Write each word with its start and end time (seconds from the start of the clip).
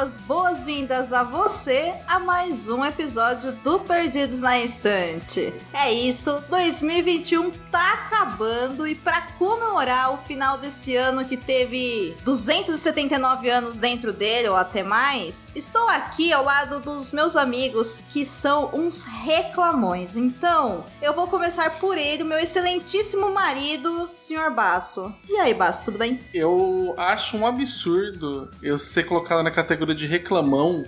as 0.00 0.16
boas-vindas 0.16 1.12
a 1.12 1.22
você 1.22 1.92
a 2.08 2.18
mais 2.18 2.70
um 2.70 2.82
episódio 2.82 3.52
do 3.52 3.80
Perdidos 3.80 4.40
na 4.40 4.58
Estante. 4.58 5.52
É 5.74 5.92
isso, 5.92 6.42
2021 6.48 7.50
tá 7.70 7.92
acabando 7.92 8.86
e 8.86 8.94
para 8.94 9.20
comemorar 9.38 10.14
o 10.14 10.16
final 10.16 10.56
desse 10.56 10.96
ano 10.96 11.26
que 11.26 11.36
teve 11.36 12.16
279 12.24 13.50
anos 13.50 13.78
dentro 13.78 14.10
dele 14.10 14.48
ou 14.48 14.56
até 14.56 14.82
mais, 14.82 15.50
estou 15.54 15.86
aqui 15.86 16.32
ao 16.32 16.44
lado 16.44 16.80
dos 16.80 17.12
meus 17.12 17.36
amigos 17.36 18.02
que 18.10 18.24
são 18.24 18.70
uns 18.72 19.02
reclamões. 19.02 20.16
Então, 20.16 20.86
eu 21.02 21.12
vou 21.12 21.28
começar 21.28 21.78
por 21.78 21.98
ele, 21.98 22.24
meu 22.24 22.38
excelentíssimo 22.38 23.30
marido, 23.32 24.08
senhor 24.14 24.50
Basso. 24.50 25.14
E 25.28 25.36
aí, 25.36 25.52
Basso, 25.52 25.84
tudo 25.84 25.98
bem? 25.98 26.18
Eu 26.32 26.94
acho 26.96 27.36
um 27.36 27.46
absurdo 27.46 28.50
eu 28.62 28.78
ser 28.78 29.04
colocado 29.04 29.42
na 29.42 29.50
categoria 29.50 29.89
de 29.94 30.06
reclamão 30.06 30.84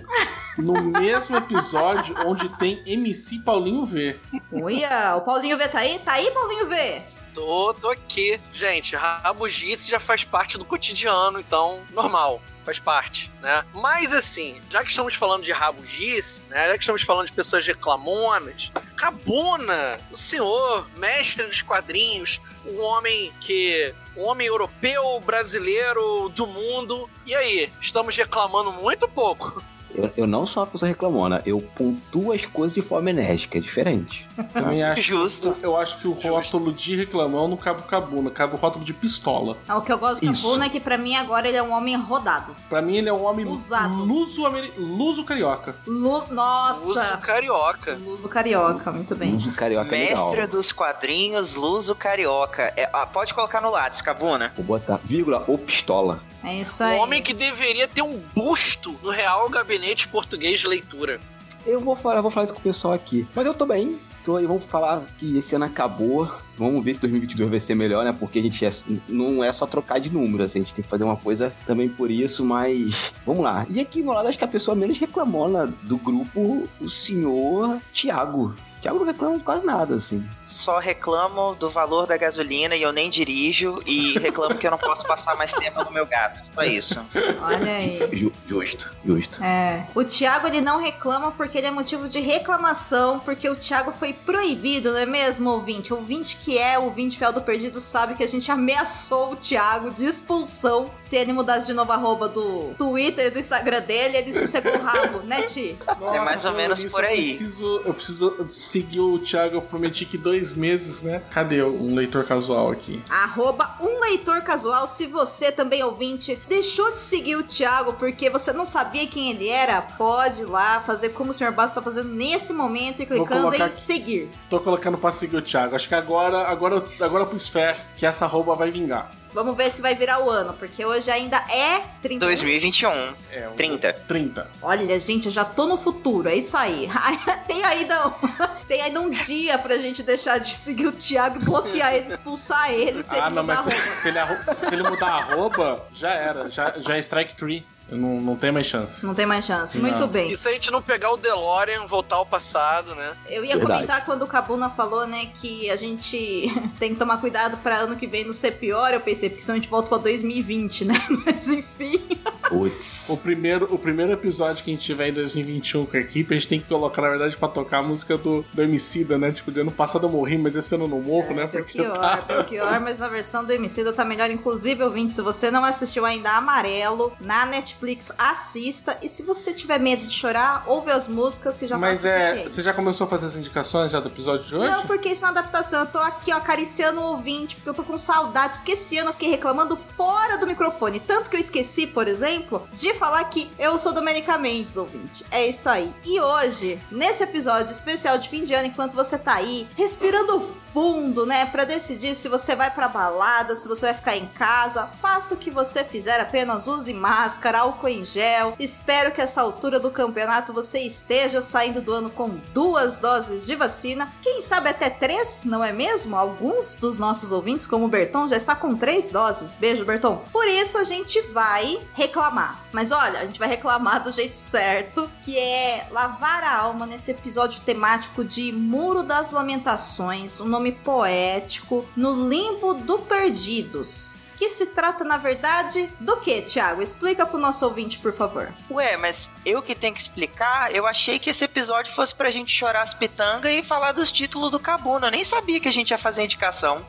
no 0.57 0.73
mesmo 0.81 1.37
episódio 1.37 2.15
onde 2.25 2.49
tem 2.57 2.81
MC 2.85 3.39
Paulinho 3.39 3.85
V. 3.85 4.19
Uia, 4.51 5.15
o 5.15 5.21
Paulinho 5.21 5.57
V 5.57 5.67
tá 5.67 5.79
aí? 5.79 5.99
Tá 5.99 6.13
aí, 6.13 6.29
Paulinho 6.31 6.67
V? 6.67 7.01
Tô, 7.33 7.73
tô 7.73 7.89
aqui. 7.89 8.39
Gente, 8.51 8.95
rabugice 8.95 9.89
já 9.89 9.99
faz 9.99 10.23
parte 10.23 10.57
do 10.57 10.65
cotidiano, 10.65 11.39
então, 11.39 11.81
normal 11.91 12.41
faz 12.63 12.79
parte, 12.79 13.31
né? 13.41 13.63
Mas 13.73 14.13
assim, 14.13 14.61
já 14.69 14.83
que 14.83 14.89
estamos 14.89 15.13
falando 15.15 15.43
de 15.43 15.51
rabugice, 15.51 16.41
né? 16.49 16.67
Já 16.67 16.73
que 16.73 16.83
estamos 16.83 17.01
falando 17.01 17.27
de 17.27 17.33
pessoas 17.33 17.67
reclamonas, 17.67 18.71
Cabuna, 18.95 19.99
o 20.11 20.15
senhor, 20.15 20.87
mestre 20.95 21.45
dos 21.45 21.61
quadrinhos, 21.61 22.39
um 22.65 22.79
homem 22.81 23.33
que. 23.41 23.93
Um 24.15 24.23
homem 24.23 24.47
europeu, 24.47 25.19
brasileiro 25.25 26.29
do 26.29 26.47
mundo. 26.47 27.09
E 27.25 27.35
aí, 27.35 27.71
estamos 27.79 28.15
reclamando 28.15 28.71
muito 28.71 29.03
ou 29.03 29.09
pouco? 29.09 29.63
Eu, 29.93 30.09
eu, 30.17 30.27
não 30.27 30.45
sou 30.45 30.63
uma 30.63 30.67
pessoa 30.67 30.89
reclamona, 30.89 31.41
eu 31.45 31.61
pontuo 31.75 32.31
as 32.31 32.45
coisas 32.45 32.73
de 32.73 32.81
forma 32.81 33.09
enérgica, 33.09 33.57
é 33.57 33.61
diferente. 33.61 34.27
Também 34.51 34.81
acho. 34.83 35.01
Justo. 35.01 35.49
Eu, 35.61 35.71
eu 35.71 35.77
acho 35.77 35.99
que 35.99 36.07
o 36.07 36.13
Justo. 36.13 36.29
rótulo 36.29 36.73
de 36.73 36.95
reclamão 36.95 37.47
não 37.47 37.57
cabe 37.57 37.81
o 37.81 37.83
Cabuna, 37.83 38.31
cabe 38.31 38.55
o 38.55 38.57
rótulo 38.57 38.83
de 38.83 38.93
pistola. 38.93 39.57
Ah, 39.67 39.77
o 39.77 39.81
que 39.81 39.91
eu 39.91 39.97
gosto 39.97 40.25
do 40.25 40.33
Cabuna 40.33 40.65
é 40.65 40.69
que 40.69 40.79
pra 40.79 40.97
mim 40.97 41.15
agora 41.15 41.47
ele 41.47 41.57
é 41.57 41.63
um 41.63 41.71
homem 41.73 41.95
rodado. 41.95 42.55
Pra 42.69 42.81
mim 42.81 42.97
ele 42.97 43.09
é 43.09 43.13
um 43.13 43.23
homem 43.23 43.45
Usado. 43.45 43.93
luso, 43.93 44.43
luso 44.77 45.23
carioca. 45.23 45.75
Lu... 45.85 46.23
Nossa! 46.31 46.85
Luso 46.85 47.17
carioca. 47.21 47.97
Luso 48.03 48.29
carioca, 48.29 48.91
muito 48.91 49.15
bem. 49.15 49.31
Luso 49.33 49.51
carioca 49.51 49.95
é 49.95 50.09
Mestre 50.09 50.41
legal. 50.41 50.47
dos 50.47 50.71
quadrinhos, 50.71 51.55
luso 51.55 51.93
carioca. 51.95 52.73
É, 52.75 52.89
ah, 52.91 53.05
pode 53.05 53.33
colocar 53.33 53.61
no 53.61 53.69
lápis, 53.69 54.01
Cabuna. 54.01 54.51
Vou 54.55 54.65
botar 54.65 54.99
vírgula 55.03 55.43
ou 55.47 55.57
pistola. 55.57 56.21
É 56.43 56.55
isso 56.55 56.83
aí. 56.83 56.97
Um 56.97 57.01
homem 57.01 57.21
que 57.21 57.33
deveria 57.33 57.87
ter 57.87 58.01
um 58.01 58.19
busto 58.35 58.95
no 59.01 59.09
Real 59.09 59.49
Gabinete 59.49 60.07
Português 60.07 60.59
de 60.59 60.67
Leitura. 60.67 61.19
Eu 61.65 61.79
vou 61.79 61.95
falar, 61.95 62.21
vou 62.21 62.29
falar 62.29 62.45
isso 62.45 62.53
com 62.53 62.59
o 62.59 62.63
pessoal 62.63 62.93
aqui. 62.93 63.25
Mas 63.33 63.45
eu 63.45 63.53
tô 63.53 63.65
bem. 63.65 63.97
Tô 64.25 64.37
aí, 64.37 64.45
vamos 64.45 64.63
falar 64.63 65.05
que 65.17 65.37
esse 65.37 65.53
ano 65.55 65.65
acabou. 65.65 66.29
Vamos 66.57 66.83
ver 66.83 66.93
se 66.93 67.01
2022 67.01 67.49
vai 67.49 67.59
ser 67.59 67.75
melhor, 67.75 68.05
né? 68.05 68.15
Porque 68.17 68.39
a 68.39 68.41
gente 68.41 68.65
é, 68.65 68.71
não 69.09 69.43
é 69.43 69.51
só 69.51 69.65
trocar 69.65 69.99
de 69.99 70.09
números, 70.09 70.49
assim, 70.49 70.59
a 70.59 70.61
gente 70.63 70.73
tem 70.73 70.83
que 70.83 70.89
fazer 70.89 71.03
uma 71.03 71.17
coisa 71.17 71.53
também 71.65 71.89
por 71.89 72.09
isso, 72.09 72.45
mas 72.45 73.11
vamos 73.25 73.43
lá. 73.43 73.65
E 73.69 73.81
aqui 73.81 74.01
no 74.01 74.13
lado, 74.13 74.29
acho 74.29 74.37
que 74.37 74.43
a 74.45 74.47
pessoa 74.47 74.75
menos 74.75 74.97
reclamona 74.97 75.67
do 75.83 75.97
grupo, 75.97 76.69
o 76.79 76.89
senhor 76.89 77.79
Tiago. 77.91 78.55
Tiago 78.83 78.99
não 78.99 79.05
reclama 79.05 79.39
quase 79.39 79.65
nada, 79.65 79.95
assim. 79.95 80.29
Só 80.45 80.77
reclamo 80.77 81.55
do 81.55 81.69
valor 81.69 82.05
da 82.05 82.17
gasolina 82.17 82.75
e 82.75 82.81
eu 82.81 82.91
nem 82.91 83.09
dirijo 83.09 83.81
e 83.85 84.19
reclamo 84.19 84.57
que 84.57 84.67
eu 84.67 84.71
não 84.71 84.77
posso 84.77 85.07
passar 85.07 85.37
mais 85.37 85.53
tempo 85.53 85.81
no 85.85 85.89
meu 85.89 86.05
gato. 86.05 86.43
Só 86.53 86.63
isso. 86.63 86.99
Olha 87.41 87.77
aí. 87.77 88.29
Justo, 88.45 88.91
justo. 89.05 89.41
É. 89.41 89.87
O 89.95 90.03
Thiago 90.03 90.47
ele 90.47 90.59
não 90.59 90.81
reclama 90.81 91.31
porque 91.31 91.59
ele 91.59 91.67
é 91.67 91.71
motivo 91.71 92.09
de 92.09 92.19
reclamação, 92.19 93.19
porque 93.19 93.47
o 93.47 93.55
Thiago 93.55 93.93
foi 93.93 94.11
proibido, 94.11 94.91
não 94.91 94.99
é 94.99 95.05
mesmo, 95.05 95.49
ouvinte? 95.49 95.93
Ouvinte 95.93 96.35
que 96.43 96.57
é 96.57 96.77
ouvinte 96.77 97.17
fiel 97.17 97.31
do 97.31 97.41
Perdido 97.41 97.79
sabe 97.79 98.15
que 98.15 98.23
a 98.23 98.27
gente 98.27 98.51
ameaçou 98.51 99.31
o 99.31 99.35
Thiago 99.37 99.91
de 99.91 100.03
expulsão 100.03 100.91
se 100.99 101.15
ele 101.15 101.31
mudasse 101.31 101.67
de 101.67 101.73
novo 101.73 101.93
a 101.93 101.95
arroba 101.95 102.27
do 102.27 102.73
Twitter 102.77 103.27
e 103.27 103.29
do 103.29 103.39
Instagram 103.39 103.79
dele, 103.79 104.17
ele 104.17 104.33
sossegou 104.33 104.75
o 104.75 104.81
rabo, 104.81 105.19
né, 105.19 105.43
Ti? 105.43 105.77
Nossa, 106.01 106.17
é 106.17 106.19
mais 106.19 106.43
ou 106.43 106.53
menos 106.53 106.83
por 106.83 107.05
aí. 107.05 107.31
Eu 107.31 107.37
preciso, 107.37 107.81
eu 107.85 107.93
preciso 107.93 108.45
seguir 108.73 109.01
o 109.01 109.19
Thiago, 109.19 109.57
eu 109.57 109.61
prometi 109.61 110.03
que 110.03 110.17
dois 110.17 110.55
meses, 110.55 111.03
né? 111.03 111.21
Cadê 111.29 111.61
um 111.61 111.93
leitor 111.93 112.25
casual 112.25 112.71
aqui? 112.71 113.03
Arroba 113.07 113.77
um 113.79 113.99
leitor 113.99 114.41
casual. 114.41 114.87
Se 114.87 115.05
você 115.05 115.51
também, 115.51 115.83
ouvinte, 115.83 116.39
deixou 116.49 116.91
de 116.91 116.97
seguir 116.97 117.35
o 117.35 117.43
Thiago 117.43 117.93
porque 117.93 118.31
você 118.31 118.51
não 118.51 118.65
sabia 118.65 119.05
quem 119.05 119.29
ele 119.29 119.47
era, 119.47 119.79
pode 119.81 120.41
ir 120.41 120.45
lá 120.45 120.79
fazer 120.79 121.09
como 121.09 121.29
o 121.29 121.33
Sr. 121.33 121.51
Basso 121.51 121.77
está 121.77 121.81
fazendo 121.83 122.09
nesse 122.09 122.51
momento 122.51 123.03
e 123.03 123.05
clicando 123.05 123.53
em 123.53 123.71
seguir. 123.71 124.31
Tô 124.49 124.59
colocando 124.59 124.97
pra 124.97 125.11
seguir 125.11 125.37
o 125.37 125.41
Thiago. 125.41 125.75
Acho 125.75 125.87
que 125.87 125.95
agora, 125.95 126.47
agora, 126.47 126.83
agora 126.99 127.25
pro 127.27 127.37
Sphere 127.37 127.77
que 127.95 128.07
essa 128.07 128.25
arroba 128.25 128.55
vai 128.55 128.71
vingar. 128.71 129.11
Vamos 129.33 129.57
ver 129.57 129.71
se 129.71 129.81
vai 129.81 129.95
virar 129.95 130.23
o 130.23 130.29
ano, 130.29 130.53
porque 130.53 130.85
hoje 130.85 131.09
ainda 131.09 131.37
é 131.49 131.83
30. 132.01 132.25
2021. 132.25 132.89
É, 133.31 133.49
um 133.49 133.55
30. 133.55 133.93
30. 134.07 134.47
Olha, 134.61 134.99
gente, 134.99 135.25
eu 135.25 135.31
já 135.31 135.43
tô 135.43 135.65
no 135.65 135.77
futuro, 135.77 136.29
é 136.29 136.35
isso 136.35 136.55
aí. 136.55 136.87
tem 137.47 137.63
ainda, 137.63 138.13
tem 138.67 138.81
ainda 138.81 139.01
um 139.01 139.09
dia 139.09 139.57
pra 139.57 139.77
gente 139.77 140.03
deixar 140.03 140.37
de 140.37 140.53
seguir 140.53 140.85
o 140.85 140.91
Thiago, 140.91 141.43
bloquear 141.43 141.95
ele, 141.95 142.07
expulsar 142.07 142.71
ele, 142.71 143.01
se 143.01 143.13
ah, 143.13 143.25
ele 143.25 143.35
não, 143.35 143.43
mudar 143.43 143.63
mas 143.65 143.73
se, 143.73 144.01
se, 144.01 144.07
ele, 144.09 144.19
se 144.19 144.73
ele 144.73 144.83
mudar 144.83 145.07
a 145.07 145.21
roupa, 145.21 145.87
já 145.93 146.13
era. 146.13 146.49
Já, 146.51 146.75
já 146.77 146.95
é 146.95 146.99
strike 146.99 147.35
3. 147.35 147.63
Não, 147.89 148.19
não 148.21 148.35
tem 148.35 148.51
mais 148.51 148.65
chance. 148.65 149.05
Não 149.05 149.13
tem 149.13 149.25
mais 149.25 149.45
chance. 149.45 149.77
Não. 149.77 149.89
Muito 149.89 150.07
bem. 150.07 150.31
E 150.31 150.37
se 150.37 150.47
a 150.47 150.51
gente 150.51 150.71
não 150.71 150.81
pegar 150.81 151.11
o 151.11 151.17
DeLorean, 151.17 151.85
voltar 151.85 152.15
ao 152.15 152.25
passado, 152.25 152.95
né? 152.95 153.13
Eu 153.29 153.43
ia 153.43 153.57
Verdade. 153.57 153.81
comentar 153.81 154.05
quando 154.05 154.23
o 154.23 154.27
Cabuna 154.27 154.69
falou, 154.69 155.05
né, 155.05 155.27
que 155.35 155.69
a 155.69 155.75
gente 155.75 156.51
tem 156.79 156.93
que 156.93 156.95
tomar 156.95 157.17
cuidado 157.17 157.57
pra 157.57 157.77
ano 157.77 157.95
que 157.95 158.07
vem 158.07 158.25
não 158.25 158.33
ser 158.33 158.53
pior. 158.53 158.93
Eu 158.93 159.01
pensei, 159.01 159.29
porque 159.29 159.43
senão 159.43 159.55
a 159.55 159.59
gente 159.59 159.69
volta 159.69 159.89
pra 159.89 159.97
2020, 159.97 160.85
né? 160.85 160.95
Mas 161.25 161.47
enfim. 161.47 162.01
Putz. 162.49 162.93
O 163.13 163.17
primeiro, 163.17 163.67
o 163.73 163.77
primeiro 163.77 164.13
episódio 164.13 164.63
que 164.63 164.71
a 164.71 164.73
gente 164.73 164.83
tiver 164.83 165.09
em 165.09 165.13
2021 165.13 165.85
com 165.85 165.97
a 165.97 165.99
equipe, 165.99 166.33
a 166.33 166.37
gente 166.37 166.47
tem 166.47 166.59
que 166.59 166.67
colocar, 166.67 167.01
na 167.01 167.09
verdade, 167.09 167.35
pra 167.35 167.47
tocar 167.47 167.79
a 167.79 167.83
música 167.83 168.17
do, 168.17 168.45
do 168.53 168.61
Emicida, 168.61 169.17
né? 169.17 169.31
Tipo, 169.31 169.51
de 169.51 169.59
ano 169.59 169.71
passado 169.71 170.05
eu 170.05 170.09
morri, 170.09 170.37
mas 170.37 170.55
esse 170.55 170.73
ano 170.73 170.85
eu 170.85 170.87
não 170.87 171.01
morro, 171.01 171.31
é, 171.31 171.33
né? 171.33 171.47
Porque 171.47 171.81
pior, 171.81 171.93
tá... 171.93 172.43
pior, 172.43 172.79
mas 172.79 172.99
na 172.99 173.07
versão 173.07 173.43
do 173.43 173.51
Emicida 173.51 173.91
tá 173.91 174.05
melhor. 174.05 174.31
Inclusive, 174.31 174.83
ouvinte, 174.83 175.13
se 175.13 175.21
você 175.21 175.51
não 175.51 175.63
assistiu 175.63 176.05
ainda 176.05 176.31
Amarelo, 176.31 177.13
na 177.19 177.45
Netflix, 177.45 177.72
assista. 178.17 178.97
E 179.01 179.09
se 179.09 179.23
você 179.23 179.53
tiver 179.53 179.79
medo 179.79 180.05
de 180.05 180.13
chorar, 180.13 180.63
ouve 180.67 180.91
as 180.91 181.07
músicas 181.07 181.57
que 181.57 181.67
já 181.67 181.77
mas 181.77 182.01
tá 182.01 182.09
é, 182.09 182.43
você 182.43 182.61
já 182.61 182.73
começou 182.73 183.05
a 183.05 183.09
fazer 183.09 183.27
as 183.27 183.35
indicações 183.35 183.91
já 183.91 183.99
do 183.99 184.09
episódio 184.09 184.45
de 184.45 184.55
hoje? 184.55 184.71
Não, 184.71 184.85
porque 184.85 185.09
isso 185.09 185.25
é 185.25 185.27
uma 185.27 185.39
adaptação. 185.39 185.81
Eu 185.81 185.85
tô 185.87 185.99
aqui, 185.99 186.31
ó, 186.31 186.37
acariciando 186.37 186.99
o 186.99 187.03
ouvinte, 187.03 187.55
porque 187.55 187.69
eu 187.69 187.73
tô 187.73 187.83
com 187.83 187.97
saudades. 187.97 188.57
Porque 188.57 188.73
esse 188.73 188.97
ano 188.97 189.09
eu 189.09 189.13
fiquei 189.13 189.29
reclamando 189.29 189.75
fora 189.75 190.37
do 190.37 190.47
microfone. 190.47 190.99
Tanto 190.99 191.29
que 191.29 191.35
eu 191.35 191.41
esqueci, 191.41 191.87
por 191.87 192.07
exemplo, 192.07 192.67
de 192.73 192.93
falar 192.93 193.23
que 193.25 193.49
eu 193.57 193.77
sou 193.79 193.91
Domenica 193.91 194.37
Mendes, 194.37 194.77
ouvinte. 194.77 195.25
É 195.31 195.47
isso 195.47 195.69
aí. 195.69 195.93
E 196.05 196.19
hoje, 196.19 196.79
nesse 196.91 197.23
episódio 197.23 197.71
especial 197.71 198.17
de 198.17 198.29
fim 198.29 198.43
de 198.43 198.53
ano, 198.53 198.67
enquanto 198.67 198.93
você 198.93 199.17
tá 199.17 199.35
aí, 199.35 199.67
respirando 199.75 200.62
fundo, 200.73 201.23
né, 201.25 201.45
para 201.45 201.65
decidir 201.65 202.15
se 202.15 202.27
você 202.27 202.55
vai 202.55 202.71
pra 202.71 202.87
balada, 202.87 203.55
se 203.55 203.67
você 203.67 203.85
vai 203.85 203.93
ficar 203.93 204.17
em 204.17 204.25
casa, 204.25 204.87
faça 204.87 205.35
o 205.35 205.37
que 205.37 205.51
você 205.51 205.83
fizer, 205.83 206.19
apenas 206.19 206.65
use 206.65 206.91
máscara, 206.91 207.59
álcool 207.59 207.87
em 207.87 208.03
gel. 208.03 208.55
Espero 208.59 209.11
que 209.11 209.21
essa 209.21 209.39
altura 209.39 209.79
do 209.79 209.91
campeonato 209.91 210.51
você 210.51 210.79
esteja 210.79 211.41
saindo 211.41 211.79
do 211.79 211.93
ano 211.93 212.09
com 212.09 212.29
duas 212.53 212.97
doses 212.97 213.45
de 213.45 213.55
vacina, 213.55 214.11
quem 214.21 214.41
sabe 214.41 214.69
até 214.69 214.89
três, 214.89 215.43
não 215.45 215.63
é 215.63 215.71
mesmo? 215.71 216.15
Alguns 216.15 216.73
dos 216.73 216.97
nossos 216.97 217.31
ouvintes, 217.31 217.67
como 217.67 217.85
o 217.85 217.89
Berton, 217.89 218.27
já 218.27 218.35
está 218.37 218.55
com 218.55 218.75
três 218.75 219.09
doses. 219.09 219.53
Beijo, 219.53 219.85
Berton. 219.85 220.23
Por 220.31 220.47
isso 220.47 220.77
a 220.79 220.83
gente 220.83 221.21
vai 221.33 221.79
reclamar. 221.93 222.63
Mas 222.71 222.91
olha, 222.91 223.19
a 223.19 223.25
gente 223.25 223.37
vai 223.37 223.47
reclamar 223.47 224.01
do 224.01 224.11
jeito 224.11 224.35
certo, 224.35 225.09
que 225.23 225.37
é 225.37 225.87
lavar 225.91 226.43
a 226.43 226.57
alma 226.57 226.87
nesse 226.87 227.11
episódio 227.11 227.61
temático 227.61 228.23
de 228.23 228.51
Muro 228.51 229.03
das 229.03 229.29
Lamentações, 229.29 230.41
um 230.41 230.47
nome 230.47 230.62
poético, 230.71 231.85
no 231.95 232.29
limbo 232.29 232.73
do 232.73 232.99
Perdidos 232.99 234.23
que 234.43 234.49
se 234.49 234.65
trata, 234.67 235.05
na 235.05 235.15
verdade, 235.15 235.89
do 236.01 236.17
que, 236.17 236.41
Thiago? 236.41 236.81
Explica 236.81 237.25
pro 237.25 237.39
nosso 237.39 237.63
ouvinte, 237.63 237.97
por 237.99 238.11
favor. 238.11 238.51
Ué, 238.69 238.97
mas 238.97 239.31
eu 239.45 239.61
que 239.61 239.73
tenho 239.73 239.93
que 239.93 240.01
explicar, 240.01 240.73
eu 240.75 240.85
achei 240.85 241.17
que 241.17 241.29
esse 241.29 241.45
episódio 241.45 241.93
fosse 241.93 242.13
pra 242.13 242.29
gente 242.29 242.51
chorar 242.51 242.81
as 242.81 242.93
pitangas 242.93 243.53
e 243.53 243.63
falar 243.63 243.93
dos 243.93 244.11
títulos 244.11 244.51
do 244.51 244.59
Cabuna. 244.59 245.07
Eu 245.07 245.11
nem 245.11 245.23
sabia 245.23 245.61
que 245.61 245.67
a 245.69 245.71
gente 245.71 245.91
ia 245.91 245.97
fazer 245.97 246.23
indicação. 246.23 246.85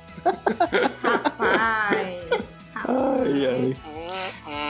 Rapaz. 1.01 2.64
Ai, 2.87 3.47
ai. 3.47 3.77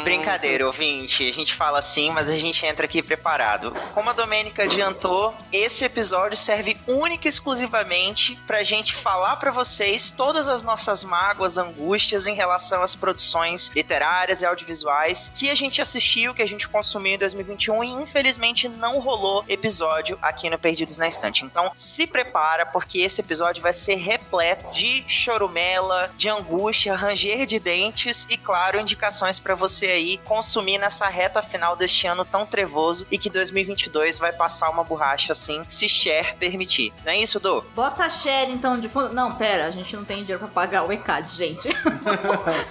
brincadeira, 0.05 0.66
ouvinte. 0.66 1.28
A 1.28 1.32
gente 1.32 1.55
fala 1.55 1.78
assim, 1.78 2.11
mas 2.11 2.28
a 2.28 2.37
gente 2.37 2.64
entra 2.64 2.87
aqui 2.87 3.02
preparado. 3.02 3.72
Como 3.93 4.08
a 4.08 4.12
Domênica 4.12 4.64
adiantou, 4.64 5.34
esse 5.52 5.84
episódio 5.84 6.37
serve 6.37 6.76
única 6.87 7.26
e 7.26 7.28
exclusivamente 7.28 8.38
pra 8.46 8.62
gente 8.62 8.94
falar 8.94 9.37
pra 9.37 9.50
vocês 9.50 10.11
todas 10.12 10.46
as 10.46 10.62
nossas 10.62 11.02
mágoas, 11.02 11.58
angústias 11.58 12.26
em 12.26 12.34
relação 12.34 12.82
às 12.82 12.94
produções 12.94 13.70
literárias 13.75 14.43
e 14.43 14.46
audiovisuais 14.46 15.32
que 15.34 15.50
a 15.50 15.55
gente 15.55 15.82
assistiu, 15.82 16.34
que 16.34 16.43
a 16.43 16.49
gente 16.49 16.69
consumiu 16.69 17.14
em 17.14 17.19
2021 17.19 17.82
e 17.84 17.90
infelizmente 17.90 18.69
não 18.69 19.00
rolou 19.00 19.44
episódio 19.49 20.19
aqui 20.22 20.49
no 20.49 20.58
Perdidos 20.58 20.99
na 20.99 21.08
Estante. 21.08 21.44
Então 21.44 21.72
se 21.75 22.06
prepara, 22.06 22.64
porque 22.67 23.00
esse 23.00 23.20
episódio 23.20 23.62
vai 23.62 23.72
ser 23.72 23.96
repleto 23.96 24.70
de 24.70 25.05
chorumela, 25.08 26.12
de 26.17 26.28
angústia, 26.28 26.94
ranger 26.94 27.46
de 27.46 27.58
dentes 28.04 28.26
e, 28.28 28.36
claro, 28.36 28.78
indicações 28.78 29.38
para 29.38 29.54
você 29.54 29.86
aí 29.86 30.18
consumir 30.18 30.78
nessa 30.78 31.06
reta 31.08 31.42
final 31.42 31.74
deste 31.74 32.06
ano 32.06 32.24
tão 32.24 32.44
trevoso 32.44 33.06
e 33.10 33.18
que 33.18 33.30
2022 33.30 34.18
vai 34.18 34.32
passar 34.32 34.70
uma 34.70 34.84
borracha 34.84 35.32
assim, 35.32 35.62
se 35.70 35.88
share 35.88 36.36
permitir. 36.36 36.92
Não 37.04 37.12
é 37.12 37.18
isso, 37.18 37.40
Du? 37.40 37.64
Bota 37.74 38.04
a 38.04 38.10
share 38.10 38.50
então 38.52 38.78
de 38.78 38.88
fundo. 38.88 39.12
Não, 39.12 39.34
pera, 39.34 39.66
a 39.66 39.70
gente 39.70 39.96
não 39.96 40.04
tem 40.04 40.18
dinheiro 40.18 40.38
pra 40.38 40.48
pagar 40.48 40.84
o 40.84 40.92
ECAD, 40.92 41.32
gente. 41.32 41.68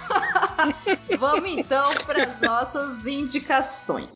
Vamos 1.18 1.50
então 1.50 1.92
para 2.06 2.24
as 2.24 2.40
nossas 2.40 3.06
indicações. 3.06 4.08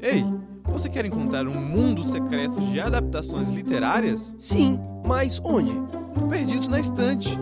Ei, 0.00 0.24
você 0.64 0.88
quer 0.88 1.04
encontrar 1.04 1.46
um 1.46 1.54
mundo 1.54 2.04
secreto 2.04 2.60
de 2.60 2.80
adaptações 2.80 3.48
literárias? 3.48 4.34
Sim, 4.38 4.80
mas 5.04 5.40
onde? 5.44 5.72
Perdidos 6.28 6.68
na 6.68 6.80
estante. 6.80 7.38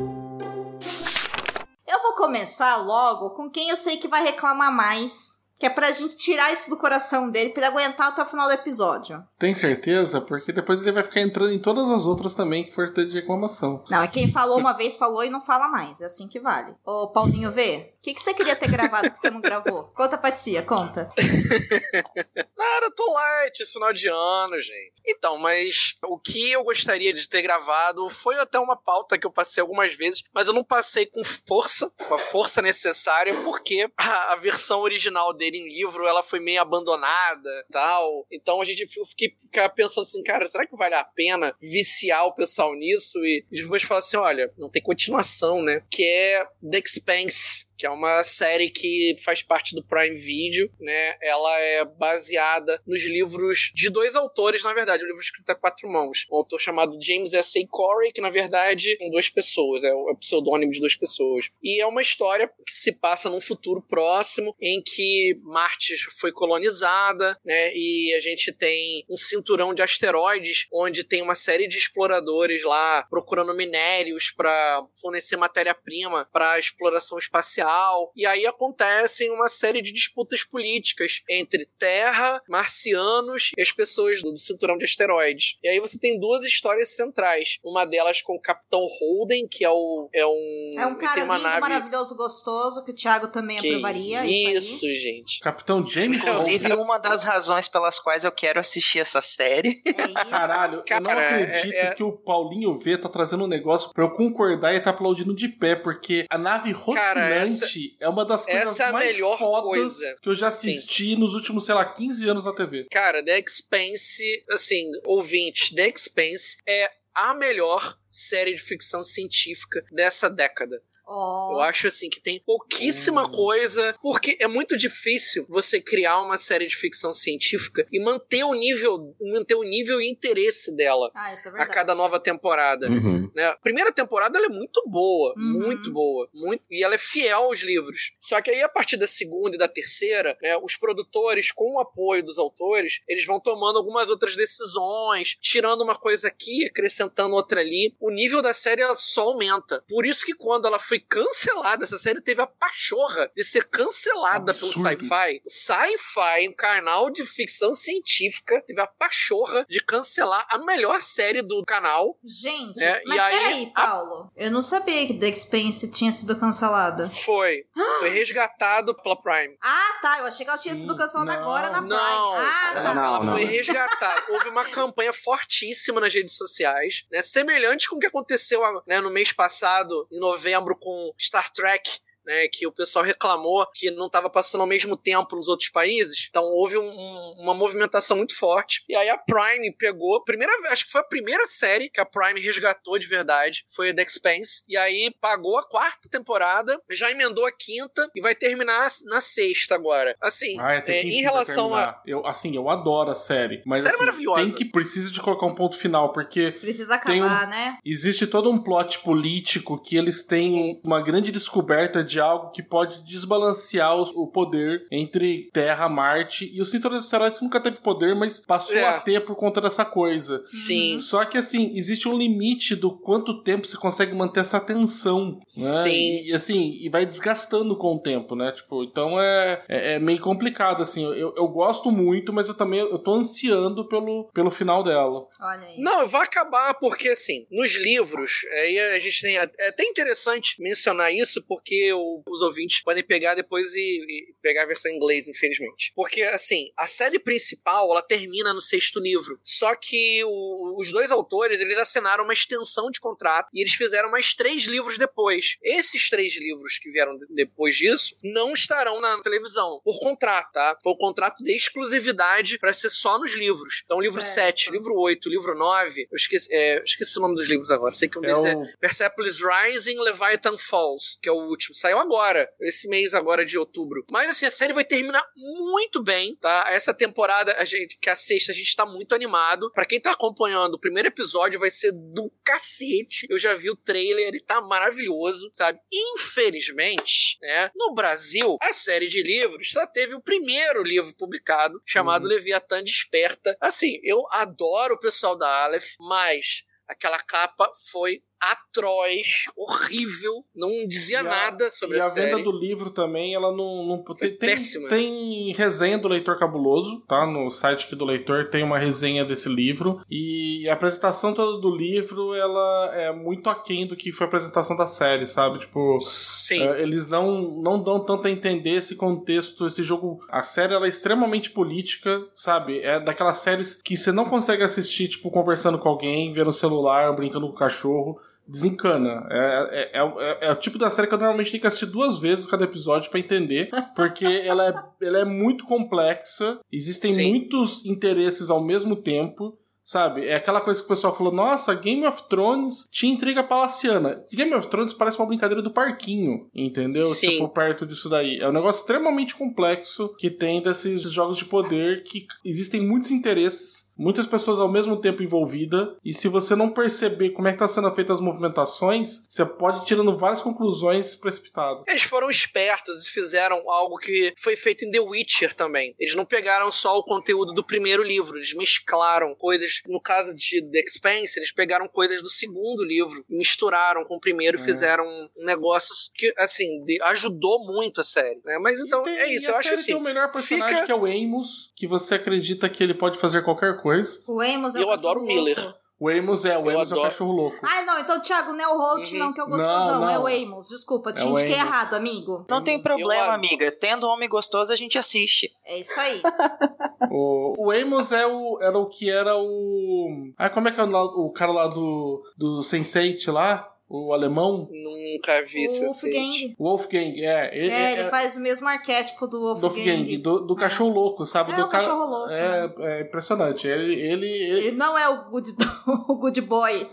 Começar 2.31 2.77
logo 2.77 3.31
com 3.31 3.51
quem 3.51 3.71
eu 3.71 3.77
sei 3.77 3.97
que 3.97 4.07
vai 4.07 4.23
reclamar 4.23 4.73
mais. 4.73 5.41
Que 5.59 5.67
é 5.67 5.69
pra 5.69 5.93
gente 5.93 6.17
tirar 6.17 6.51
isso 6.51 6.71
do 6.71 6.77
coração 6.79 7.29
dele 7.29 7.51
pra 7.51 7.67
ele 7.67 7.73
aguentar 7.77 8.09
até 8.09 8.23
o 8.23 8.27
final 8.27 8.47
do 8.47 8.55
episódio. 8.55 9.23
Tem 9.39 9.55
certeza? 9.55 10.19
Porque 10.19 10.53
depois 10.53 10.81
ele 10.81 10.93
vai 10.93 11.03
ficar 11.03 11.21
entrando 11.21 11.53
em 11.53 11.59
todas 11.59 11.91
as 11.91 12.07
outras 12.07 12.33
também 12.33 12.65
que 12.65 12.73
for 12.73 12.89
ter 12.89 13.07
de 13.07 13.21
reclamação. 13.21 13.85
Não, 13.91 14.03
é 14.03 14.09
quem 14.09 14.33
falou 14.33 14.59
uma 14.59 14.73
vez, 14.73 14.97
falou 14.97 15.23
e 15.23 15.29
não 15.29 15.43
fala 15.43 15.69
mais. 15.69 16.01
É 16.01 16.07
assim 16.07 16.29
que 16.29 16.41
vale. 16.41 16.75
Ô, 16.83 17.09
Paulinho 17.09 17.53
V, 17.53 17.93
o 18.01 18.03
que, 18.03 18.15
que 18.15 18.23
você 18.23 18.33
queria 18.33 18.57
ter 18.57 18.71
gravado 18.71 19.11
que 19.11 19.19
você 19.19 19.29
não 19.29 19.43
gravou? 19.43 19.85
Conta 19.95 20.17
pra 20.17 20.33
tia, 20.33 20.63
conta. 20.63 21.13
Nada, 22.57 22.91
tô 22.97 23.13
light, 23.13 23.63
final 23.67 23.93
de 23.93 24.09
ano, 24.09 24.59
gente. 24.59 24.95
Então, 25.07 25.37
mas 25.37 25.97
o 26.05 26.19
que 26.19 26.51
eu 26.51 26.65
gostaria 26.65 27.13
de 27.13 27.29
ter 27.29 27.43
gravado 27.43 28.09
foi 28.09 28.39
até 28.39 28.59
uma 28.59 28.75
pauta 28.75 29.19
que 29.19 29.27
eu 29.27 29.31
passei 29.31 29.61
algumas 29.61 29.95
vezes, 29.95 30.23
mas 30.33 30.47
eu 30.47 30.55
não 30.55 30.65
passei 30.65 31.05
com 31.05 31.23
força, 31.47 31.91
com 32.09 32.15
a 32.15 32.19
força 32.19 32.63
necessária, 32.63 33.35
porque 33.43 33.87
a, 33.99 34.33
a 34.33 34.37
versão 34.37 34.81
original 34.81 35.35
dele 35.35 35.59
em 35.59 35.69
livro, 35.69 36.07
ela 36.07 36.23
foi 36.23 36.41
meio 36.41 36.63
abandonada 36.63 37.67
tal. 37.71 38.27
Então 38.31 38.63
a 38.63 38.65
gente 38.65 38.89
eu 38.97 39.05
fiquei 39.05 39.35
pensando 39.77 40.05
assim, 40.05 40.23
cara, 40.23 40.49
será 40.49 40.67
que 40.67 40.75
vale 40.75 40.95
a 40.95 41.05
pena 41.05 41.55
viciar 41.61 42.25
o 42.25 42.35
pessoal 42.35 42.75
nisso? 42.75 43.19
E 43.27 43.45
depois 43.51 43.83
falar 43.83 44.01
assim, 44.01 44.17
olha, 44.17 44.51
não 44.57 44.71
tem 44.71 44.81
continuação, 44.81 45.63
né? 45.63 45.85
Que 45.91 46.03
é 46.03 46.47
The 46.63 46.79
Expanse 46.79 47.70
que 47.81 47.87
é 47.87 47.91
uma 47.91 48.23
série 48.23 48.69
que 48.69 49.17
faz 49.25 49.43
parte 49.43 49.75
do 49.75 49.83
Prime 49.83 50.15
Video, 50.15 50.71
né? 50.79 51.17
Ela 51.23 51.59
é 51.61 51.83
baseada 51.83 52.79
nos 52.87 53.03
livros 53.07 53.73
de 53.75 53.89
dois 53.89 54.15
autores, 54.15 54.63
na 54.63 54.75
verdade, 54.75 55.03
o 55.03 55.07
livro 55.07 55.23
escrito 55.23 55.49
a 55.49 55.55
quatro 55.55 55.89
mãos. 55.89 56.27
Um 56.31 56.37
autor 56.37 56.61
chamado 56.61 56.99
James 57.01 57.33
S. 57.33 57.59
A. 57.59 57.67
Corey, 57.67 58.13
que 58.13 58.21
na 58.21 58.29
verdade 58.29 58.99
são 58.99 59.09
duas 59.09 59.31
pessoas, 59.31 59.83
é 59.83 59.95
o 59.95 60.15
pseudônimo 60.17 60.71
de 60.71 60.79
duas 60.79 60.95
pessoas. 60.95 61.49
E 61.63 61.81
é 61.81 61.87
uma 61.87 62.03
história 62.03 62.53
que 62.67 62.73
se 62.75 62.93
passa 62.93 63.31
num 63.31 63.41
futuro 63.41 63.81
próximo 63.81 64.55
em 64.61 64.83
que 64.83 65.41
Marte 65.43 65.97
foi 66.19 66.33
colonizada, 66.33 67.41
né? 67.43 67.75
E 67.75 68.13
a 68.15 68.21
gente 68.21 68.53
tem 68.53 69.07
um 69.09 69.17
cinturão 69.17 69.73
de 69.73 69.81
asteroides 69.81 70.67
onde 70.71 71.03
tem 71.03 71.23
uma 71.23 71.35
série 71.35 71.67
de 71.67 71.79
exploradores 71.79 72.63
lá 72.63 73.07
procurando 73.09 73.55
minérios 73.55 74.31
para 74.31 74.87
fornecer 75.01 75.39
matéria-prima 75.39 76.29
para 76.31 76.59
exploração 76.59 77.17
espacial 77.17 77.70
e 78.17 78.27
aí 78.27 78.47
acontecem 78.47 79.31
uma 79.31 79.49
série 79.49 79.83
de 79.83 79.93
disputas 79.93 80.45
políticas 80.45 81.23
entre 81.29 81.67
Terra, 81.79 82.43
marcianos 82.49 83.53
e 83.57 83.63
as 83.63 83.73
pessoas 83.73 84.23
do 84.23 84.37
cinturão 84.37 84.77
de 84.77 84.85
asteroides. 84.85 85.57
E 85.63 85.69
aí 85.69 85.81
você 85.81 85.99
tem 85.99 86.19
duas 86.19 86.45
histórias 86.45 86.97
centrais. 86.97 87.59
Uma 87.65 87.85
delas 87.85 88.23
com 88.23 88.35
o 88.35 88.41
Capitão 88.41 88.81
Holden, 88.81 89.47
que 89.49 89.65
é, 89.65 89.71
o, 89.71 90.09
é 90.13 90.27
um. 90.27 90.75
É 90.79 90.87
um 90.87 90.97
cara 90.97 91.21
lindo, 91.21 91.39
nave... 91.39 91.61
maravilhoso, 91.61 92.17
gostoso, 92.17 92.85
que 92.85 92.91
o 92.91 92.95
Thiago 92.95 93.29
também 93.29 93.59
que 93.59 93.69
aprovaria. 93.69 94.25
Isso, 94.27 94.87
isso 94.87 95.01
gente. 95.01 95.41
Capitão 95.41 95.87
James 95.87 96.23
Inclusive, 96.23 96.73
uma 96.75 96.99
das 96.99 97.25
razões 97.25 97.69
pelas 97.69 97.99
quais 97.99 98.25
eu 98.25 98.33
quero 98.33 98.61
assistir 98.61 98.99
essa 99.01 99.21
série. 99.21 99.81
É 99.85 99.91
isso. 99.91 100.31
Caralho, 100.31 100.83
Cara, 100.85 101.03
eu 101.03 101.05
não 101.05 101.19
acredito 101.19 101.75
é- 101.75 101.87
é- 101.87 101.95
que 101.95 102.03
o 102.03 102.13
Paulinho 102.13 102.77
V 102.77 102.99
tá 102.99 103.09
trazendo 103.09 103.45
um 103.45 103.49
negócio 103.49 103.93
pra 103.93 104.05
eu 104.05 104.11
concordar 104.11 104.75
e 104.75 104.81
tá 104.81 104.91
aplaudindo 104.91 105.35
de 105.35 105.49
pé, 105.49 105.77
porque 105.77 106.27
a 106.29 106.39
nave 106.39 106.73
Cara, 106.95 107.29
rocinante 107.61 107.95
essa- 107.97 108.05
é 108.05 108.09
uma 108.09 108.25
das 108.25 108.45
coisas 108.47 108.63
essa 108.71 108.85
é 108.85 108.93
mais 108.93 109.13
melhor 109.15 109.39
fodas 109.39 109.63
coisa. 109.95 110.19
que 110.23 110.29
eu 110.29 110.35
já 110.35 110.49
assisti 110.49 111.17
nos 111.17 111.35
últimos, 111.35 111.65
sei 111.67 111.75
lá, 111.75 111.85
15 111.85 112.29
anos 112.29 112.45
na 112.45 112.53
TV. 112.55 112.87
Cara, 112.91 113.25
The 113.25 113.39
Expanse, 113.39 114.45
assim, 114.51 114.91
ouvinte, 115.05 115.75
The 115.75 115.89
Expanse 115.89 116.57
é 116.67 116.91
a 117.15 117.35
melhor 117.35 117.99
série 118.11 118.55
de 118.55 118.63
ficção 118.63 119.03
científica 119.05 119.85
dessa 119.93 120.29
década. 120.31 120.81
Ó. 121.13 121.53
Eu 121.55 121.61
acho 121.61 121.89
assim 121.89 122.09
que 122.09 122.21
tem 122.21 122.39
pouquíssima 122.41 123.27
Hum. 123.27 123.31
coisa, 123.33 123.97
porque 124.01 124.37
é 124.41 124.47
muito 124.47 124.77
difícil 124.77 125.45
você 125.49 125.81
criar 125.81 126.21
uma 126.23 126.39
série 126.39 126.67
de 126.69 126.77
ficção 126.77 127.13
científica 127.13 127.87
e 127.93 127.99
manter 128.01 128.45
o 128.45 128.55
nível, 128.55 129.15
manter 129.21 129.57
o 129.57 129.65
nível 129.65 130.01
e 130.01 130.09
interesse 130.09 130.75
dela 130.75 131.11
Ah, 131.15 131.35
isso 131.35 131.49
é 131.49 131.61
a 131.63 131.67
cada 131.67 131.95
nova 131.95 132.21
temporada. 132.21 132.89
Uhum. 132.89 133.31
Né? 133.35 133.45
A 133.47 133.57
primeira 133.57 133.93
temporada 133.93 134.39
ela 134.39 134.47
é 134.47 134.51
muito 134.51 134.83
boa, 134.87 135.35
Uhum. 135.37 135.61
muito 135.61 135.93
boa, 135.93 136.29
muito 136.33 136.63
e 136.71 136.85
ela 136.85 136.95
é 136.95 136.99
fiel 136.99 137.43
aos 137.45 137.61
livros. 137.61 138.13
Só 138.21 138.41
que 138.41 138.51
aí 138.51 138.63
a 138.63 138.69
partir 138.69 138.97
da 138.97 139.07
segunda 139.07 139.57
e 139.57 139.59
da 139.59 139.67
terceira, 139.69 140.39
né, 140.41 140.57
os 140.59 140.77
produtores 140.77 141.51
com 141.51 141.77
o 141.77 141.81
apoio 141.81 142.23
dos 142.23 142.39
autores, 142.39 143.01
eles 143.09 143.27
vão 143.27 143.41
tomando 143.41 143.79
algumas 143.79 144.09
outras 144.09 144.37
decisões, 144.37 145.37
tirando 145.41 145.83
uma 145.83 145.97
coisa 145.99 146.29
aqui, 146.29 146.67
acrescentando 146.67 147.35
outra 147.35 147.61
ali. 147.61 147.97
O 148.01 148.11
nível 148.11 148.41
da 148.43 148.53
série 148.55 148.83
ela 148.83 148.95
só 148.95 149.23
aumenta. 149.23 149.83
Por 149.89 150.07
isso 150.07 150.25
que 150.25 150.35
quando 150.35 150.67
ela 150.67 150.79
foi 150.79 151.00
cancelada, 151.01 151.85
essa 151.85 151.99
série 151.99 152.21
teve 152.21 152.41
a 152.43 152.47
pachorra 152.47 153.31
de 153.37 153.45
ser 153.45 153.65
cancelada 153.69 154.53
pelo 154.55 154.67
Absurdo. 154.67 154.89
Sci-Fi. 155.01 155.41
Sci-Fi, 155.47 156.49
um 156.49 156.53
canal 156.55 157.11
de 157.11 157.25
ficção 157.27 157.73
científica, 157.75 158.63
teve 158.67 158.81
a 158.81 158.87
pachorra 158.87 159.65
de 159.69 159.81
cancelar 159.81 160.47
a 160.51 160.59
melhor 160.59 161.01
série 161.01 161.43
do 161.43 161.63
canal 161.65 162.17
Gente, 162.25 162.83
É, 162.83 163.03
mas 163.07 163.17
e 163.17 163.21
aí, 163.21 163.39
peraí, 163.39 163.73
a- 163.75 163.87
Paulo. 163.87 164.31
Eu 164.37 164.51
não 164.51 164.63
sabia 164.63 165.07
que 165.07 165.15
The 165.15 165.29
Expanse 165.29 165.91
tinha 165.91 166.13
sido 166.13 166.39
cancelada. 166.39 167.09
Foi. 167.09 167.65
Foi 168.01 168.09
resgatado 168.09 168.95
pela 168.95 169.21
Prime. 169.21 169.57
Ah, 169.63 169.99
tá. 170.01 170.19
Eu 170.21 170.27
achei 170.27 170.45
que 170.45 170.51
ela 170.51 170.59
tinha 170.61 170.75
sido 170.75 170.97
cancelada 170.97 171.35
não, 171.35 171.43
agora 171.43 171.69
na 171.71 171.79
Prime. 171.79 171.89
Não, 171.91 172.35
Ah, 172.35 172.73
ela, 172.75 172.83
tá. 172.83 172.95
Não, 172.95 173.05
ela 173.05 173.25
não. 173.25 173.33
foi 173.35 173.45
resgatada. 173.45 174.23
Houve 174.31 174.49
uma 174.49 174.65
campanha 174.65 175.13
fortíssima 175.13 176.01
nas 176.01 176.13
redes 176.15 176.37
sociais, 176.37 177.05
né? 177.11 177.21
Semelhante 177.23 177.89
com 177.89 177.97
o 177.97 177.99
que 177.99 178.07
aconteceu 178.07 178.61
né, 178.87 179.01
no 179.01 179.11
mês 179.11 179.33
passado, 179.33 180.07
em 180.11 180.19
novembro, 180.19 180.77
com 180.77 180.90
Star 181.19 181.45
Trek. 181.55 182.01
Né, 182.31 182.47
que 182.47 182.65
o 182.65 182.71
pessoal 182.71 183.05
reclamou 183.05 183.67
que 183.75 183.91
não 183.91 184.07
estava 184.07 184.31
passando 184.31 184.61
ao 184.61 184.67
mesmo 184.69 184.97
tempo 184.97 185.35
nos 185.35 185.49
outros 185.49 185.69
países. 185.69 186.29
Então 186.31 186.45
houve 186.45 186.79
um- 186.79 186.89
um- 186.89 187.35
uma 187.43 187.53
movimentação 187.55 188.17
muito 188.17 188.37
forte. 188.39 188.85
E 188.89 188.95
aí 188.95 189.09
a 189.09 189.19
Prime 189.19 189.75
pegou, 189.77 190.23
primeira, 190.23 190.53
acho 190.71 190.85
que 190.87 190.93
foi 190.93 191.01
a 191.01 191.05
primeira 191.05 191.45
série 191.49 191.91
que 191.91 192.01
a 192.01 192.07
Prime 192.07 192.39
resgatou 192.41 192.97
de 193.01 193.09
verdade, 193.09 193.65
foi 193.75 193.93
The 193.93 194.03
Expanse. 194.05 194.63
E 194.69 194.77
aí 194.77 195.11
pagou 195.21 195.59
a 195.59 195.65
quarta 195.69 196.09
temporada, 196.09 196.81
já 196.89 197.11
emendou 197.11 197.45
a 197.45 197.51
quinta 197.51 198.09
e 198.15 198.21
vai 198.21 198.37
terminar 198.37 198.89
na 199.07 199.21
sexta 199.21 199.75
agora. 199.75 200.15
Assim, 200.21 200.57
Ah, 200.61 200.75
é, 200.77 201.03
em 201.03 201.23
relação 201.23 201.75
a. 201.75 202.01
Eu, 202.07 202.25
assim, 202.25 202.55
eu 202.55 202.69
adoro 202.71 203.11
a 203.11 203.15
série, 203.17 203.61
mas 203.67 203.83
Série 203.83 203.97
assim, 203.97 204.05
maravilhosa. 204.05 204.43
tem 204.45 204.53
que 204.53 204.65
precisa 204.67 205.11
de 205.11 205.21
colocar 205.21 205.47
um 205.47 205.55
ponto 205.57 205.77
final, 205.77 206.13
porque 206.13 206.53
Precisa 206.53 206.95
acabar, 206.95 207.49
né? 207.49 207.77
existe 207.85 208.25
todo 208.25 208.49
um 208.53 208.63
plot 208.63 209.01
político 209.01 209.83
que 209.83 209.97
eles 209.97 210.25
têm 210.25 210.81
uma 210.85 211.01
grande 211.03 211.33
descoberta 211.33 212.05
de 212.05 212.20
algo 212.21 212.51
que 212.51 212.63
pode 212.63 213.03
desbalancear 213.05 213.95
os- 213.97 214.11
o 214.15 214.27
poder 214.27 214.87
entre 214.91 215.49
Terra, 215.53 215.89
Marte 215.89 216.51
e 216.55 216.61
o 216.61 216.65
cinturão 216.65 216.99
de 216.99 217.05
asteroides 217.05 217.41
nunca 217.41 217.61
teve 217.61 217.79
poder, 217.79 218.15
mas 218.15 218.41
passou 218.41 218.77
É. 218.77 218.85
a 218.85 219.01
ter 219.01 219.25
por 219.25 219.37
conta 219.37 219.61
dessa 219.61 219.85
coisa. 219.85 220.41
Sim. 220.45 220.99
Só 220.99 221.25
que 221.25 221.39
assim, 221.39 221.77
existe 221.77 222.09
um 222.09 222.17
limite 222.17 222.75
do 222.77 222.91
quanto 222.91 223.43
tempo 223.43 223.67
você 223.67 223.77
consegue 223.77 224.15
manter 224.15 224.41
essa 224.41 224.61
tensão, 224.61 225.39
né? 225.59 225.83
Sim. 225.83 226.23
E 226.25 226.33
assim, 226.35 226.77
e 226.81 226.89
vai 226.89 227.07
desgastando 227.07 227.77
com 227.77 227.97
o 227.97 227.99
tempo, 228.01 228.35
né? 228.35 228.53
Tipo, 228.53 228.83
então 228.85 229.21
é, 229.21 229.63
é, 229.69 229.95
é 229.95 229.99
meio 229.99 230.21
complicado, 230.21 230.83
assim. 230.83 231.05
Eu, 231.05 231.35
eu 231.37 231.49
gosto 231.49 231.91
muito, 231.91 232.33
mas 232.33 232.49
eu 232.49 232.55
também 232.55 232.81
eu 232.81 232.99
tô 232.99 233.15
ansiando 233.15 233.87
pelo, 233.89 234.25
pelo 234.35 234.51
final 234.51 234.83
dela. 234.83 235.27
Olha 235.41 235.61
aí. 235.67 235.79
Não, 235.79 236.07
vai 236.07 236.23
acabar 236.23 236.75
porque, 236.75 237.09
assim, 237.09 237.47
nos 237.51 237.75
livros, 237.77 238.45
aí 238.53 238.79
a 238.79 238.99
gente 238.99 239.21
tem. 239.23 239.37
É 239.37 239.69
até 239.69 239.85
interessante 239.85 240.61
mencionar 240.61 241.13
isso, 241.15 241.43
porque 241.47 241.93
ou 242.01 242.23
os 242.29 242.43
ouvintes 242.43 242.83
podem 242.83 243.03
pegar 243.05 243.35
depois 243.35 243.75
e, 243.75 243.81
e 243.81 244.35
pegar 244.43 244.63
a 244.63 244.67
versão 244.67 244.91
em 244.91 244.97
inglês, 244.97 245.29
infelizmente. 245.29 245.93
Porque, 245.95 246.23
assim, 246.23 246.71
a 246.77 246.87
série 246.87 247.19
principal, 247.19 247.91
ela 247.91 248.03
termina 248.03 248.53
no 248.55 248.61
sexto 248.61 248.99
livro. 249.01 249.39
Só 249.45 249.75
que 249.75 250.23
o- 250.25 250.77
os 250.79 250.91
dois 250.91 251.11
autores, 251.11 251.61
eles 251.61 251.79
assinaram 251.79 252.25
uma 252.25 252.33
extensão 252.33 252.91
de 252.91 253.01
contrato 253.01 253.49
e 253.53 253.61
eles 253.61 253.75
fizeram 253.75 254.11
mais 254.11 254.35
três 254.35 254.63
livros 254.65 254.99
depois. 254.99 255.57
Esses 255.63 256.09
três 256.09 256.37
livros 256.37 256.79
que 256.79 256.91
vieram 256.91 257.17
de- 257.19 257.27
depois 257.31 257.77
disso 257.77 258.17
não 258.23 258.53
estarão 258.53 259.01
na 259.01 259.21
televisão, 259.23 259.81
por 259.85 259.99
contrato, 260.01 260.53
tá? 260.53 260.79
Foi 260.83 260.93
um 260.93 260.97
contrato 260.97 261.43
de 261.43 261.53
exclusividade 261.55 262.59
para 262.59 262.73
ser 262.73 262.91
só 262.91 263.19
nos 263.19 263.33
livros. 263.35 263.83
Então, 263.85 264.01
livro 264.01 264.21
Certo. 264.23 264.35
7, 264.35 264.71
livro 264.71 264.95
8, 264.95 265.29
livro 265.29 265.55
9, 265.57 266.07
eu 266.11 266.17
esqueci, 266.17 266.49
é, 266.53 266.83
esqueci 266.85 267.19
o 267.19 267.23
nome 267.23 267.35
dos 267.35 267.49
livros 267.49 267.71
agora, 267.71 267.95
sei 267.95 268.09
que 268.09 268.19
um 268.19 268.25
É 268.25 268.29
deles 268.29 268.45
é 268.45 268.57
o- 268.57 268.79
Persepolis 268.79 269.39
Rising, 269.41 269.99
Leviathan 269.99 270.57
Falls, 270.59 271.19
que 271.21 271.29
é 271.29 271.33
o 271.33 271.37
último. 271.49 271.75
Saiu 271.75 271.90
agora, 271.99 272.51
esse 272.61 272.89
mês 272.89 273.15
agora 273.15 273.45
de 273.45 273.59
outubro. 273.59 274.05
Mas 274.11 274.31
assim, 274.31 274.47
a 274.47 274.51
série 274.51 274.73
vai 274.73 274.85
terminar 274.85 275.25
muito 275.37 276.03
bem, 276.03 276.37
tá? 276.37 276.67
Essa 276.69 276.95
temporada, 276.95 277.55
a 277.57 277.65
gente, 277.65 277.99
que 277.99 278.09
é 278.09 278.13
a 278.13 278.17
sexta, 278.17 278.53
a 278.53 278.55
gente 278.55 278.75
tá 278.75 278.87
muito 278.87 279.15
animado. 279.15 279.71
Pra 279.73 279.87
quem 279.87 280.01
tá 280.01 280.13
acompanhando, 280.13 280.75
o 280.75 280.81
primeiro 280.81 281.09
episódio 281.09 281.59
vai 281.59 281.71
ser 281.71 281.93
do 281.93 282.31
cacete. 282.45 283.27
Eu 283.29 283.39
já 283.39 283.55
vi 283.55 283.71
o 283.71 283.77
trailer, 283.77 284.29
ele 284.29 284.41
tá 284.41 284.61
maravilhoso, 284.61 285.51
sabe? 285.53 285.79
Infelizmente, 285.93 287.39
né, 287.41 287.71
no 287.75 287.95
Brasil, 287.95 288.57
a 288.61 288.73
série 288.73 289.09
de 289.09 289.23
livros 289.23 289.73
só 289.73 289.87
teve 289.87 290.15
o 290.15 290.21
primeiro 290.21 290.83
livro 290.83 291.15
publicado, 291.17 291.81
chamado 291.87 292.27
Leviatã 292.27 292.83
Desperta. 292.83 293.57
Assim, 293.61 293.99
eu 294.03 294.23
adoro 294.31 294.95
o 294.95 295.01
pessoal 295.01 295.37
da 295.37 295.65
Aleph, 295.65 295.95
mas 295.99 296.65
aquela 296.87 297.19
capa 297.19 297.71
foi 297.91 298.23
atroz, 298.41 299.45
horrível, 299.57 300.33
não 300.55 300.87
dizia 300.87 301.19
E 301.19 301.21
a- 301.21 301.23
nada 301.23 301.71
sobre 301.71 301.99
e 301.99 302.01
a, 302.01 302.07
a 302.07 302.11
série. 302.11 302.31
venda 302.31 302.43
do 302.43 302.53
livro 302.53 302.91
também, 302.91 303.35
ela 303.35 303.51
não. 303.55 303.85
não 303.87 304.05
tem, 304.15 304.37
péssima. 304.37 304.89
tem 304.89 305.53
resenha 305.53 305.99
do 305.99 306.09
Leitor 306.09 306.39
Cabuloso, 306.39 307.01
tá? 307.07 307.27
No 307.27 307.51
site 307.51 307.87
aqui 307.87 307.97
do 307.97 308.05
Leitor 308.05 308.49
tem 308.51 308.63
uma 308.63 308.79
resenha 308.79 309.25
desse 309.25 309.49
livro. 309.49 310.01
E 310.11 310.69
a 310.69 310.73
apresentação 310.73 311.35
toda 311.35 311.61
do 311.61 311.75
livro, 311.75 312.35
ela 312.35 312.91
é 312.95 313.13
muito 313.13 313.49
aquém 313.51 313.87
do 313.87 313.97
que 313.97 314.13
foi 314.13 314.27
a 314.27 314.29
apresentação 314.29 314.77
da 314.77 314.87
série, 314.87 315.27
sabe? 315.27 315.59
Tipo. 315.61 316.01
Sim. 316.01 316.63
É, 316.63 316.83
eles 316.83 317.07
não, 317.07 317.61
não 317.61 317.83
dão 317.83 318.01
tanto 318.05 318.27
a 318.27 318.31
entender 318.31 318.71
esse 318.77 318.97
contexto, 318.97 319.67
esse 319.67 319.83
jogo. 319.83 320.19
A 320.29 320.43
série 320.43 320.75
ela 320.75 320.87
é 320.87 320.89
extremamente 320.89 321.51
política, 321.51 322.27
sabe? 322.35 322.81
É 322.81 322.99
daquelas 323.01 323.39
séries 323.39 323.75
que 323.83 323.97
você 323.97 324.13
não 324.13 324.25
consegue 324.25 324.63
assistir, 324.63 325.09
tipo, 325.09 325.31
conversando 325.31 325.79
com 325.79 325.89
alguém, 325.89 326.33
vendo 326.33 326.49
o 326.49 326.53
celular, 326.53 327.15
brincando 327.15 327.47
com 327.49 327.55
o 327.55 327.59
cachorro. 327.59 328.19
Desencana. 328.51 329.27
É, 329.31 329.91
é, 329.93 330.01
é, 330.01 330.01
é- 330.03 330.39
é 330.49 330.53
o 330.53 330.57
tipo 330.57 330.79
da 330.79 330.91
série 330.91 331.07
que 331.09 331.15
eu 331.15 331.19
normalmente 331.19 331.51
tenho 331.51 331.61
que 331.61 331.67
assistir 331.67 331.87
duas 331.87 332.19
vezes 332.19 332.47
cada 332.47 332.65
episódio 332.65 333.11
pra 333.11 333.21
entender, 333.21 333.71
porque 333.95 334.25
ela 334.25 334.69
é, 334.69 335.07
ela 335.07 335.19
é 335.21 335.25
muito 335.25 335.65
complexa, 335.65 336.59
existem 336.71 337.13
Sim. 337.13 337.29
muitos 337.31 337.85
interesses 337.87 338.51
ao 338.51 338.63
mesmo 338.63 338.97
tempo. 338.97 339.57
Sabe? 339.83 340.25
É 340.25 340.37
aquela 340.37 340.61
coisa 340.61 340.79
que 340.79 340.85
o 340.87 340.89
pessoal 340.89 341.17
falou: 341.17 341.33
nossa, 341.33 341.75
Game 341.75 342.07
of 342.07 342.29
Thrones 342.29 342.87
tinha 342.93 343.13
intriga 343.13 343.43
palaciana. 343.43 344.23
Game 344.33 344.55
of 344.55 344.69
Thrones 344.69 344.93
parece 344.93 345.19
uma 345.19 345.27
brincadeira 345.27 345.61
do 345.61 345.73
parquinho, 345.73 346.49
entendeu? 346.55 347.07
Sim. 347.07 347.31
Tipo, 347.31 347.49
perto 347.49 347.85
disso 347.85 348.09
daí. 348.09 348.39
É 348.39 348.49
um 348.49 348.53
negócio 348.53 348.83
extremamente 348.83 349.35
complexo 349.35 350.15
que 350.17 350.31
tem 350.31 350.63
desses 350.63 351.03
jogos 351.11 351.39
de 351.39 351.47
poder 351.47 352.05
que 352.05 352.25
existem 352.45 352.81
muitos 352.87 353.11
interesses, 353.11 353.90
muitas 354.01 354.27
pessoas 354.27 354.59
ao 354.61 354.69
mesmo 354.71 354.97
tempo 355.01 355.23
envolvidas, 355.23 355.89
e 356.05 356.13
se 356.13 356.27
você 356.29 356.57
não 356.57 356.71
perceber 356.71 357.31
como 357.31 357.49
é 357.49 357.53
que 357.53 357.59
tá 357.59 357.69
sendo 357.69 357.91
feitas 357.93 358.17
as 358.17 358.21
movimentações, 358.23 359.27
você 359.29 359.45
pode 359.45 359.81
ir 359.81 359.85
tirando 359.85 360.17
várias 360.17 360.41
conclusões 360.41 361.15
precipitadas. 361.17 361.85
Eles 361.87 362.03
foram 362.03 362.31
espertos 362.31 363.07
e 363.07 363.11
fizeram 363.11 363.69
algo 363.71 363.97
que 363.99 364.33
foi 364.39 364.57
feito 364.57 364.85
em 364.85 364.91
The 364.91 365.01
Witcher 365.01 365.55
também. 365.55 365.95
Eles 365.99 366.15
não 366.15 366.25
pegaram 366.25 366.71
só 366.71 366.97
o 366.99 367.03
conteúdo 367.05 367.53
do 367.53 367.65
primeiro 367.65 368.03
livro, 368.03 368.37
eles 368.37 368.55
mesclaram 368.55 369.35
coisas. 369.35 369.83
No 369.87 370.01
caso 370.01 370.35
de 370.35 370.63
The 370.71 370.81
Expanse, 370.81 371.39
eles 371.39 371.53
pegaram 371.53 371.87
coisas 371.89 372.23
do 372.23 372.31
segundo 372.31 372.83
livro, 372.85 373.25
misturaram 373.29 374.05
com 374.05 374.17
o 374.17 374.21
primeiro 374.21 374.59
e 374.59 374.61
É. 374.61 374.65
fizeram 374.65 375.05
um 375.05 375.45
negócio 375.45 375.95
que, 376.15 376.33
assim, 376.39 376.83
de- 376.85 377.01
ajudou 377.03 377.65
muito 377.67 378.01
a 378.01 378.05
série. 378.05 378.41
Né? 378.45 378.59
Mas 378.61 378.81
então, 378.81 379.03
tem- 379.03 379.17
é 379.19 379.33
isso. 379.35 379.51
Eu 379.51 379.57
acho 379.57 379.69
série 379.69 379.75
assim. 379.81 379.87
tem 379.93 379.97
o 379.97 380.01
melhor 380.03 380.31
personagem 380.31 380.75
fica- 380.75 380.87
que 380.87 380.93
é 380.93 380.95
o 380.95 381.05
Amos, 381.07 381.70
que 381.81 381.87
você 381.87 382.17
acredita 382.17 382.69
que 382.69 382.83
ele 382.85 382.93
pode 382.93 383.19
fazer 383.19 383.43
qualquer 383.43 383.79
coisa. 383.79 384.23
O 384.29 384.41
Amos 384.43 384.75
é 384.77 384.83
Eu 384.83 384.89
o 384.89 384.91
adoro 384.91 385.21
o 385.21 385.25
Miller. 385.27 385.59
louco. 385.59 385.79
O 385.99 386.09
Amos 386.09 386.45
é, 386.47 386.57
o 386.57 386.71
Eu 386.71 386.79
Amos 386.79 386.91
é 386.93 386.95
o 386.95 386.99
adoro. 386.99 387.03
cachorro 387.03 387.33
louco. 387.33 387.59
Ai, 387.63 387.85
não, 387.85 387.99
então, 387.99 388.21
Thiago, 388.21 388.53
não 388.53 388.61
é 388.65 388.69
o 388.69 388.79
Holt, 388.79 389.13
Uhum. 389.13 389.19
não, 389.19 389.33
que 389.35 389.41
é 389.41 389.45
o 389.45 389.49
Não, 389.49 389.57
gostosão. 389.57 390.09
É 390.09 390.15
não. 390.15 390.23
o 390.23 390.27
Amos. 390.27 390.69
Desculpa, 390.69 391.13
te 391.13 391.21
É 391.21 391.25
indiquei 391.25 391.55
Amos. 391.55 391.67
errado, 391.67 391.95
amigo. 391.95 392.45
Não 392.49 392.63
tem 392.63 392.77
Eu 392.77 392.83
problema, 392.83 393.23
adoro. 393.23 393.35
amiga. 393.37 393.71
Tendo 393.73 394.07
homem 394.07 394.29
gostoso, 394.29 394.73
a 394.73 394.77
gente 394.77 394.97
assiste. 394.99 395.51
É 395.67 395.79
isso 395.79 395.99
aí. 395.99 396.21
O, 397.11 397.67
o 397.67 397.71
Amos 397.71 398.13
é 398.13 398.27
o, 398.27 398.59
era 398.61 398.79
o 398.79 398.87
que 398.87 399.11
era 399.11 399.35
o. 399.37 400.07
Ah, 400.39 400.51
como 400.51 400.69
é 400.69 400.71
que 400.71 400.79
é 400.81 400.85
o, 400.85 400.87
o 401.27 401.33
cara 401.33 401.51
lá 401.51 401.67
do, 401.67 402.23
do 402.37 402.61
Sense8 402.61 403.33
lá? 403.33 403.67
O 403.93 404.13
alemão? 404.15 404.69
Nunca 404.71 405.43
vi 405.45 405.63
o 405.63 405.65
esse 405.65 405.85
Wolfgang. 405.85 406.55
O 406.57 406.65
Wolfgang, 406.69 407.21
é. 407.25 407.51
Ele, 407.59 407.73
É, 407.73 407.83
é- 407.83 407.93
ele 408.01 408.09
faz 408.09 408.37
o 408.37 408.41
mesmo 408.41 408.69
arquétipo 408.69 409.27
do 409.27 409.41
Wolfgang. 409.41 409.67
Wolfgang, 409.69 410.17
do, 410.19 410.41
do 410.47 410.55
cachorro 410.55 410.91
louco, 410.95 411.27
sabe? 411.27 411.51
É, 411.53 411.57
do 411.57 411.63
o 411.63 411.69
cara. 411.69 411.85
cachorro 411.85 412.09
louco, 412.09 412.31
É, 412.33 412.73
é 412.79 413.01
impressionante. 413.03 413.67
Ele. 413.67 413.93
ele, 413.95 414.27
ele- 414.29 414.61
Ele 414.69 414.77
não 414.77 414.97
é 414.97 415.09
o 415.09 415.25
good, 415.29 415.51
o 416.09 416.15
good 416.15 416.41
boy. 416.41 416.87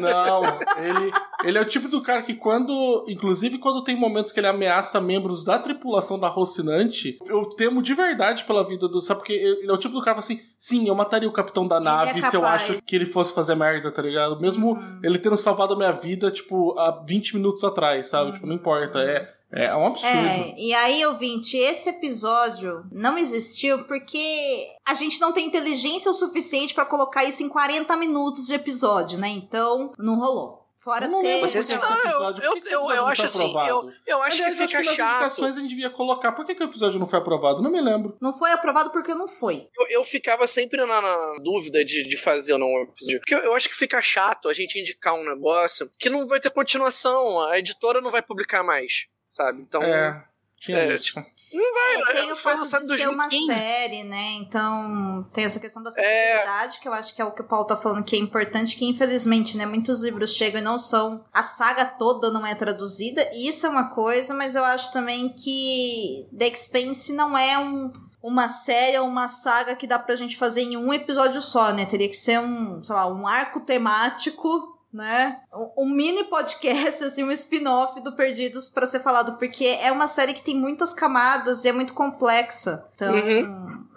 Não, 0.00 0.42
ele, 0.78 1.12
ele 1.44 1.58
é 1.58 1.60
o 1.60 1.64
tipo 1.64 1.88
do 1.88 2.00
cara 2.02 2.22
que 2.22 2.34
quando, 2.34 3.04
inclusive 3.08 3.58
quando 3.58 3.82
tem 3.82 3.96
momentos 3.96 4.30
que 4.30 4.38
ele 4.38 4.46
ameaça 4.46 5.00
membros 5.00 5.42
da 5.44 5.58
tripulação 5.58 6.18
da 6.18 6.28
Rocinante, 6.28 7.18
eu 7.28 7.44
temo 7.44 7.82
de 7.82 7.92
verdade 7.94 8.44
pela 8.44 8.62
vida 8.64 8.86
do, 8.88 9.02
sabe 9.02 9.20
porque 9.20 9.32
ele 9.32 9.68
é 9.68 9.72
o 9.72 9.78
tipo 9.78 9.94
do 9.94 10.00
cara 10.02 10.16
que 10.16 10.22
fala 10.22 10.38
assim, 10.38 10.46
sim, 10.56 10.86
eu 10.88 10.94
mataria 10.94 11.28
o 11.28 11.32
capitão 11.32 11.66
da 11.66 11.76
Ele 11.76 11.84
nave 11.84 12.20
é 12.20 12.30
se 12.30 12.36
eu 12.36 12.44
acho 12.44 12.80
que 12.82 12.94
ele 12.94 13.06
fosse 13.06 13.34
fazer 13.34 13.54
merda, 13.56 13.90
tá 13.90 14.00
ligado? 14.02 14.40
Mesmo 14.40 14.66
Uhum. 14.76 15.00
ele 15.02 15.18
tendo 15.18 15.36
salvado 15.36 15.74
a 15.74 15.76
minha 15.76 15.92
vida, 15.92 16.30
tipo, 16.36 16.78
há 16.78 16.90
20 17.06 17.36
minutos 17.36 17.64
atrás, 17.64 18.08
sabe? 18.08 18.32
Tipo, 18.32 18.46
não 18.46 18.54
importa, 18.54 19.00
é, 19.00 19.34
é 19.52 19.74
um 19.74 19.86
absurdo. 19.86 20.16
É, 20.16 20.54
e 20.58 20.74
aí, 20.74 21.04
ouvinte, 21.06 21.56
esse 21.56 21.88
episódio 21.88 22.84
não 22.90 23.16
existiu 23.16 23.84
porque 23.84 24.66
a 24.84 24.94
gente 24.94 25.20
não 25.20 25.32
tem 25.32 25.46
inteligência 25.46 26.10
o 26.10 26.14
suficiente 26.14 26.74
pra 26.74 26.84
colocar 26.84 27.24
isso 27.24 27.42
em 27.42 27.48
40 27.48 27.96
minutos 27.96 28.46
de 28.46 28.54
episódio, 28.54 29.18
né? 29.18 29.28
Então, 29.28 29.92
não 29.98 30.18
rolou. 30.18 30.65
Fora 30.86 31.06
Eu 31.06 31.10
não 31.10 31.20
lembro 31.20 31.48
Você 31.48 31.74
que 31.74 31.80
não- 31.80 31.88
eu, 31.88 31.98
episódio- 31.98 32.44
eu, 32.44 32.52
que 32.54 32.60
que 32.60 32.68
eu, 32.68 32.80
eu 32.90 32.96
não 32.96 33.06
acho 33.08 33.22
foi 33.22 33.26
assim, 33.26 33.42
eu, 33.42 33.58
aprovado? 33.58 33.96
eu 34.06 34.22
acho 34.22 34.34
Aliás, 34.36 34.54
que 34.56 34.62
acho 34.62 34.70
fica 34.76 34.84
nas 34.84 34.94
chato. 34.94 35.10
indicações 35.16 35.56
a 35.56 35.60
gente 35.60 35.68
devia 35.70 35.90
colocar. 35.90 36.30
Por 36.30 36.44
que, 36.44 36.54
que 36.54 36.62
o 36.62 36.66
episódio 36.68 37.00
não 37.00 37.08
foi 37.08 37.18
aprovado? 37.18 37.60
Não 37.60 37.72
me 37.72 37.80
lembro. 37.80 38.16
Não 38.22 38.32
foi 38.32 38.52
aprovado 38.52 38.90
porque 38.90 39.12
não 39.12 39.26
foi. 39.26 39.68
Eu, 39.76 39.88
eu 39.88 40.04
ficava 40.04 40.46
sempre 40.46 40.78
na, 40.86 41.00
na 41.02 41.38
dúvida 41.42 41.84
de, 41.84 42.04
de 42.08 42.16
fazer 42.16 42.52
ou 42.52 42.58
não 42.60 42.68
um 42.68 42.82
episódio. 42.82 43.18
Porque 43.18 43.34
eu, 43.34 43.40
eu 43.40 43.54
acho 43.54 43.68
que 43.68 43.74
fica 43.74 44.00
chato 44.00 44.48
a 44.48 44.54
gente 44.54 44.78
indicar 44.78 45.14
um 45.14 45.24
negócio 45.24 45.90
que 45.98 46.08
não 46.08 46.24
vai 46.28 46.38
ter 46.38 46.50
continuação, 46.50 47.40
a 47.40 47.58
editora 47.58 48.00
não 48.00 48.12
vai 48.12 48.22
publicar 48.22 48.62
mais, 48.62 49.08
sabe? 49.28 49.62
Então. 49.62 49.82
é, 49.82 50.24
tinha 50.60 50.78
é, 50.78 50.94
isso. 50.94 51.14
É, 51.52 52.12
tem 52.12 52.28
é, 52.28 52.32
o 52.32 52.36
foi 52.36 52.52
fato 52.52 52.62
de 52.62 52.68
ser 52.98 53.08
uma 53.08 53.28
2015. 53.28 53.58
série, 53.60 54.04
né? 54.04 54.32
Então, 54.40 55.26
tem 55.32 55.44
essa 55.44 55.60
questão 55.60 55.82
da 55.82 55.90
É. 55.90 55.92
acessibilidade, 55.92 56.80
que 56.80 56.88
eu 56.88 56.92
acho 56.92 57.14
que 57.14 57.22
é 57.22 57.24
o 57.24 57.30
que 57.30 57.40
o 57.40 57.44
Paulo 57.44 57.66
tá 57.66 57.76
falando 57.76 58.04
que 58.04 58.16
é 58.16 58.18
importante, 58.18 58.76
que 58.76 58.84
infelizmente, 58.84 59.56
né, 59.56 59.64
muitos 59.64 60.02
livros 60.02 60.34
chegam 60.34 60.60
e 60.60 60.64
não 60.64 60.78
são, 60.78 61.24
a 61.32 61.42
saga 61.42 61.84
toda 61.84 62.30
não 62.30 62.46
é 62.46 62.54
traduzida, 62.54 63.28
e 63.32 63.48
isso 63.48 63.64
é 63.66 63.68
uma 63.68 63.90
coisa, 63.90 64.34
mas 64.34 64.54
eu 64.54 64.64
acho 64.64 64.92
também 64.92 65.28
que 65.30 66.28
The 66.36 66.48
Expanse 66.48 67.12
não 67.12 67.36
é 67.36 67.58
um 67.58 67.92
uma 68.22 68.48
série 68.48 68.98
ou 68.98 69.06
uma 69.06 69.28
saga 69.28 69.76
que 69.76 69.86
dá 69.86 70.00
pra 70.00 70.16
gente 70.16 70.36
fazer 70.36 70.62
em 70.62 70.76
um 70.76 70.92
episódio 70.92 71.40
só, 71.40 71.72
né? 71.72 71.86
Teria 71.86 72.08
que 72.08 72.16
ser 72.16 72.40
um, 72.40 72.82
sei 72.82 72.92
lá, 72.92 73.06
um 73.06 73.24
arco 73.24 73.60
temático 73.60 74.75
né? 74.96 75.40
Um- 75.76 75.90
mini 75.90 76.24
podcast, 76.24 77.04
assim, 77.04 77.22
um 77.22 77.30
spin-off 77.30 78.00
do 78.00 78.12
Perdidos 78.12 78.68
pra 78.68 78.86
ser 78.86 79.00
falado, 79.00 79.36
porque 79.38 79.64
é 79.64 79.92
uma 79.92 80.08
série 80.08 80.34
que 80.34 80.42
tem 80.42 80.56
muitas 80.56 80.92
camadas 80.94 81.64
e 81.64 81.68
é 81.68 81.72
muito 81.72 81.92
complexa. 81.94 82.84
Então, 82.94 83.14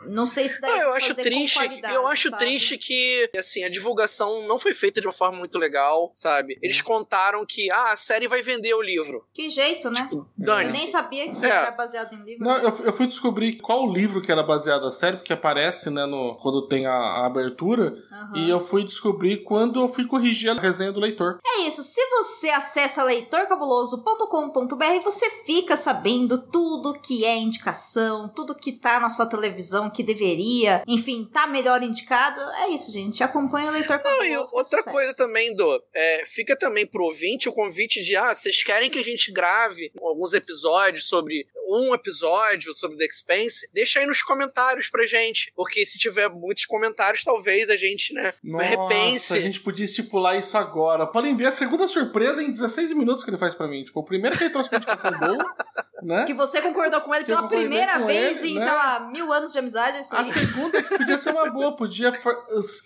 não 0.09 0.25
sei 0.25 0.47
se 0.49 0.59
dá 0.61 0.67
Não, 0.67 0.77
eu 0.77 0.93
acho 0.93 1.07
fazer 1.09 1.23
triste. 1.23 1.53
com 1.57 1.65
qualidade, 1.65 1.93
Eu 1.95 2.07
acho 2.07 2.29
sabe? 2.29 2.45
triste 2.45 2.77
que, 2.77 3.29
assim, 3.37 3.63
a 3.63 3.69
divulgação 3.69 4.47
não 4.47 4.57
foi 4.59 4.73
feita 4.73 4.99
de 5.01 5.07
uma 5.07 5.13
forma 5.13 5.37
muito 5.37 5.57
legal, 5.57 6.11
sabe? 6.13 6.57
Eles 6.61 6.81
contaram 6.81 7.45
que, 7.45 7.71
ah, 7.71 7.93
a 7.93 7.95
série 7.95 8.27
vai 8.27 8.41
vender 8.41 8.73
o 8.73 8.81
livro. 8.81 9.25
Que 9.33 9.49
jeito, 9.49 9.89
né? 9.89 10.01
Tipo, 10.01 10.27
Eu 10.39 10.57
nem 10.69 10.87
sabia 10.87 11.31
que 11.31 11.45
É. 11.45 11.49
era 11.49 11.71
baseado 11.71 12.13
em 12.13 12.23
livro. 12.23 12.45
Não, 12.45 12.57
eu, 12.57 12.85
eu 12.85 12.93
fui 12.93 13.07
descobrir 13.07 13.57
qual 13.61 13.87
o 13.87 13.91
livro 13.93 14.21
que 14.21 14.31
era 14.31 14.43
baseado 14.43 14.85
a 14.85 14.91
série, 14.91 15.17
porque 15.17 15.33
aparece, 15.33 15.89
né, 15.89 16.05
no, 16.05 16.37
quando 16.41 16.67
tem 16.67 16.85
a, 16.85 16.93
a 16.93 17.25
abertura, 17.25 17.93
Aham. 18.11 18.33
e 18.37 18.49
eu 18.49 18.59
fui 18.61 18.83
descobrir 18.83 19.43
quando 19.43 19.79
eu 19.79 19.87
fui 19.87 20.05
corrigir 20.05 20.49
a 20.49 20.53
resenha 20.53 20.91
do 20.91 20.99
leitor. 20.99 21.39
É 21.45 21.61
isso, 21.61 21.83
se 21.83 22.01
você 22.11 22.49
acessa 22.49 23.03
leitorcabuloso.com.br, 23.03 25.03
você 25.03 25.29
fica 25.45 25.77
sabendo 25.77 26.37
tudo 26.37 26.93
que 26.99 27.25
é 27.25 27.37
indicação, 27.37 28.27
tudo 28.29 28.55
que 28.55 28.71
tá 28.71 28.99
na 28.99 29.09
sua 29.09 29.25
televisão, 29.25 29.89
que 29.99 30.03
deveria, 30.03 30.81
enfim, 30.87 31.25
tá 31.25 31.45
melhor 31.45 31.83
indicado. 31.83 32.39
É 32.63 32.69
isso, 32.69 32.89
gente. 32.89 33.21
Acompanha 33.21 33.67
o 33.67 33.73
leitor 33.73 33.99
Não, 34.01 34.23
e 34.23 34.33
com 34.33 34.55
outra 34.55 34.77
sucesso. 34.77 34.89
coisa 34.89 35.13
também, 35.13 35.53
Do, 35.53 35.83
é, 35.93 36.23
fica 36.25 36.57
também 36.57 36.87
pro 36.87 37.03
ouvinte 37.03 37.49
o 37.49 37.51
convite 37.51 38.01
de, 38.01 38.15
ah, 38.15 38.33
vocês 38.33 38.63
querem 38.63 38.89
que 38.89 38.97
a 38.97 39.03
gente 39.03 39.29
grave 39.29 39.91
alguns 40.01 40.33
episódios 40.33 41.09
sobre 41.09 41.45
um 41.69 41.93
episódio 41.93 42.73
sobre 42.75 42.97
The 42.97 43.05
Expanse? 43.05 43.69
Deixa 43.73 43.99
aí 43.99 44.05
nos 44.05 44.21
comentários 44.21 44.89
pra 44.89 45.05
gente, 45.05 45.51
porque 45.55 45.85
se 45.85 45.97
tiver 45.97 46.29
muitos 46.29 46.65
comentários, 46.65 47.23
talvez 47.23 47.69
a 47.69 47.75
gente, 47.75 48.13
né, 48.13 48.33
Nossa, 48.43 48.65
repense. 48.65 49.33
a 49.33 49.39
gente 49.39 49.59
podia 49.59 49.85
estipular 49.85 50.37
isso 50.37 50.57
agora. 50.57 51.05
Podem 51.07 51.35
ver 51.35 51.45
a 51.47 51.51
segunda 51.51 51.87
surpresa 51.87 52.41
em 52.43 52.51
16 52.51 52.93
minutos 52.93 53.23
que 53.23 53.29
ele 53.29 53.37
faz 53.37 53.53
pra 53.53 53.67
mim. 53.67 53.83
Tipo, 53.83 53.99
o 53.99 54.05
primeiro 54.05 54.37
que 54.37 54.43
ele 54.43 54.51
trouxe 54.51 54.69
uma 54.69 54.77
indicação 54.77 55.11
boa, 55.11 55.55
né? 56.01 56.25
Que 56.25 56.33
você 56.33 56.61
concordou 56.61 57.01
com 57.01 57.13
ele 57.13 57.23
Que 57.25 57.31
pela 57.33 57.47
primeira 57.47 57.99
vez 57.99 58.39
ele, 58.39 58.49
em, 58.51 58.55
né? 58.55 58.63
sei 58.65 58.73
lá, 58.73 58.99
mil 59.11 59.31
anos 59.33 59.51
de 59.51 59.59
amizade. 59.59 59.97
é 59.97 60.01
Isso 60.01 60.15
A 60.15 60.19
aí. 60.21 60.31
segunda 60.31 60.81
que 60.83 60.97
podia 60.97 61.17
ser 61.17 61.31
uma 61.31 61.49
boa, 61.51 61.75
podia 61.75 62.13
for- 62.13 62.37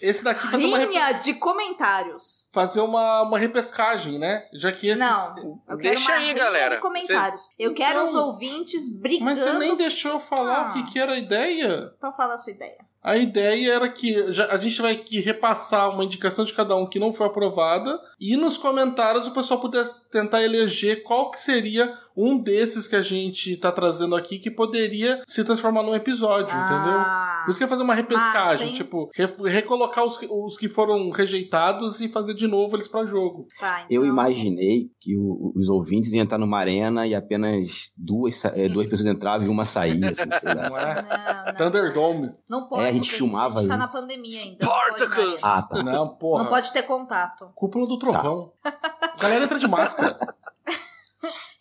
esse 0.02 0.24
daqui 0.24 0.48
fazer 0.48 0.66
uma, 0.66 0.78
repe- 0.78 0.94
Rinha 0.94 1.12
de 1.14 1.34
comentários. 1.36 2.48
fazer 2.52 2.82
uma, 2.82 3.22
uma 3.22 3.38
repescagem, 3.40 4.18
né? 4.20 4.44
Já 4.54 4.72
que 4.72 4.88
esse. 4.90 5.00
Não, 5.00 5.36
eu 5.70 5.78
quero 5.78 5.96
Deixa 5.96 6.12
uma 6.12 6.18
aí, 6.20 6.34
galera. 6.34 6.76
de 6.76 6.82
comentários. 6.82 7.50
Eu 7.60 7.74
quero 7.74 8.00
Então, 8.00 8.06
os 8.06 8.16
ouvintes 8.16 8.73
brigando. 9.02 9.26
Mas 9.26 9.40
você 9.40 9.54
nem 9.60 9.76
deixou 9.76 10.14
eu 10.14 10.20
falar 10.20 10.68
Ah. 10.68 10.70
o 10.70 10.74
que, 10.74 10.92
que 10.92 11.00
era 11.00 11.14
a 11.14 11.18
ideia. 11.18 11.92
Então 11.98 12.14
fala 12.14 12.36
a 12.36 12.38
sua 12.38 12.54
ideia. 12.54 12.78
A 13.02 13.18
ideia 13.18 13.74
era 13.74 13.90
que 13.90 14.32
já- 14.32 14.48
a 14.48 14.58
gente 14.58 14.82
vai 14.82 14.94
aqui 14.94 15.20
repassar 15.20 15.90
uma 15.90 16.06
indicação 16.06 16.46
de 16.46 16.54
cada 16.54 16.74
um 16.76 16.86
que 16.88 17.00
não 17.00 17.12
foi 17.12 17.28
aprovada 17.28 18.00
e 18.18 18.38
nos 18.38 18.58
comentários 18.58 19.28
o 19.28 19.32
pessoal 19.32 19.60
pudesse 19.60 19.94
tentar 20.10 20.42
eleger 20.42 21.04
qual 21.04 21.30
que 21.30 21.38
seria 21.42 21.94
um 22.16 22.38
desses 22.38 22.88
que 22.88 22.96
a 22.96 23.02
gente 23.02 23.58
tá 23.58 23.72
trazendo 23.72 24.16
aqui 24.16 24.38
que 24.40 24.52
poderia 24.52 25.22
se 25.26 25.44
transformar 25.44 25.84
num 25.84 25.96
episódio, 25.96 26.56
entendeu? 26.56 27.00
Ah, 27.00 27.42
Por 27.46 27.52
isso 27.52 27.58
que 27.60 27.64
é 27.66 27.68
fazer 27.68 27.84
uma 27.84 27.94
repescagem, 27.96 28.68
hein? 28.70 28.74
tipo, 28.74 29.10
re- 29.16 29.50
recolocar 29.50 30.06
os, 30.06 30.18
que- 30.18 30.28
os 30.30 30.56
que 30.58 30.70
foram 30.70 31.10
rejeitados 31.10 32.00
e 32.02 32.08
fazer 32.08 32.34
de 32.34 32.48
novo 32.48 32.76
eles 32.76 32.88
pra 32.88 33.06
jogo. 33.06 33.38
tá, 33.60 33.82
então. 33.82 33.88
Eu 33.90 34.06
imaginei 34.06 34.90
que 35.00 35.18
o- 35.18 35.52
os 35.56 35.68
ouvintes 35.70 36.12
iam 36.14 36.24
entrar 36.24 36.38
numa 36.38 36.58
arena 36.60 37.06
e 37.08 37.14
apenas 37.16 37.92
duas, 37.98 38.44
eh, 38.46 38.70
duas 38.70 38.88
pessoas 38.88 39.08
entravam 39.08 39.48
e 39.48 39.50
uma 39.50 39.66
saía, 39.66 40.10
assim, 40.10 40.30
sei 40.40 40.54
lá. 40.54 40.70
Não 40.70 40.78
é? 40.78 40.96
Não, 41.02 41.46
não. 41.46 41.54
Thunderdome. 41.56 42.32
Não 42.50 42.68
pode. 42.68 42.84
É, 42.84 42.90
a 42.90 42.94
gente 42.94 43.12
filmava 43.12 43.60
A 43.60 43.62
gente 43.62 43.70
tá 43.72 43.78
na 43.78 43.88
pandemia 43.88 44.40
ainda. 44.40 44.66
não 44.66 44.72
Spartacus! 44.72 45.18
mais. 45.42 45.44
Ah, 45.44 45.62
tá. 45.64 45.84
Não, 45.84 46.10
porra. 46.16 46.44
Não 46.44 46.50
pode 46.50 46.72
ter 46.72 46.84
contato. 46.84 47.50
Cúpula 47.56 47.88
do 47.88 47.98
trovão. 48.00 48.52
A 48.64 49.18
galera 49.20 49.44
entra 49.46 49.60
de 49.60 49.68
máscara. 49.68 50.18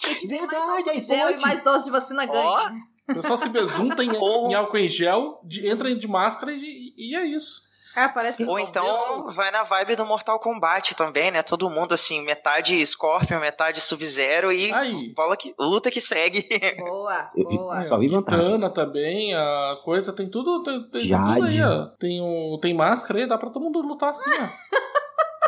Quem 0.03 0.15
tiver 0.15 0.39
Verdade, 0.41 0.91
aí 0.91 1.01
gel 1.01 1.27
pode. 1.27 1.39
e 1.39 1.41
mais 1.41 1.63
dose 1.65 1.85
de 1.87 1.91
vacina 1.91 2.27
ganha. 2.27 2.45
Ó. 2.45 2.71
O 3.11 3.15
pessoal 3.15 3.39
se 3.39 3.49
besunta 3.49 4.03
em, 4.05 4.11
em 4.51 4.55
álcool 4.55 4.79
em 4.79 4.89
gel, 4.89 5.41
de- 5.45 5.67
entra 5.67 5.95
de 5.95 6.09
máscara 6.09 6.53
e, 6.53 6.95
e 6.97 7.15
é 7.17 7.25
isso. 7.27 7.61
Ah, 7.95 8.09
parece 8.09 8.43
que 8.43 8.49
Ou 8.49 8.59
então 8.59 8.83
Deus. 8.83 9.35
vai 9.37 9.51
na 9.51 9.65
vibe 9.65 9.97
do 9.97 10.07
Mortal 10.07 10.41
Kombat 10.41 10.95
também, 10.95 11.31
né? 11.31 11.43
Todo 11.43 11.69
mundo 11.69 11.93
assim, 11.93 12.23
metade 12.23 12.85
Scorpion, 12.87 13.39
metade 13.39 13.83
Sub-Zero 13.83 14.51
e 14.51 14.73
Aí. 14.73 15.13
bola 15.15 15.37
que, 15.37 15.55
luta 15.59 15.91
que 15.91 16.01
segue. 16.01 16.49
Boa, 16.79 17.31
boa. 17.37 17.85
Só 17.89 17.99
vi 17.99 18.09
vantagem. 18.09 18.47
Kitana 18.47 18.71
também, 18.71 19.35
a 19.35 19.77
coisa, 19.85 20.11
tem 20.11 20.27
tudo, 20.27 20.63
tem, 20.63 20.83
tem 20.89 21.03
tudo 21.03 21.45
aí, 21.45 21.63
ó. 21.63 21.85
Tem, 21.99 22.19
um, 22.23 22.59
tem 22.63 22.73
máscara 22.73 23.19
aí, 23.21 23.27
dá 23.27 23.37
pra 23.37 23.51
todo 23.51 23.63
mundo 23.63 23.83
lutar 23.83 24.09
assim, 24.09 24.31
ó. 24.31 24.49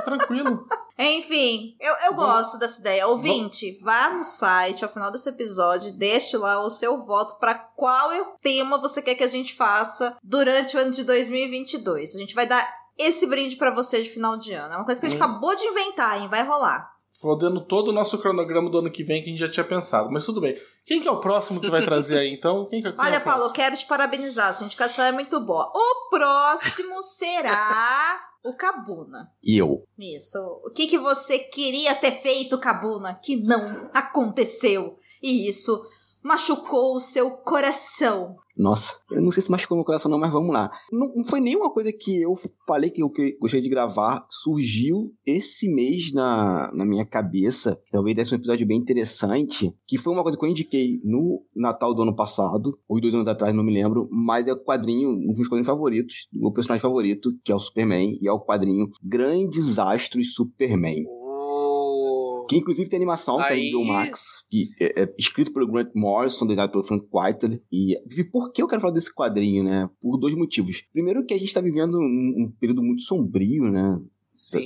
Tranquilo. 0.05 0.67
Enfim, 0.97 1.77
eu, 1.81 1.93
eu 2.07 2.15
gosto 2.15 2.57
dessa 2.59 2.81
ideia. 2.81 3.09
Ouvinte, 3.09 3.79
vá 3.83 4.11
no 4.11 4.23
site 4.23 4.85
ao 4.85 4.91
final 4.91 5.11
desse 5.11 5.29
episódio, 5.29 5.93
deixe 5.93 6.37
lá 6.37 6.61
o 6.63 6.71
seu 6.71 7.03
voto 7.05 7.37
para 7.41 7.55
qual 7.55 8.11
tema 8.41 8.79
você 8.79 9.03
quer 9.03 9.17
que 9.17 9.25
a 9.25 9.29
gente 9.29 9.55
faça 9.55 10.17
durante 10.23 10.77
o 10.77 10.81
ano 10.81 10.93
de 10.93 11.03
2022. 11.03 12.15
A 12.15 12.19
gente 12.19 12.35
vai 12.35 12.47
dar 12.47 12.65
esse 12.97 13.27
brinde 13.27 13.57
pra 13.57 13.75
você 13.75 14.03
de 14.03 14.11
final 14.11 14.37
de 14.37 14.53
ano. 14.53 14.73
É 14.75 14.77
uma 14.77 14.85
coisa 14.85 15.01
que 15.01 15.07
a 15.07 15.11
gente 15.11 15.21
Hum. 15.21 15.25
acabou 15.25 15.57
de 15.57 15.65
inventar, 15.65 16.21
hein? 16.21 16.29
Vai 16.29 16.45
rolar. 16.45 16.94
Fodendo 17.21 17.61
todo 17.61 17.89
o 17.89 17.93
nosso 17.93 18.19
cronograma 18.19 18.69
do 18.69 18.79
ano 18.79 18.91
que 18.91 19.05
vem 19.05 19.23
que 19.23 19.29
a 19.29 19.31
gente 19.31 19.41
já 19.41 19.49
tinha 19.49 19.65
pensado. 19.65 20.11
Mas 20.11 20.27
tudo 20.27 20.41
bem. 20.41 20.57
Quem 20.85 21.01
que 21.01 21.09
é 21.09 21.11
o 21.11 21.21
próximo 21.21 21.61
que 21.61 21.71
vai 21.71 21.83
trazer 21.85 22.19
aí, 22.19 22.33
então? 22.33 22.67
Quem 22.67 22.83
que, 22.83 22.93
quem 22.93 23.01
é 23.01 23.07
Olha, 23.07 23.19
o 23.19 23.23
Paulo, 23.23 23.45
eu 23.45 23.53
quero 23.53 23.77
te 23.77 23.87
parabenizar. 23.87 24.53
Sua 24.53 24.67
indicação 24.67 25.05
é 25.05 25.13
muito 25.13 25.41
boa. 25.41 25.71
O 25.75 26.09
próximo 26.11 27.03
será 27.03 28.21
o 28.45 28.53
Cabuna. 28.55 29.31
E 29.43 29.57
eu. 29.57 29.87
Isso. 29.99 30.39
O 30.65 30.71
que, 30.71 30.87
que 30.87 30.99
você 30.99 31.39
queria 31.39 31.95
ter 31.95 32.13
feito, 32.13 32.59
Cabuna, 32.59 33.15
que 33.15 33.37
não 33.37 33.89
aconteceu? 33.95 34.99
E 35.23 35.49
isso 35.49 35.83
machucou 36.23 36.97
o 36.97 37.01
seu 37.01 37.31
coração. 37.31 38.37
Nossa, 38.57 38.97
eu 39.11 39.21
não 39.21 39.33
sei 39.33 39.43
se 39.43 39.51
machucou 39.51 39.77
meu 39.77 39.85
coração 39.85 40.11
não, 40.11 40.19
mas 40.19 40.33
vamos 40.33 40.53
lá. 40.53 40.71
Não, 40.93 41.13
não 41.17 41.25
foi 41.25 41.41
nenhuma 41.41 41.73
coisa 41.73 41.93
que 41.93 42.23
eu 42.23 42.37
falei 42.67 42.89
que 42.89 43.03
eu 43.03 43.11
que 43.11 43.37
gostaria 43.41 43.63
de 43.63 43.69
gravar. 43.69 44.25
Surgiu 44.31 45.13
esse 45.27 45.69
mês 45.69 46.13
na, 46.13 46.71
na 46.73 46.85
minha 46.85 47.05
cabeça, 47.05 47.81
talvez 47.91 48.15
desse 48.15 48.33
um 48.33 48.37
episódio 48.37 48.67
bem 48.67 48.79
interessante, 48.79 49.75
que 49.87 49.99
foi 49.99 50.13
uma 50.13 50.23
coisa 50.23 50.39
que 50.39 50.45
eu 50.45 50.49
indiquei 50.49 51.01
no 51.03 51.43
Natal 51.55 51.95
do 51.95 52.03
ano 52.03 52.15
passado, 52.15 52.79
ou 52.89 53.01
dois 53.01 53.15
anos 53.15 53.29
atrás, 53.29 53.55
não 53.55 53.65
me 53.65 53.73
lembro, 53.73 54.09
mas 54.11 54.47
é 54.47 54.53
o 54.53 54.65
quadrinho, 54.65 55.11
um 55.11 55.29
dos 55.29 55.37
meus 55.37 55.49
quadrinhos 55.49 55.67
favoritos, 55.67 56.29
o 56.33 56.43
meu 56.43 56.53
personagem 56.53 56.83
favorito, 56.83 57.33
que 57.45 57.51
é 57.51 57.55
o 57.55 57.59
Superman, 57.59 58.19
e 58.21 58.29
é 58.29 58.33
o 58.33 58.41
quadrinho 58.41 58.89
Grandes 59.03 59.79
Astros 59.79 60.35
Superman. 60.35 61.05
Que 62.49 62.57
inclusive 62.57 62.89
tem 62.89 62.97
animação 62.97 63.37
pelo 63.37 63.49
Aí- 63.49 63.71
HBO 63.73 63.85
Max, 63.85 64.45
que 64.51 64.71
é, 64.81 65.03
é 65.03 65.15
escrito 65.19 65.53
pelo 65.53 65.67
Grant 65.67 65.91
Morrison, 65.95 66.47
desenhado 66.47 66.73
pelo 66.73 66.85
Frank 66.85 67.07
Whiteley. 67.13 67.63
E, 67.73 67.95
e 67.95 68.25
por 68.25 68.53
que 68.53 68.63
eu 68.63 68.69
quero 68.69 68.81
falar 68.81 68.95
desse 68.95 69.15
quadrinho, 69.15 69.65
né? 69.65 69.89
Por 70.01 70.19
dois 70.19 70.35
motivos. 70.35 70.83
Primeiro 70.93 71.25
que 71.25 71.35
a 71.35 71.39
gente 71.39 71.53
tá 71.53 71.61
vivendo 71.61 71.99
um, 71.99 72.45
um 72.45 72.53
período 72.61 72.83
muito 72.83 73.03
sombrio, 73.03 73.71
né? 73.71 73.99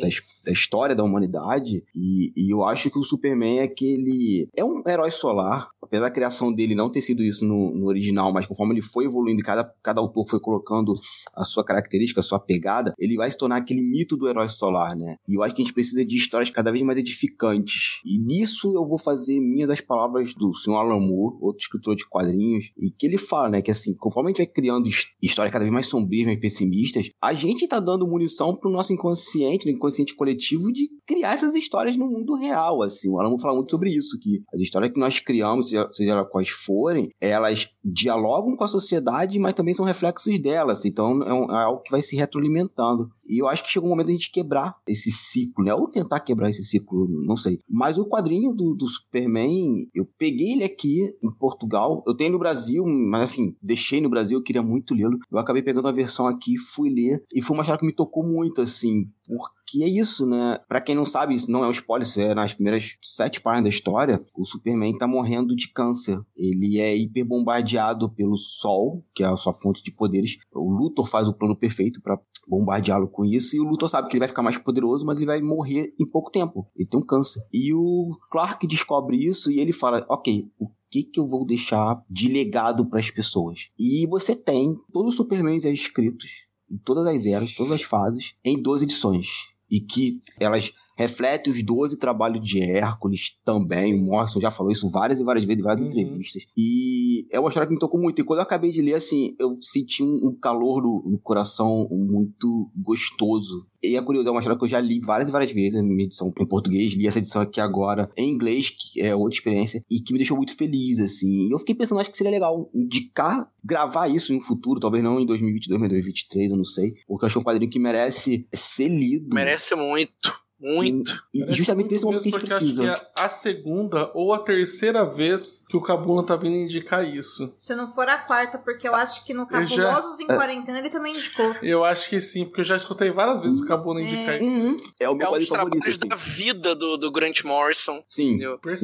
Da, 0.01 0.09
da 0.47 0.53
história 0.53 0.95
da 0.95 1.05
humanidade. 1.05 1.85
E, 1.95 2.33
e 2.35 2.51
eu 2.53 2.65
acho 2.65 2.91
que 2.91 2.99
o 2.99 3.05
Superman 3.05 3.59
é 3.59 3.65
aquele. 3.65 4.49
É 4.57 4.65
um 4.65 4.83
herói 4.87 5.11
solar. 5.11 5.69
Apesar 5.83 6.05
da 6.05 6.11
criação 6.11 6.53
dele 6.53 6.75
não 6.75 6.91
ter 6.91 7.01
sido 7.01 7.23
isso 7.23 7.45
no, 7.45 7.75
no 7.75 7.87
original, 7.87 8.33
mas 8.33 8.47
conforme 8.47 8.75
ele 8.75 8.83
foi 8.83 9.05
evoluindo, 9.05 9.43
cada, 9.43 9.65
cada 9.83 10.01
autor 10.01 10.29
foi 10.29 10.41
colocando 10.41 10.95
a 11.35 11.45
sua 11.45 11.65
característica, 11.65 12.21
a 12.21 12.23
sua 12.23 12.39
pegada, 12.41 12.93
ele 12.99 13.17
vai 13.17 13.31
se 13.31 13.39
tornar 13.39 13.57
aquele 13.57 13.81
mito 13.83 14.17
do 14.17 14.29
herói 14.29 14.49
solar, 14.49 14.97
né? 14.97 15.17
E 15.29 15.35
eu 15.35 15.43
acho 15.43 15.55
que 15.55 15.63
a 15.63 15.65
gente 15.65 15.75
precisa 15.75 16.05
de 16.05 16.17
histórias 16.17 16.51
cada 16.51 16.73
vez 16.73 16.85
mais 16.85 16.99
edificantes. 16.99 18.01
E 18.05 18.19
nisso 18.19 18.75
eu 18.75 18.87
vou 18.87 18.99
fazer 18.99 19.41
minhas 19.41 19.71
as 19.71 19.81
palavras 19.81 20.35
do 20.35 20.55
senhor 20.55 20.79
Alan 20.79 21.01
Moore, 21.01 21.37
outro 21.41 21.63
escritor 21.63 21.95
de 21.95 22.07
quadrinhos, 22.09 22.73
e 22.77 22.91
que 22.91 23.07
ele 23.07 23.19
fala, 23.19 23.49
né, 23.49 23.63
que 23.63 23.71
assim, 23.71 23.95
conforme 23.95 24.29
a 24.29 24.31
gente 24.31 24.39
vai 24.39 24.47
criando 24.47 24.89
his- 24.89 25.13
histórias 25.23 25.53
cada 25.53 25.65
vez 25.65 25.73
mais 25.73 25.87
sombrias, 25.87 26.27
mais 26.27 26.41
pessimistas, 26.41 27.11
a 27.23 27.33
gente 27.35 27.67
tá 27.69 27.81
dando 27.81 28.07
munição 28.07 28.55
pro 28.57 28.71
nosso 28.71 28.93
inconsciente, 28.93 29.67
no 29.67 29.73
inconsciente 29.73 30.15
coletivo, 30.15 30.73
de 30.73 30.89
criar 31.07 31.35
essas 31.35 31.55
histórias 31.55 31.97
no 31.97 32.07
mundo 32.09 32.35
real, 32.35 32.83
assim. 32.83 33.09
O 33.09 33.19
Alan 33.19 33.29
Moore 33.31 33.43
fala 33.43 33.55
muito 33.55 33.71
sobre 33.71 33.91
isso, 33.91 34.19
que 34.21 34.43
as 34.53 34.61
histórias 34.61 34.93
que 34.93 35.01
nós 35.01 35.19
criamos, 35.21 35.68
seja, 35.69 36.13
elas 36.13 36.29
quais 36.31 36.49
forem, 36.51 37.11
elas 37.21 37.69
dialogam 37.85 38.57
com 38.57 38.65
a 38.65 38.69
sociedade, 38.69 39.39
mas 39.39 39.55
também 39.55 39.75
são 39.75 39.85
reflexos 39.85 40.39
delas. 40.41 40.85
Então 40.85 41.23
é, 41.23 41.33
um- 41.33 41.51
é 41.51 41.65
algo 41.65 41.83
que 41.83 41.91
vai 41.91 42.03
se 42.03 42.17
retroalimentando. 42.17 43.11
E 43.27 43.43
eu 43.43 43.47
acho 43.49 43.63
que 43.63 43.69
chegou 43.71 43.89
o 43.89 43.91
momento 43.91 44.07
da 44.07 44.13
gente 44.13 44.33
quebrar 44.33 44.75
esse 44.87 45.11
ciclo, 45.11 45.63
né? 45.63 45.75
Ou 45.75 45.87
tentar 45.89 46.21
quebrar 46.21 46.49
esse 46.49 46.65
ciclo, 46.65 47.07
não 47.27 47.37
sei. 47.37 47.59
Mas 47.69 47.99
o 47.99 48.07
quadrinho 48.07 48.55
do, 48.55 48.75
do 48.75 48.89
Superman, 48.89 49.87
eu 49.95 50.07
peguei 50.17 50.53
ele 50.53 50.65
aqui 50.65 51.15
em 51.23 51.31
Portugal. 51.31 52.03
Eu 52.07 52.15
tenho 52.17 52.33
no 52.33 52.39
Brasil, 52.39 52.85
mas 52.87 53.31
assim, 53.33 53.55
deixei 53.61 54.01
no 54.01 54.09
Brasil, 54.09 54.39
eu 54.39 54.43
queria 54.43 54.63
muito 54.63 54.95
lê-lo. 54.95 55.19
Eu 55.31 55.39
acabei 55.39 55.63
pegando 55.63 55.89
a 55.89 55.93
versão 55.93 56.27
aqui, 56.27 56.57
fui 56.57 56.89
ler. 56.89 57.23
E 57.35 57.43
foi 57.43 57.55
uma 57.55 57.63
história 57.63 57.79
que 57.81 57.87
me 57.87 57.93
tocou 57.95 58.23
muito, 58.25 58.63
assim. 58.63 59.07
Porque 59.29 59.85
é 59.85 59.89
isso, 59.89 60.27
né? 60.27 60.59
Pra 60.67 60.81
quem 60.81 60.95
não 60.95 61.05
sabe, 61.05 61.35
isso 61.35 61.51
não 61.51 61.63
é 61.63 61.69
um 61.69 61.73
spoiler, 61.73 62.09
isso 62.09 62.21
é 62.21 62.35
nas 62.35 62.55
primeiras 62.55 62.97
sete 63.03 63.41
páginas 63.41 63.65
da 63.65 63.69
história. 63.69 64.25
O 64.35 64.47
Superman 64.47 64.97
tá 64.97 65.07
morrendo 65.07 65.55
de 65.55 65.71
câncer. 65.71 66.19
Ele 66.35 66.81
é 66.81 66.97
hiperbombardeado 66.97 68.11
pelo 68.11 68.39
Sol, 68.39 69.05
que 69.15 69.23
é 69.23 69.27
a 69.27 69.37
sua 69.37 69.53
fonte 69.53 69.83
de 69.83 69.93
poderes. 69.93 70.39
O 70.53 70.71
Luthor 70.73 71.07
faz 71.07 71.29
o 71.29 71.35
plano 71.35 71.55
perfeito 71.55 72.01
pra 72.01 72.19
bombardeá-lo 72.49 73.09
com 73.09 73.25
isso. 73.27 73.55
E 73.55 73.61
o 73.61 73.65
Luthor 73.65 73.91
sabe 73.91 74.09
que 74.09 74.15
ele 74.15 74.21
vai 74.21 74.29
ficar 74.29 74.43
mais 74.43 74.57
poderoso, 74.57 75.05
mas 75.05 75.19
ele 75.19 75.27
vai 75.27 75.43
morrer 75.43 75.95
em 76.01 76.07
pouco 76.07 76.31
tempo. 76.31 76.67
Ele 76.75 76.89
tem 76.89 76.99
um 76.99 77.05
câncer. 77.05 77.43
E 77.53 77.75
o 77.75 78.17
Clark 78.31 78.67
descobre 78.67 79.17
isso 79.17 79.53
e 79.53 79.61
ele 79.61 79.73
fala: 79.73 80.07
Ok, 80.09 80.51
o 80.59 80.71
que, 80.91 81.03
que 81.03 81.21
eu 81.21 81.29
vou 81.29 81.45
deixar 81.45 82.03
de 82.09 82.29
legado 82.29 82.87
para 82.87 82.99
as 82.99 83.11
pessoas? 83.11 83.69
E 83.79 84.07
você 84.07 84.35
tem 84.35 84.75
todos 84.91 85.11
os 85.11 85.17
Supermans 85.17 85.67
escritos 85.67 86.48
em 86.71 86.77
todas 86.79 87.07
as 87.07 87.27
eras, 87.27 87.55
todas 87.55 87.73
as 87.73 87.83
fases, 87.83 88.35
em 88.45 88.61
12 88.61 88.85
edições. 88.85 89.29
E 89.71 89.81
que 89.81 90.23
elas 90.39 90.73
refletem 90.99 91.53
os 91.53 91.63
12 91.63 91.97
trabalhos 91.97 92.45
de 92.45 92.61
Hércules 92.61 93.39
também. 93.45 93.95
Sim. 93.95 94.03
O 94.03 94.07
Morrison 94.07 94.41
já 94.41 94.51
falou 94.51 94.73
isso 94.73 94.91
várias 94.91 95.21
e 95.21 95.23
várias 95.23 95.47
vezes 95.47 95.61
em 95.61 95.63
várias 95.65 95.81
Uhum. 95.81 95.87
entrevistas. 95.89 96.43
E 96.57 97.25
é 97.31 97.39
uma 97.39 97.49
história 97.49 97.69
que 97.69 97.73
me 97.73 97.79
tocou 97.79 98.01
muito. 98.01 98.21
E 98.21 98.25
quando 98.25 98.41
eu 98.41 98.43
acabei 98.43 98.73
de 98.73 98.83
ler, 98.83 98.95
assim, 98.95 99.37
eu 99.39 99.57
senti 99.61 100.03
um, 100.03 100.37
calor 100.43 100.83
no, 100.83 101.13
no, 101.13 101.19
coração 101.21 101.89
muito 101.93 102.69
gostoso. 102.75 103.65
E 103.81 103.97
é 103.97 104.03
curioso, 104.03 104.29
é 104.29 104.33
uma 104.33 104.41
história 104.41 104.59
que 104.59 104.65
eu 104.65 104.69
já 104.69 104.81
li 104.81 104.99
várias 104.99 105.29
e 105.29 105.33
várias 105.33 105.53
vezes, 105.53 105.81
minha 105.81 106.05
edição 106.05 106.33
em 106.37 106.47
português, 106.47 106.95
li 106.95 107.07
essa 107.07 107.19
edição 107.19 107.41
aqui 107.41 107.61
agora 107.61 108.11
em 108.17 108.29
inglês, 108.29 108.71
que 108.71 109.01
é 109.01 109.15
outra 109.15 109.37
experiência, 109.39 109.85
e 109.89 110.01
que 110.01 110.13
me 110.13 110.19
deixou 110.19 110.37
muito 110.37 110.57
feliz, 110.57 110.99
assim. 110.99 111.47
E 111.47 111.53
eu 111.53 111.61
fiquei 111.61 111.77
pensando, 111.77 112.01
acho 112.01 112.11
que 112.11 112.17
seria 112.17 112.33
legal 112.33 112.69
indicar, 112.75 113.49
gravar 113.63 114.09
isso 114.09 114.33
em 114.33 114.39
um 114.39 114.43
futuro, 114.43 114.81
talvez 114.81 115.05
não 115.05 115.21
em 115.21 115.27
2022, 115.27 115.81
mas 115.81 115.91
2023, 115.91 116.51
eu 116.51 116.57
não 116.57 116.65
sei, 116.65 116.93
porque 117.07 117.25
eu 117.25 117.27
acho 117.29 117.35
que 117.35 117.39
é 117.39 117.41
um 117.41 117.45
quadrinho 117.45 117.71
que 117.71 117.79
merece 117.79 118.49
ser 118.53 118.89
lido. 118.89 119.33
Merece 119.33 119.77
muito. 119.77 120.48
Muito. 120.61 121.11
Sim. 121.11 121.19
E 121.33 121.53
justamente 121.53 121.93
nesse 121.93 122.05
momento 122.05 122.23
que 122.23 122.29
a 122.29 122.39
gente 122.39 122.47
precisa. 122.47 122.93
Acho 122.93 123.01
que 123.01 123.07
é 123.07 123.25
a 123.25 123.29
segunda 123.29 124.11
ou 124.15 124.33
a 124.33 124.39
terceira 124.39 125.05
vez 125.05 125.65
que 125.69 125.77
o 125.77 125.83
Cabula 125.83 126.25
tá 126.25 126.37
vindo 126.37 126.57
indicar 126.57 127.05
isso. 127.05 127.53
Se 127.57 127.75
não 127.75 127.93
for 127.93 128.09
a 128.09 128.19
quarta, 128.19 128.59
porque 128.59 128.89
eu 128.89 128.95
acho 128.95 129.25
que 129.25 129.33
no 129.33 129.47
Cabulosos 129.47 130.19
já... 130.19 130.25
em 130.25 130.27
Quarentena 130.27 130.79
ele 130.79 130.91
também 130.91 131.15
indicou. 131.15 131.55
Eu 131.63 131.85
acho 131.85 132.09
que 132.09 132.21
sim, 132.21 132.45
porque 132.45 132.61
eu 132.61 132.65
já 132.65 132.77
escutei 132.77 133.11
várias 133.11 133.41
vezes 133.41 133.61
o 133.61 133.67
Cabula 133.67 134.01
indicar 134.01 134.35
é. 134.35 134.43
isso. 134.43 134.45
Uhum. 134.45 134.77
É 134.99 135.09
o 135.09 135.15
meu 135.15 135.35
é 135.35 135.39
os 135.39 135.49
trabalhos 135.49 135.87
assim. 135.87 136.09
da 136.09 136.17
vida 136.17 136.75
do, 136.75 136.97
do 136.97 137.11
Grant 137.11 137.45
Morrison. 137.45 138.03
Sim. 138.09 138.39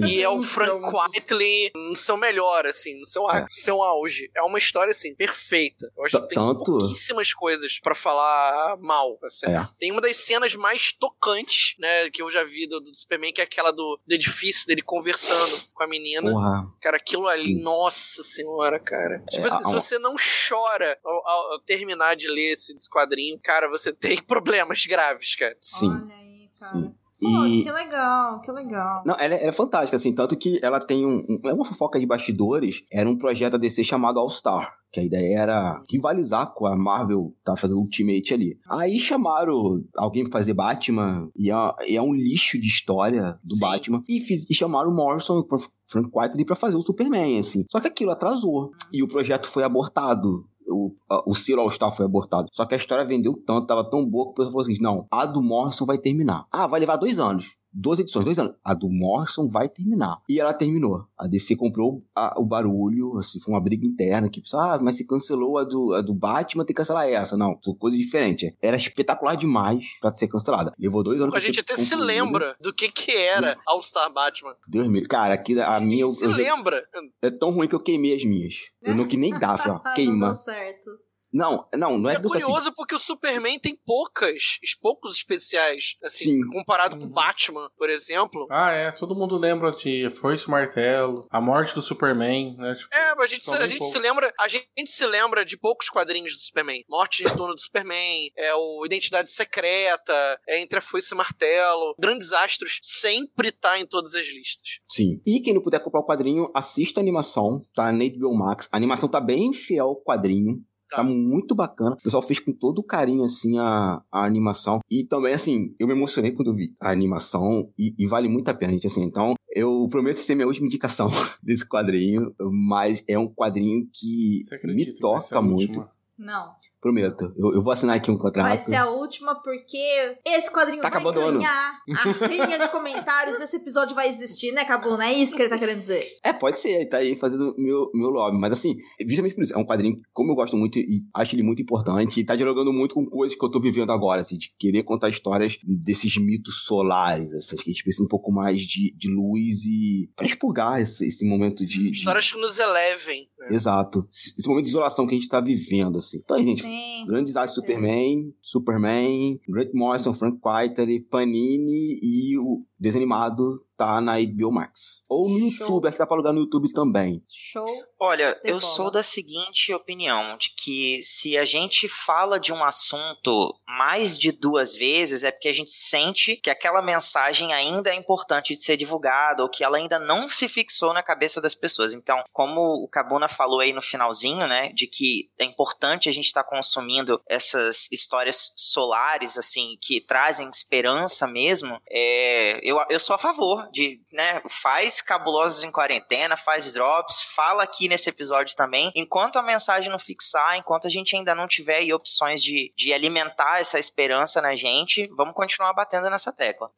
E 0.07 0.23
é 0.23 0.29
o 0.29 0.43
Frank 0.43 0.87
Whiteley 0.87 1.73
no 1.75 1.97
seu 1.97 2.17
melhor, 2.17 2.67
assim, 2.67 2.99
no 3.01 3.07
seu, 3.07 3.29
é. 3.31 3.47
seu 3.51 3.83
auge. 3.83 4.31
É 4.35 4.43
uma 4.43 4.59
história, 4.59 4.91
assim, 4.93 5.15
perfeita. 5.15 5.91
Eu 5.97 6.05
acho 6.05 6.21
que 6.21 6.29
tem 6.29 6.39
Tanto... 6.39 6.65
pouquíssimas 6.65 7.33
coisas 7.33 7.79
para 7.81 7.95
falar 7.95 8.77
mal. 8.79 9.19
Assim. 9.23 9.47
É. 9.47 9.67
Tem 9.79 9.91
uma 9.91 10.01
das 10.01 10.17
cenas 10.19 10.55
mais 10.55 10.93
tocantes 10.93 11.64
né, 11.79 12.11
que 12.11 12.23
eu 12.23 12.31
já 12.31 12.45
vi 12.45 12.67
do, 12.67 12.81
do 12.81 12.95
Superman, 12.95 13.33
que 13.33 13.41
é 13.41 13.45
aquela 13.45 13.71
do, 13.71 14.01
do, 14.07 14.15
edifício 14.15 14.67
dele 14.67 14.83
conversando 14.83 15.61
com 15.73 15.83
a 15.83 15.87
menina. 15.87 16.31
Porra. 16.31 16.73
Cara, 16.81 16.97
aquilo 16.97 17.27
ali, 17.27 17.55
nossa 17.61 18.23
senhora, 18.23 18.79
cara. 18.79 19.23
É, 19.29 19.31
tipo, 19.31 19.47
assim, 19.47 19.65
se 19.65 19.73
você 19.73 19.99
não 19.99 20.15
chora 20.49 20.99
ao, 21.05 21.29
ao, 21.29 21.61
terminar 21.61 22.17
de 22.17 22.29
ler 22.29 22.53
esse, 22.53 22.75
esse 22.77 22.89
quadrinho, 22.89 23.39
cara, 23.43 23.69
você 23.69 23.93
tem 23.95 24.23
problemas 24.23 24.85
graves, 24.87 25.37
cara. 25.37 25.57
Sim. 25.61 25.89
Olha 25.89 26.15
aí, 26.15 26.51
cara. 26.59 26.73
Sim. 26.73 26.95
Pô, 27.25 27.43
que 27.43 27.73
legal, 27.73 28.41
que 28.41 28.53
legal. 28.53 29.03
Não, 29.05 29.15
ela, 29.19 29.35
é, 29.35 29.41
ela 29.41 29.49
é 29.49 29.53
fantástica, 29.53 29.97
assim, 29.97 30.13
tanto 30.13 30.37
que 30.37 30.59
ela 30.63 30.79
tem 30.79 31.07
um, 31.07 31.25
um, 31.29 31.41
É 31.45 31.53
uma 31.53 31.65
fofoca 31.65 31.99
de 31.99 32.07
bastidores, 32.07 32.83
era 32.93 33.09
um 33.09 33.17
projeto 33.17 33.53
da 33.53 33.59
DC 33.59 33.85
chamado 33.85 34.19
All 34.19 34.31
Star. 34.31 34.75
Que 34.93 35.01
a 35.01 35.05
ideia 35.05 35.41
era 35.41 35.83
rivalizar 35.91 36.55
com 36.55 36.67
a 36.67 36.77
Marvel, 36.77 37.35
tá 37.43 37.57
fazendo 37.57 37.81
Ultimate 37.81 38.33
ali. 38.33 38.57
Aí 38.71 39.01
chamaram 39.01 39.83
alguém 39.97 40.23
pra 40.23 40.39
fazer 40.39 40.55
Batman, 40.55 41.29
e 41.35 41.51
é, 41.51 41.55
e 41.89 41.97
é 41.97 42.03
um 42.03 42.15
lixo 42.15 42.61
de 42.61 42.69
história 42.69 43.37
do 43.43 43.55
Sim. 43.55 43.61
Batman, 43.61 44.05
e, 44.09 44.21
fiz, 44.21 44.49
e 44.49 44.55
chamaram 44.55 44.91
o 44.91 44.95
Morrison 44.95 45.39
e 45.39 45.41
o 45.41 45.59
Frank 45.89 46.11
Whiteley 46.15 46.45
pra 46.45 46.55
fazer 46.55 46.77
o 46.77 46.83
Superman, 46.83 47.41
assim. 47.41 47.65
Só 47.71 47.81
que 47.81 47.89
aquilo 47.89 48.13
atrasou, 48.13 48.71
e 48.93 49.03
o 49.03 49.09
projeto 49.09 49.49
foi 49.49 49.65
abortado 49.65 50.47
o, 50.69 50.95
o 51.27 51.35
Ciro 51.35 51.61
All-Star 51.61 51.93
foi 51.95 52.07
abortado. 52.07 52.49
Só 52.53 52.65
que 52.65 52.75
a 52.75 52.77
história 52.77 53.05
vendeu 53.05 53.35
tanto, 53.47 53.67
tava 53.67 53.89
tão 53.89 54.05
boa 54.05 54.27
que 54.27 54.31
o 54.31 54.35
pessoal 54.35 54.53
falou 54.53 54.63
assim: 54.63 54.83
não, 54.83 55.07
a 55.11 55.27
do 55.27 55.43
Morrison 55.43 55.87
vai 55.87 55.99
terminar. 55.99 56.47
Ah, 56.51 56.67
vai 56.67 56.81
levar 56.81 56.97
dois 56.97 57.19
anos. 57.19 57.53
12 57.75 58.03
edições, 58.03 58.25
dois 58.25 58.39
anos. 58.39 58.55
A 58.65 58.73
do 58.75 58.89
Morrison 58.89 59.49
vai 59.49 59.69
terminar. 59.69 60.19
E 60.29 60.41
ela 60.41 60.55
terminou. 60.55 61.07
A 61.19 61.27
DC 61.27 61.57
comprou 61.57 62.05
a, 62.15 62.39
o 62.39 62.45
barulho, 62.45 63.19
assim, 63.19 63.41
foi 63.41 63.53
uma 63.53 63.61
briga 63.61 63.87
interna, 63.87 64.29
que 64.29 64.43
ah, 64.55 64.79
mas 64.81 64.97
se 64.97 65.07
cancelou 65.07 65.59
a 65.59 65.65
do, 65.65 65.95
a 65.95 66.01
do 66.01 66.15
Batman, 66.15 66.65
tem 66.65 66.75
que 66.75 66.81
cancelar 66.81 67.09
essa. 67.09 67.37
Não, 67.37 67.59
são 67.63 67.75
coisas 67.75 67.99
diferentes. 67.99 68.53
Era 68.63 68.77
espetacular 68.77 69.37
demais 69.37 69.87
pra 70.01 70.15
ser 70.15 70.29
cancelada. 70.29 70.73
Levou 70.79 71.03
dois 71.03 71.21
anos 71.21 71.35
A 71.35 71.41
gente 71.41 71.61
até 71.61 71.77
se 71.77 71.97
lembra 71.97 72.57
do 72.61 72.73
que 72.73 72.91
que 72.91 73.11
era 73.11 73.57
All 73.67 73.83
Star 73.83 74.13
Batman. 74.13 74.55
Deus 74.69 74.89
me 74.89 75.05
Cara, 75.05 75.35
aqui 75.35 75.61
a 75.61 75.81
minha... 75.81 76.03
Eu, 76.03 76.13
se 76.13 76.25
eu, 76.25 76.31
lembra? 76.31 76.83
É 77.21 77.31
tão 77.31 77.51
ruim 77.51 77.69
que 77.69 77.75
eu 77.75 77.81
queimei 77.81 78.15
as 78.15 78.25
minhas. 78.25 78.55
Eu 78.83 78.95
não 78.95 79.07
que 79.07 79.17
nem 79.17 79.39
dá, 79.39 79.55
ó, 79.55 79.79
queima. 79.95 80.13
Não 80.13 80.29
deu 80.29 80.35
certo. 80.35 80.91
Não, 81.35 81.67
não, 81.77 81.99
não 81.99 82.09
é, 82.09 82.15
é 82.15 82.21
curioso 82.21 82.69
assim. 82.69 82.73
porque 82.77 82.95
o 82.95 82.99
Superman 82.99 83.59
tem 83.59 83.77
poucas, 83.85 84.59
poucos 84.81 85.17
especiais, 85.17 85.97
assim, 86.01 86.41
Sim. 86.41 86.49
comparado 86.51 86.97
com 86.97 87.07
o 87.07 87.09
Batman, 87.09 87.69
por 87.77 87.91
exemplo. 87.91 88.47
Ah, 88.49 88.71
é, 88.71 88.93
todo 88.93 89.17
mundo 89.17 89.37
lembra 89.37 89.73
de 89.73 90.09
Foice 90.11 90.49
Martelo, 90.49 91.27
a 91.29 91.41
morte 91.41 91.75
do 91.75 91.83
Superman, 91.83 92.57
né? 92.57 92.77
Tipo, 92.77 92.95
é, 92.95 93.15
mas 93.17 93.25
a 93.25 93.35
gente, 93.35 93.51
a 93.51 93.67
gente 93.67 93.85
se 93.85 93.99
lembra, 93.99 94.33
a 94.39 94.47
gente 94.47 94.87
se 94.87 95.05
lembra 95.05 95.45
de 95.45 95.59
poucos 95.59 95.91
quadrinhos 95.91 96.35
do 96.35 96.39
Superman. 96.39 96.85
Morte 96.89 97.25
e 97.25 97.27
Retorno 97.27 97.55
do 97.55 97.61
Superman, 97.61 98.31
é 98.37 98.55
o 98.55 98.87
Identidade 98.87 99.29
Secreta, 99.31 100.41
é 100.47 100.61
Entre 100.61 100.79
a 100.79 100.83
Foice 100.83 101.15
e 101.15 101.17
Martelo. 101.17 101.97
Grandes 101.99 102.33
Astros 102.33 102.79
sempre 102.81 103.51
tá 103.51 103.77
em 103.77 103.87
todas 103.87 104.15
as 104.15 104.27
listas. 104.27 104.79
Sim. 104.89 105.21
E 105.27 105.41
quem 105.41 105.53
não 105.53 105.63
puder 105.63 105.81
comprar 105.81 106.01
o 106.01 106.07
quadrinho, 106.07 106.49
assista 106.55 107.01
a 107.01 107.03
animação, 107.03 107.61
tá 107.75 107.91
na 107.91 108.05
HBO 108.05 108.35
Max. 108.35 108.69
A 108.71 108.77
animação 108.77 109.09
tá 109.09 109.21
bem 109.21 109.53
fiel 109.53 109.87
ao 109.87 109.97
quadrinho. 109.97 110.63
Tá. 110.89 110.99
tá 110.99 111.05
muito 111.05 111.55
bacana. 111.55 111.97
O 111.99 112.03
pessoal 112.03 112.23
fez 112.23 112.39
com 112.39 112.53
todo 112.53 112.83
carinho, 112.83 113.25
assim, 113.25 113.59
a, 113.59 114.03
a 114.11 114.25
animação. 114.25 114.81
E 114.91 115.05
também, 115.05 115.35
assim, 115.35 115.75
eu 115.79 115.87
me 115.87 115.93
emocionei 115.93 116.33
quando 116.33 116.55
vi 116.55 116.75
a 116.81 116.91
animação 116.91 117.71
e, 117.79 117.95
e 117.99 118.07
vale 118.07 118.29
muito 118.29 118.49
a 118.49 118.55
pena, 118.55 118.73
gente, 118.73 118.87
assim. 118.87 119.03
Então, 119.03 119.35
eu 119.55 119.89
prometo 119.91 120.17
ser 120.17 120.35
minha 120.35 120.47
última 120.47 120.67
indicação 120.67 121.09
desse 121.43 121.67
quadrinho, 121.67 122.35
mas 122.41 123.05
é 123.09 123.19
um 123.19 123.29
quadrinho 123.29 123.89
que 123.93 124.43
me 124.65 124.93
toca 124.95 125.41
muito. 125.41 125.89
Não. 126.19 126.55
Prometo. 126.85 127.33
Eu, 127.35 127.55
eu, 127.55 127.63
vou 127.63 127.73
assinar 127.73 127.97
aqui 127.97 128.11
um 128.11 128.19
contrato. 128.19 128.47
Vai 128.47 128.59
ser 128.59 128.75
a 128.75 128.91
última, 128.91 129.35
porque 129.37 130.19
esse 130.23 130.53
quadrinho 130.53 130.83
tá 130.83 130.91
vai 130.91 131.15
ganhar 131.15 131.81
a 131.89 132.27
linha 132.27 132.59
de 132.59 132.69
comentários. 132.69 133.41
Esse 133.41 133.57
episódio 133.57 133.95
vai 133.95 134.07
existir, 134.07 134.53
né, 134.53 134.67
Cabuna? 134.67 135.07
É 135.07 135.15
isso 135.15 135.35
que 135.35 135.41
ele 135.41 135.49
tá 135.49 135.59
querendo 135.59 135.81
dizer. 135.81 136.07
É, 136.23 136.31
pode 136.31 136.59
ser. 136.59 136.85
Tá 136.85 136.99
aí 136.99 137.17
fazendo 137.17 137.55
meu, 137.57 137.91
meu 137.95 138.11
lobby. 138.11 138.37
Mas 138.37 138.53
assim, 138.53 138.77
justamente 139.01 139.35
por 139.35 139.45
isso. 139.45 139.55
É 139.55 139.57
um 139.57 139.65
quadrinho, 139.65 139.99
como 140.13 140.33
eu 140.33 140.35
gosto 140.35 140.59
muito 140.59 140.79
e 140.79 141.07
acho 141.15 141.35
ele 141.35 141.43
muito 141.43 141.63
importante, 141.63 142.21
e 142.21 142.25
tá 142.25 142.37
dialogando 142.37 142.71
muito 142.71 142.95
com 142.95 143.07
coisas 143.07 143.35
que 143.35 143.43
eu 143.43 143.51
tô 143.51 143.59
vivendo 143.59 143.91
agora, 143.91 144.21
assim, 144.21 144.37
de 144.37 144.55
querer 144.59 144.83
contar 144.83 145.09
histórias 145.09 145.59
desses 145.65 146.19
mitos 146.19 146.65
solares, 146.67 147.33
assim. 147.33 147.57
Que 147.57 147.71
a 147.71 147.73
gente 147.73 147.83
precisa 147.83 148.05
um 148.05 148.09
pouco 148.09 148.31
mais 148.31 148.61
de, 148.61 148.95
de 148.95 149.09
luz 149.09 149.65
e 149.65 150.11
pra 150.15 150.27
expurgar 150.27 150.83
esse, 150.83 151.07
esse 151.07 151.27
momento 151.27 151.65
de, 151.65 151.91
de... 151.91 151.97
Histórias 151.97 152.31
que 152.31 152.39
nos 152.39 152.59
elevem. 152.59 153.27
Né? 153.39 153.57
Exato. 153.57 154.07
Esse 154.11 154.47
momento 154.47 154.65
de 154.65 154.71
isolação 154.71 155.07
que 155.07 155.15
a 155.15 155.19
gente 155.19 155.31
tá 155.31 155.41
vivendo, 155.41 155.97
assim. 155.97 156.21
Então, 156.23 156.37
gente, 156.37 156.61
Sim. 156.61 156.74
Sim. 156.75 157.07
Grande 157.07 157.27
desastre 157.27 157.61
Superman, 157.61 158.33
Superman, 158.41 159.39
Grant 159.49 159.73
Morrison, 159.73 160.15
Frank 160.15 160.39
Whiteley, 160.45 161.01
Panini 161.01 161.99
e 162.03 162.39
o 162.39 162.65
desanimado 162.79 163.64
tá 163.77 164.01
na 164.01 164.15
HBO 164.19 164.53
Max. 164.53 165.03
Ou 165.09 165.29
no 165.29 165.51
Show. 165.51 165.67
YouTube, 165.67 165.87
é 165.87 165.93
que 165.93 165.99
dá 165.99 166.07
pra 166.07 166.17
alugar 166.17 166.33
no 166.33 166.41
YouTube 166.41 166.73
também. 166.73 167.23
Show. 167.31 167.69
Olha, 167.99 168.39
eu 168.45 168.61
sou 168.61 168.91
da 168.91 169.03
seguinte 169.03 169.73
opinião, 169.73 170.37
de 170.37 170.51
que 170.57 171.01
se 171.03 171.39
a 171.39 171.45
gente 171.45 171.89
fala 171.89 172.39
de 172.39 172.53
um 172.53 172.63
assunto 172.63 173.55
mais 173.67 174.19
de 174.19 174.31
duas 174.31 174.75
vezes, 174.75 175.23
é 175.23 175.31
porque 175.31 175.49
a 175.49 175.55
gente 175.55 175.71
sente 175.71 176.37
que 176.37 176.51
aquela 176.51 176.83
mensagem 176.83 177.53
ainda 177.53 177.91
é 177.91 177.95
importante 177.95 178.55
de 178.55 178.63
ser 178.63 178.77
divulgada, 178.77 179.43
ou 179.43 179.49
que 179.49 179.65
ela 179.65 179.79
ainda 179.79 179.99
não 179.99 180.29
se 180.29 180.49
fixou 180.49 180.93
na 180.93 181.03
cabeça 181.03 181.41
das 181.41 181.55
pessoas. 181.55 181.95
Então, 181.95 182.23
como 182.33 182.61
o 182.61 182.89
Cabuna 182.89 183.29
falou 183.29 183.61
aí 183.61 183.73
no 183.73 183.83
finalzinho, 183.83 184.47
né, 184.47 184.71
de 184.73 184.87
que 184.87 185.31
é 185.39 185.45
importante 185.45 186.09
a 186.09 186.13
gente 186.13 186.27
estar 186.27 186.45
tá 186.45 186.51
consumindo 186.51 187.21
essas 187.27 187.91
histórias 187.91 188.53
solares, 188.57 189.39
assim, 189.39 189.77
que 189.81 190.01
trazem 190.01 190.49
esperança 190.49 191.27
mesmo, 191.27 191.81
é, 191.91 192.61
eu, 192.63 192.79
eu 192.91 193.01
sou 193.01 193.15
a 193.15 193.19
favor 193.19 193.64
de, 193.73 194.01
né, 194.13 194.43
faz 194.49 195.01
cabulosos 195.01 195.65
em 195.65 195.71
quarentena, 195.71 196.37
faz 196.37 196.73
drops, 196.73 197.23
fala 197.35 197.63
aqui 197.63 197.89
nesse 197.89 198.09
episódio 198.09 198.57
também. 198.57 198.93
Enquanto 198.95 199.37
a 199.37 199.43
mensagem 199.43 199.91
não 199.91 199.99
fixar, 199.99 200.57
enquanto 200.57 200.87
a 200.87 200.91
gente 200.91 201.17
ainda 201.17 201.35
não 201.35 201.47
tiver 201.47 201.77
aí 201.77 201.93
opções 201.93 202.43
de, 202.43 202.73
de 202.77 202.93
alimentar 202.93 203.61
essa 203.61 203.79
esperança 203.79 204.41
na 204.41 204.55
gente, 204.55 205.09
vamos 205.17 205.35
continuar 205.35 205.73
batendo 205.73 206.11
nessa 206.11 206.33
tecla. 206.33 206.71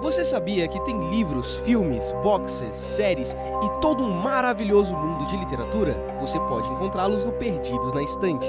Você 0.00 0.24
sabia 0.24 0.66
que 0.68 0.82
tem 0.84 0.98
livros, 1.10 1.56
filmes, 1.56 2.12
boxes, 2.22 2.74
séries 2.74 3.32
e 3.34 3.80
todo 3.80 4.02
um 4.02 4.10
maravilhoso 4.10 4.96
mundo 4.96 5.26
de 5.26 5.36
literatura? 5.36 5.92
Você 6.20 6.38
pode 6.40 6.70
encontrá-los 6.70 7.24
no 7.24 7.32
Perdidos 7.32 7.92
na 7.92 8.02
Estante. 8.02 8.46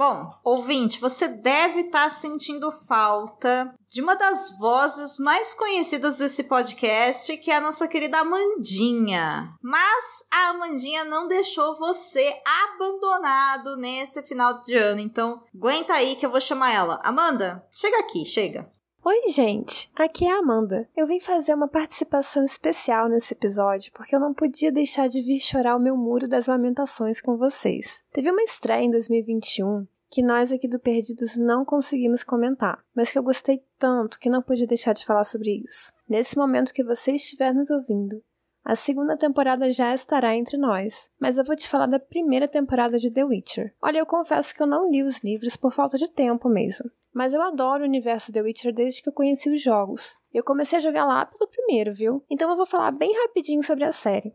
Bom, 0.00 0.32
ouvinte, 0.42 0.98
você 0.98 1.28
deve 1.28 1.80
estar 1.80 2.04
tá 2.04 2.08
sentindo 2.08 2.72
falta 2.72 3.74
de 3.86 4.00
uma 4.00 4.16
das 4.16 4.56
vozes 4.58 5.18
mais 5.18 5.52
conhecidas 5.52 6.16
desse 6.16 6.44
podcast, 6.44 7.36
que 7.36 7.50
é 7.50 7.56
a 7.56 7.60
nossa 7.60 7.86
querida 7.86 8.20
Amandinha. 8.20 9.54
Mas 9.62 10.24
a 10.32 10.48
Amandinha 10.48 11.04
não 11.04 11.28
deixou 11.28 11.76
você 11.76 12.34
abandonado 12.64 13.76
nesse 13.76 14.22
final 14.22 14.62
de 14.62 14.74
ano, 14.74 15.02
então 15.02 15.42
aguenta 15.54 15.92
aí 15.92 16.16
que 16.16 16.24
eu 16.24 16.30
vou 16.30 16.40
chamar 16.40 16.72
ela. 16.72 16.98
Amanda, 17.04 17.62
chega 17.70 17.98
aqui, 17.98 18.24
chega. 18.24 18.72
Oi, 19.02 19.28
gente! 19.28 19.90
Aqui 19.96 20.26
é 20.26 20.30
a 20.30 20.40
Amanda. 20.40 20.86
Eu 20.94 21.06
vim 21.06 21.18
fazer 21.18 21.54
uma 21.54 21.66
participação 21.66 22.44
especial 22.44 23.08
nesse 23.08 23.32
episódio 23.32 23.90
porque 23.94 24.14
eu 24.14 24.20
não 24.20 24.34
podia 24.34 24.70
deixar 24.70 25.08
de 25.08 25.22
vir 25.22 25.40
chorar 25.40 25.74
o 25.74 25.80
meu 25.80 25.96
muro 25.96 26.28
das 26.28 26.46
lamentações 26.46 27.18
com 27.18 27.38
vocês. 27.38 28.04
Teve 28.12 28.30
uma 28.30 28.42
estreia 28.42 28.84
em 28.84 28.90
2021 28.90 29.86
que 30.10 30.22
nós 30.22 30.52
aqui 30.52 30.68
do 30.68 30.78
Perdidos 30.78 31.38
não 31.38 31.64
conseguimos 31.64 32.22
comentar, 32.22 32.84
mas 32.94 33.10
que 33.10 33.18
eu 33.18 33.22
gostei 33.22 33.64
tanto 33.78 34.18
que 34.18 34.28
não 34.28 34.42
pude 34.42 34.66
deixar 34.66 34.92
de 34.92 35.06
falar 35.06 35.24
sobre 35.24 35.62
isso. 35.64 35.94
Nesse 36.06 36.36
momento 36.36 36.74
que 36.74 36.84
você 36.84 37.12
estiver 37.12 37.54
nos 37.54 37.70
ouvindo, 37.70 38.22
a 38.62 38.74
segunda 38.74 39.16
temporada 39.16 39.72
já 39.72 39.94
estará 39.94 40.36
entre 40.36 40.58
nós, 40.58 41.10
mas 41.18 41.38
eu 41.38 41.44
vou 41.44 41.56
te 41.56 41.68
falar 41.68 41.86
da 41.86 41.98
primeira 41.98 42.46
temporada 42.46 42.98
de 42.98 43.10
The 43.10 43.24
Witcher. 43.24 43.74
Olha, 43.80 43.98
eu 43.98 44.06
confesso 44.06 44.54
que 44.54 44.62
eu 44.62 44.66
não 44.66 44.90
li 44.90 45.02
os 45.02 45.24
livros 45.24 45.56
por 45.56 45.72
falta 45.72 45.96
de 45.96 46.10
tempo 46.10 46.48
mesmo, 46.48 46.90
mas 47.12 47.32
eu 47.32 47.42
adoro 47.42 47.82
o 47.82 47.86
universo 47.86 48.32
The 48.32 48.42
Witcher 48.42 48.74
desde 48.74 49.02
que 49.02 49.08
eu 49.08 49.12
conheci 49.12 49.50
os 49.50 49.62
jogos. 49.62 50.16
Eu 50.32 50.44
comecei 50.44 50.78
a 50.78 50.82
jogar 50.82 51.04
lá 51.04 51.26
pelo 51.26 51.50
primeiro, 51.50 51.92
viu? 51.92 52.24
Então 52.30 52.50
eu 52.50 52.56
vou 52.56 52.66
falar 52.66 52.90
bem 52.90 53.12
rapidinho 53.22 53.62
sobre 53.62 53.84
a 53.84 53.92
série. 53.92 54.32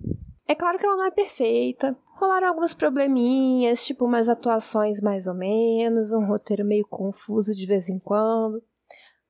É 0.47 0.53
claro 0.53 0.77
que 0.77 0.85
ela 0.85 0.97
não 0.97 1.05
é 1.05 1.11
perfeita, 1.11 1.97
rolaram 2.15 2.47
alguns 2.47 2.73
probleminhas, 2.73 3.85
tipo 3.85 4.05
umas 4.05 4.29
atuações 4.29 5.01
mais 5.01 5.27
ou 5.27 5.33
menos, 5.33 6.11
um 6.11 6.25
roteiro 6.25 6.65
meio 6.65 6.85
confuso 6.87 7.55
de 7.55 7.65
vez 7.65 7.89
em 7.89 7.99
quando. 7.99 8.61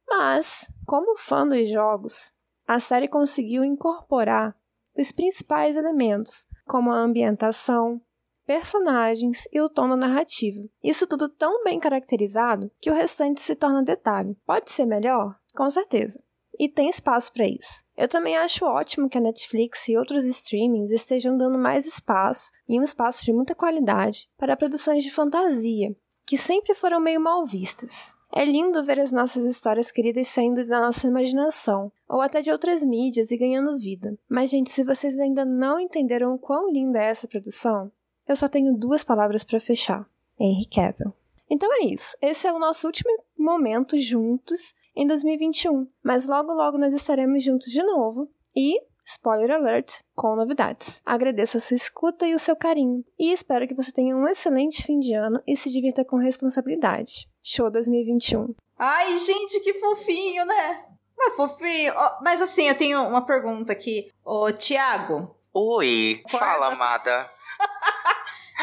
Mas, 0.08 0.72
como 0.86 1.18
fã 1.18 1.48
dos 1.48 1.70
jogos, 1.70 2.34
a 2.68 2.80
série 2.80 3.08
conseguiu 3.08 3.64
incorporar 3.64 4.56
os 4.98 5.12
principais 5.12 5.78
elementos, 5.78 6.48
como 6.66 6.92
a 6.92 6.98
ambientação, 6.98 8.02
personagens 8.46 9.48
e 9.52 9.60
o 9.60 9.70
tom 9.70 9.90
da 9.90 9.96
narrativa. 9.96 10.62
Isso 10.84 11.08
tudo 11.08 11.28
tão 11.28 11.64
bem 11.64 11.80
caracterizado 11.80 12.72
que 12.80 12.92
o 12.92 12.94
restante 12.94 13.42
se 13.42 13.56
torna 13.56 13.84
detalhe. 13.84 14.38
Pode 14.46 14.72
ser 14.72 14.86
melhor? 14.86 15.36
Com 15.54 15.70
certeza. 15.70 16.20
E 16.58 16.70
tem 16.70 16.90
espaço 16.90 17.34
para 17.34 17.48
isso. 17.48 17.84
Eu 17.98 18.08
também 18.08 18.38
acho 18.38 18.66
ótimo 18.66 19.10
que 19.10 19.18
a 19.18 19.22
Netflix 19.22 19.90
e 19.90 19.98
outros 19.98 20.26
streamings 20.26 20.92
estejam 20.92 21.38
dando 21.38 21.58
mais 21.58 21.86
espaço, 21.86 22.50
e 22.68 22.80
um 22.80 22.84
espaço 22.84 23.26
de 23.26 23.34
muita 23.34 23.54
qualidade, 23.54 24.30
para 24.38 24.56
produções 24.56 25.04
de 25.04 25.12
fantasia, 25.12 25.94
que 26.26 26.38
sempre 26.38 26.74
foram 26.74 27.00
meio 27.00 27.20
mal 27.20 27.44
vistas. 27.46 28.16
É 28.34 28.44
lindo 28.44 28.84
ver 28.84 29.00
as 29.00 29.12
nossas 29.12 29.46
histórias 29.46 29.92
queridas 29.92 30.28
saindo 30.28 30.66
da 30.68 30.82
nossa 30.82 31.08
imaginação, 31.08 31.92
ou 32.08 32.22
até 32.22 32.42
de 32.42 32.52
outras 32.52 32.84
mídias 32.84 33.32
e 33.32 33.38
ganhando 33.38 33.78
vida. 33.78 34.18
Mas, 34.28 34.50
gente, 34.50 34.72
se 34.72 34.84
vocês 34.84 35.20
ainda 35.20 35.46
não 35.46 35.80
entenderam 35.80 36.34
o 36.34 36.40
quão 36.40 36.70
linda 36.72 37.00
é 37.00 37.10
essa 37.10 37.28
produção, 37.28 37.92
eu 38.28 38.36
só 38.36 38.48
tenho 38.48 38.76
duas 38.76 39.04
palavras 39.04 39.44
para 39.44 39.60
fechar: 39.60 40.08
Henry 40.40 40.66
Cavill. 40.66 41.14
Então 41.50 41.70
é 41.74 41.86
isso. 41.86 42.18
Esse 42.22 42.48
é 42.48 42.54
o 42.54 42.60
nosso 42.60 42.88
último 42.88 43.12
momento 43.38 43.98
juntos 43.98 44.74
em 44.96 45.06
2021. 45.06 45.88
Mas 46.04 46.28
logo 46.28 46.54
logo 46.54 46.78
nós 46.78 46.94
estaremos 46.94 47.44
juntos 47.44 47.72
de 47.72 47.84
novo. 47.84 48.30
E 48.56 48.82
spoiler 49.06 49.52
alert, 49.52 50.02
com 50.16 50.36
novidades. 50.36 51.02
Agradeço 51.06 51.58
a 51.58 51.60
sua 51.60 51.76
escuta 51.76 52.26
e 52.26 52.34
o 52.34 52.40
seu 52.40 52.56
carinho, 52.56 53.06
e 53.20 53.32
espero 53.32 53.68
que 53.68 53.76
você 53.76 53.92
tenha 53.92 54.16
um 54.18 54.28
excelente 54.28 54.84
fim 54.84 55.00
de 55.00 55.14
ano 55.14 55.40
e 55.46 55.56
se 55.56 55.70
divirta 55.70 56.04
com 56.04 56.18
responsabilidade. 56.18 57.30
Show 57.44 57.70
2021. 57.70 58.56
Ai, 58.78 59.16
gente, 59.18 59.60
que 59.60 59.76
fofinho, 59.76 60.46
né? 60.46 60.86
É 61.22 61.30
fofinho? 61.32 61.94
Ó, 61.96 62.18
mas 62.24 62.42
assim, 62.42 62.68
eu 62.68 62.78
tenho 62.78 63.08
uma 63.08 63.26
pergunta 63.26 63.72
aqui. 63.72 64.12
Ô, 64.24 64.52
Tiago. 64.52 65.36
Oi, 65.54 66.24
fala, 66.30 66.74
amada. 66.74 67.30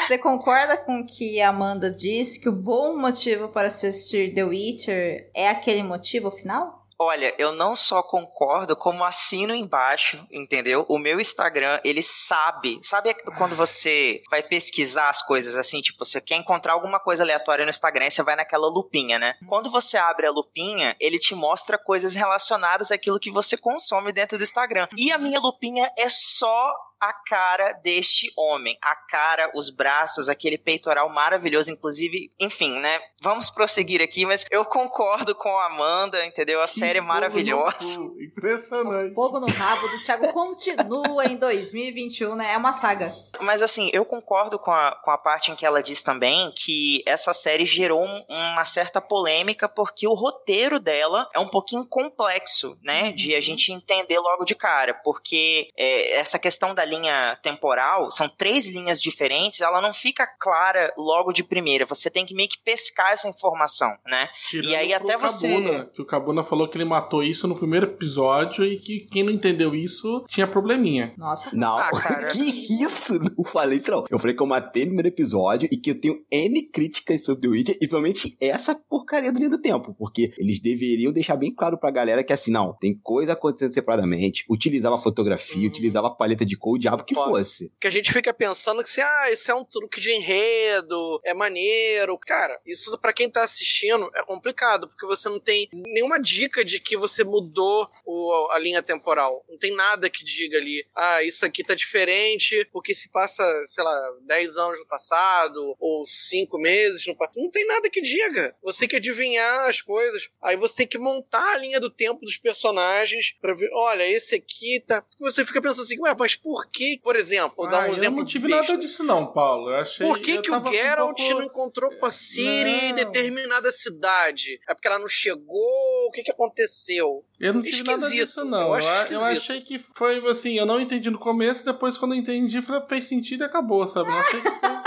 Você 0.07 0.19
concorda 0.19 0.77
com 0.77 1.01
o 1.01 1.07
que 1.07 1.41
a 1.41 1.49
Amanda 1.49 1.91
disse, 1.91 2.41
que 2.41 2.49
o 2.49 2.53
bom 2.53 2.97
motivo 2.97 3.49
para 3.49 3.69
assistir 3.69 4.35
The 4.35 4.45
Witcher 4.45 5.31
é 5.35 5.49
aquele 5.49 5.83
motivo 5.83 6.31
final? 6.31 6.83
Olha, 6.99 7.35
eu 7.37 7.51
não 7.51 7.75
só 7.75 8.01
concordo, 8.01 8.77
como 8.77 9.03
assino 9.03 9.53
embaixo, 9.53 10.25
entendeu? 10.31 10.87
O 10.89 10.99
meu 10.99 11.21
Instagram, 11.21 11.81
ele 11.85 12.01
sabe. 12.01 12.79
Sabe 12.81 13.13
quando 13.37 13.57
você 13.57 14.23
vai 14.31 14.41
pesquisar 14.41 15.09
as 15.09 15.21
coisas 15.21 15.57
assim, 15.57 15.81
tipo, 15.81 16.05
você 16.05 16.21
quer 16.21 16.37
encontrar 16.37 16.75
alguma 16.75 17.01
coisa 17.01 17.25
aleatória 17.25 17.65
no 17.65 17.71
Instagram, 17.71 18.09
você 18.09 18.23
vai 18.23 18.37
naquela 18.37 18.69
lupinha, 18.69 19.19
né? 19.19 19.35
Quando 19.49 19.69
você 19.69 19.97
abre 19.97 20.29
a 20.29 20.31
lupinha, 20.31 20.95
ele 21.01 21.19
te 21.19 21.35
mostra 21.35 21.77
coisas 21.77 22.15
relacionadas 22.15 22.93
àquilo 22.93 23.19
que 23.19 23.33
você 23.33 23.57
consome 23.57 24.13
dentro 24.13 24.39
do 24.39 24.45
Instagram. 24.45 24.87
E 24.97 25.11
a 25.11 25.19
minha 25.19 25.41
lupinha 25.41 25.91
é 25.99 26.09
só 26.09 26.73
a 27.03 27.13
cara 27.13 27.73
deste 27.73 28.33
homem. 28.37 28.77
A 28.81 28.95
cara, 28.95 29.51
os 29.57 29.69
braços, 29.71 30.29
aquele 30.29 30.57
peitoral 30.57 31.09
maravilhoso, 31.09 31.73
inclusive, 31.73 32.33
enfim, 32.39 32.79
né? 32.79 33.01
Vamos 33.21 33.51
prosseguir 33.51 34.01
aqui, 34.01 34.25
mas 34.25 34.47
eu 34.53 34.65
concordo 34.65 35.35
com 35.35 35.49
a 35.49 35.67
Amanda, 35.67 36.25
entendeu? 36.25 36.61
A 36.61 36.69
série 36.69 36.99
é 36.99 37.03
maravilhosa. 37.03 37.99
Impressionante. 38.21 39.11
O 39.11 39.15
fogo 39.15 39.41
no 39.41 39.49
rabo 39.49 39.89
do 39.89 40.05
Thiago 40.05 40.33
continua 40.33 41.27
em 41.27 41.37
2021, 41.37 42.37
né? 42.37 42.53
É 42.53 42.57
uma 42.57 42.73
saga. 42.73 43.13
Mas 43.41 43.63
assim, 43.63 43.91
eu 43.93 44.05
concordo 44.05 44.59
com 44.59 44.71
a, 44.71 44.93
com 45.03 45.11
a 45.11 45.19
parte 45.19 45.51
em 45.51 45.57
que 45.57 45.65
ela 45.67 45.83
diz 45.83 46.03
também 46.03 46.53
que 46.55 47.03
essa 47.07 47.33
série 47.33 47.65
gerou 47.65 48.05
um, 48.05 48.25
uma 48.29 48.65
certa 48.65 49.01
polêmica 49.01 49.69
porque 49.69 50.07
o 50.07 50.15
roteiro 50.15 50.79
dela 50.79 51.29
é 51.35 51.39
um 51.39 51.49
pouquinho 51.49 51.87
complexo, 51.87 52.77
né? 52.83 53.13
De 53.13 53.35
a 53.35 53.41
gente 53.41 53.73
entender 53.73 54.19
logo 54.19 54.45
de 54.45 54.55
cara, 54.55 54.95
porque 54.95 55.71
é, 55.77 56.15
essa 56.17 56.39
questão 56.39 56.75
da 56.75 56.85
linha 56.85 57.37
temporal, 57.43 58.11
são 58.11 58.29
três 58.29 58.69
linhas 58.69 59.01
diferentes, 59.01 59.61
ela 59.61 59.81
não 59.81 59.93
fica 59.93 60.27
clara 60.27 60.93
logo 60.97 61.33
de 61.33 61.43
primeira. 61.43 61.87
Você 61.87 62.11
tem 62.11 62.27
que 62.27 62.35
meio 62.35 62.49
que 62.49 62.59
pescar 62.59 63.13
essa 63.13 63.29
informação, 63.29 63.97
né? 64.07 64.29
Tirando 64.49 64.71
e 64.71 64.77
aí 64.77 64.93
até 64.95 65.17
você. 65.17 65.49
Cabuna, 65.49 65.85
que 65.87 66.03
o 66.03 66.05
Cabuna 66.07 66.45
falou 66.45 66.69
que 66.69 66.77
ele 66.77 66.85
matou 66.85 67.23
isso 67.23 67.47
no 67.49 67.57
primeiro 67.57 67.87
episódio 67.87 68.65
e 68.65 68.79
que 68.79 69.01
quem 69.11 69.23
não 69.23 69.33
entendeu 69.33 69.75
isso 69.75 70.25
tinha 70.29 70.47
probleminha. 70.47 71.15
Nossa. 71.17 71.51
Não, 71.53 71.79
Ah, 71.79 71.91
cara. 71.91 72.27
que 72.33 72.83
isso? 72.83 73.19
Não 73.37 73.45
falei 73.45 73.79
isso 73.79 73.91
não. 73.91 74.05
Eu 74.11 74.19
falei 74.19 74.35
que 74.37 74.43
eu 74.43 74.47
matei 74.47 74.83
no 74.85 74.89
primeiro 74.91 75.09
episódio 75.09 75.69
e 75.71 75.77
que 75.77 75.91
eu 75.91 76.01
tenho 76.01 76.25
N 76.31 76.63
críticas 76.69 77.25
sobre 77.25 77.43
The 77.43 77.49
Witcher 77.49 77.77
e 77.81 77.89
provavelmente 77.89 78.37
essa 78.41 78.75
porcaria 78.75 79.33
do 79.33 79.39
Linha 79.39 79.51
do 79.51 79.61
Tempo, 79.61 79.95
porque 79.99 80.33
eles 80.39 80.61
deveriam 80.61 81.13
deixar 81.13 81.37
bem 81.37 81.55
claro 81.55 81.79
pra 81.79 81.91
galera 81.91 82.23
que 82.25 82.33
assim, 82.33 82.51
não, 82.51 82.77
tem 82.79 82.95
coisa 83.03 83.33
acontecendo 83.33 83.73
separadamente, 83.73 84.45
utilizava 84.49 84.97
fotografia, 84.99 85.67
utilizava 85.69 86.11
paleta 86.11 86.45
de 86.45 86.57
cor, 86.57 86.75
o 86.75 86.79
diabo 86.79 87.05
que 87.05 87.15
Pode. 87.15 87.31
fosse. 87.31 87.73
Que 87.81 87.87
a 87.87 87.91
gente 87.91 88.13
fica 88.13 88.33
pensando 88.33 88.83
que 88.83 88.89
assim, 88.89 89.01
ah, 89.03 89.31
isso 89.33 89.51
é 89.51 89.55
um 89.55 89.65
truque 89.65 90.01
de 90.01 90.13
enredo, 90.13 91.21
é 91.25 91.35
maneiro. 91.35 92.19
Cara, 92.19 92.59
isso 92.67 92.97
pra 92.99 93.13
quem 93.13 93.29
tá 93.31 93.45
assistindo 93.45 94.11
é 94.15 94.23
complicado, 94.25 94.89
porque 94.89 95.07
você 95.07 95.29
não 95.29 95.41
tem 95.41 95.69
nenhuma 95.73 96.19
dica 96.21 96.65
de 96.65 96.81
que 96.81 96.97
você 96.97 97.25
mudou 97.25 97.89
o- 98.05 98.49
a 98.53 98.59
linha 98.59 98.83
temporal. 98.83 99.45
Não 99.49 99.59
tem 99.59 99.75
nada 99.75 100.09
que 100.11 100.25
diga 100.25 100.59
ali, 100.59 100.85
ah, 100.95 101.23
isso 101.23 101.45
aqui 101.45 101.63
tá 101.65 101.75
diferente, 101.75 102.67
porque 102.73 102.95
se 102.95 103.09
passa, 103.13 103.45
sei 103.69 103.85
lá, 103.85 104.01
10 104.23 104.57
anos 104.57 104.79
no 104.81 104.87
passado, 104.87 105.77
ou 105.79 106.07
5 106.07 106.59
meses 106.59 107.07
no 107.07 107.17
passado. 107.17 107.37
Não 107.37 107.51
tem 107.51 107.67
nada 107.67 107.89
que 107.91 108.01
diga. 108.01 108.55
Você 108.63 108.81
tem 108.81 108.89
que 108.89 108.97
adivinhar 108.97 109.69
as 109.69 109.81
coisas. 109.83 110.29
Aí 110.43 110.57
você 110.57 110.79
tem 110.79 110.87
que 110.89 110.99
montar 110.99 111.53
a 111.55 111.59
linha 111.59 111.79
do 111.79 111.91
tempo 111.91 112.21
dos 112.25 112.37
personagens 112.37 113.35
pra 113.41 113.55
ver, 113.55 113.71
olha, 113.73 114.09
esse 114.09 114.35
aqui 114.35 114.83
tá. 114.87 115.05
Você 115.21 115.45
fica 115.45 115.61
pensando 115.61 115.83
assim, 115.85 116.01
ué, 116.01 116.15
mas 116.19 116.35
por 116.35 116.67
que, 116.71 116.99
por 117.03 117.17
exemplo, 117.17 117.55
vou 117.57 117.69
dar 117.69 117.83
Ah, 117.83 117.85
um 117.85 117.87
eu 117.89 117.93
exemplo 117.95 118.19
não 118.19 118.25
tive 118.27 118.49
nada 118.49 118.77
disso 118.77 119.05
não, 119.05 119.33
Paulo. 119.33 119.71
Eu 119.71 119.77
achei 119.77 120.07
Por 120.07 120.19
que, 120.19 120.33
eu 120.33 120.43
que 120.43 120.51
o 120.51 120.61
com 120.63 120.69
um 120.69 120.73
Geralt 120.73 121.17
pouco- 121.19 121.35
não 121.35 121.43
encontrou 121.43 121.91
com 121.99 122.07
a 122.07 122.11
Ciri 122.11 122.71
em 122.71 122.89
Não. 122.91 122.97
determinada 122.97 123.71
cidade? 123.71 124.59
É 124.69 124.75
porque 124.75 124.89
ela 124.89 124.99
não 124.99 125.09
chegou? 125.09 126.07
O 126.07 126.11
que, 126.13 126.23
que 126.23 126.31
aconteceu? 126.31 127.25
Eu 127.39 127.55
não 127.55 127.63
tive 127.63 127.83
nada 127.83 128.09
disso, 128.09 128.45
não. 128.45 128.75
Eu 128.77 128.83
Eu, 128.83 129.07
eu 129.13 129.25
achei 129.25 129.61
que 129.61 129.79
foi 129.79 130.25
assim, 130.29 130.59
eu 130.59 130.67
não 130.67 130.81
entendi 130.81 131.11
no 131.11 131.19
começo, 131.19 131.65
depois 131.65 131.99
quando 131.99 132.15
eu 132.15 132.19
entendi, 132.19 132.63
falei, 132.63 132.83
fez 133.03 133.09
sentido 133.09 133.43
e 133.43 133.45
acabou, 133.45 133.87
sabe? 133.87 134.09
Não 134.11 134.19
achei 134.19 134.41
que 134.41 134.51
foi. 134.51 134.73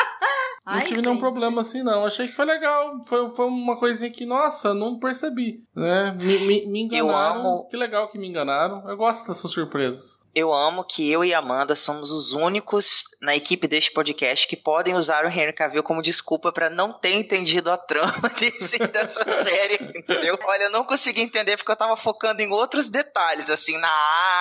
Não 0.66 0.74
Ai, 0.74 0.82
tive 0.82 1.00
nenhum 1.00 1.14
gente. 1.14 1.22
problema 1.22 1.62
assim, 1.62 1.84
não. 1.84 2.06
Achei 2.08 2.28
que 2.28 2.34
foi 2.34 2.44
legal. 2.44 3.04
Foi, 3.06 3.36
foi 3.36 3.46
uma 3.46 3.78
coisinha 3.78 4.10
que, 4.10 4.26
nossa, 4.26 4.74
não 4.74 4.98
percebi. 4.98 5.60
Né? 5.76 6.12
Me, 6.14 6.40
me, 6.40 6.66
me 6.66 6.82
enganaram. 6.82 7.68
Que 7.70 7.78
legal 7.78 8.08
que 8.10 8.18
me 8.18 8.28
enganaram. 8.28 8.84
Eu 8.90 8.98
gosto 8.98 9.28
dessas 9.28 9.52
surpresas. 9.52 10.20
Eu 10.36 10.54
amo 10.54 10.84
que 10.84 11.10
eu 11.10 11.24
e 11.24 11.34
Amanda 11.34 11.76
somos 11.78 12.12
os 12.12 12.34
únicos 12.34 13.06
na 13.22 13.34
equipe 13.38 13.70
deste 13.70 13.90
podcast 13.94 14.46
que 14.50 14.58
podem 14.58 14.94
usar 14.94 15.24
o 15.24 15.30
Henry 15.30 15.54
Cavill 15.54 15.82
como 15.82 16.02
desculpa 16.02 16.52
pra 16.52 16.70
não 16.70 16.92
ter 16.92 17.14
entendido 17.14 17.72
a 17.72 17.78
trama 17.78 18.30
desse, 18.38 18.78
dessa 18.78 19.24
série, 19.44 19.76
entendeu? 19.98 20.38
Olha, 20.44 20.64
eu 20.64 20.70
não 20.72 20.84
consegui 20.84 21.22
entender 21.22 21.56
porque 21.56 21.72
eu 21.72 21.76
tava 21.78 21.96
focando 21.96 22.42
em 22.42 22.52
outros 22.52 22.90
detalhes, 22.90 23.50
assim, 23.50 23.78
na 23.78 23.90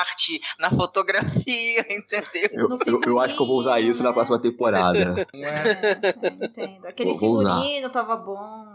arte, 0.00 0.40
na 0.59 0.68
fotografia, 0.68 1.87
entendeu? 1.88 2.50
Eu, 2.52 2.68
eu, 2.87 3.00
eu 3.07 3.20
acho 3.20 3.37
que 3.37 3.42
eu 3.42 3.46
vou 3.46 3.59
usar 3.59 3.78
isso 3.78 4.02
na 4.02 4.12
figurino, 4.12 4.14
próxima 4.14 4.38
temporada. 4.42 5.26
Não 5.33 5.48
é? 5.48 6.44
Entendo. 6.44 6.87
Aquele 6.88 7.11
Vou- 7.11 7.18
vou 7.20 7.30
usar. 7.38 7.61
figurino 7.62 7.88
tava 7.90 8.16
bom, 8.16 8.73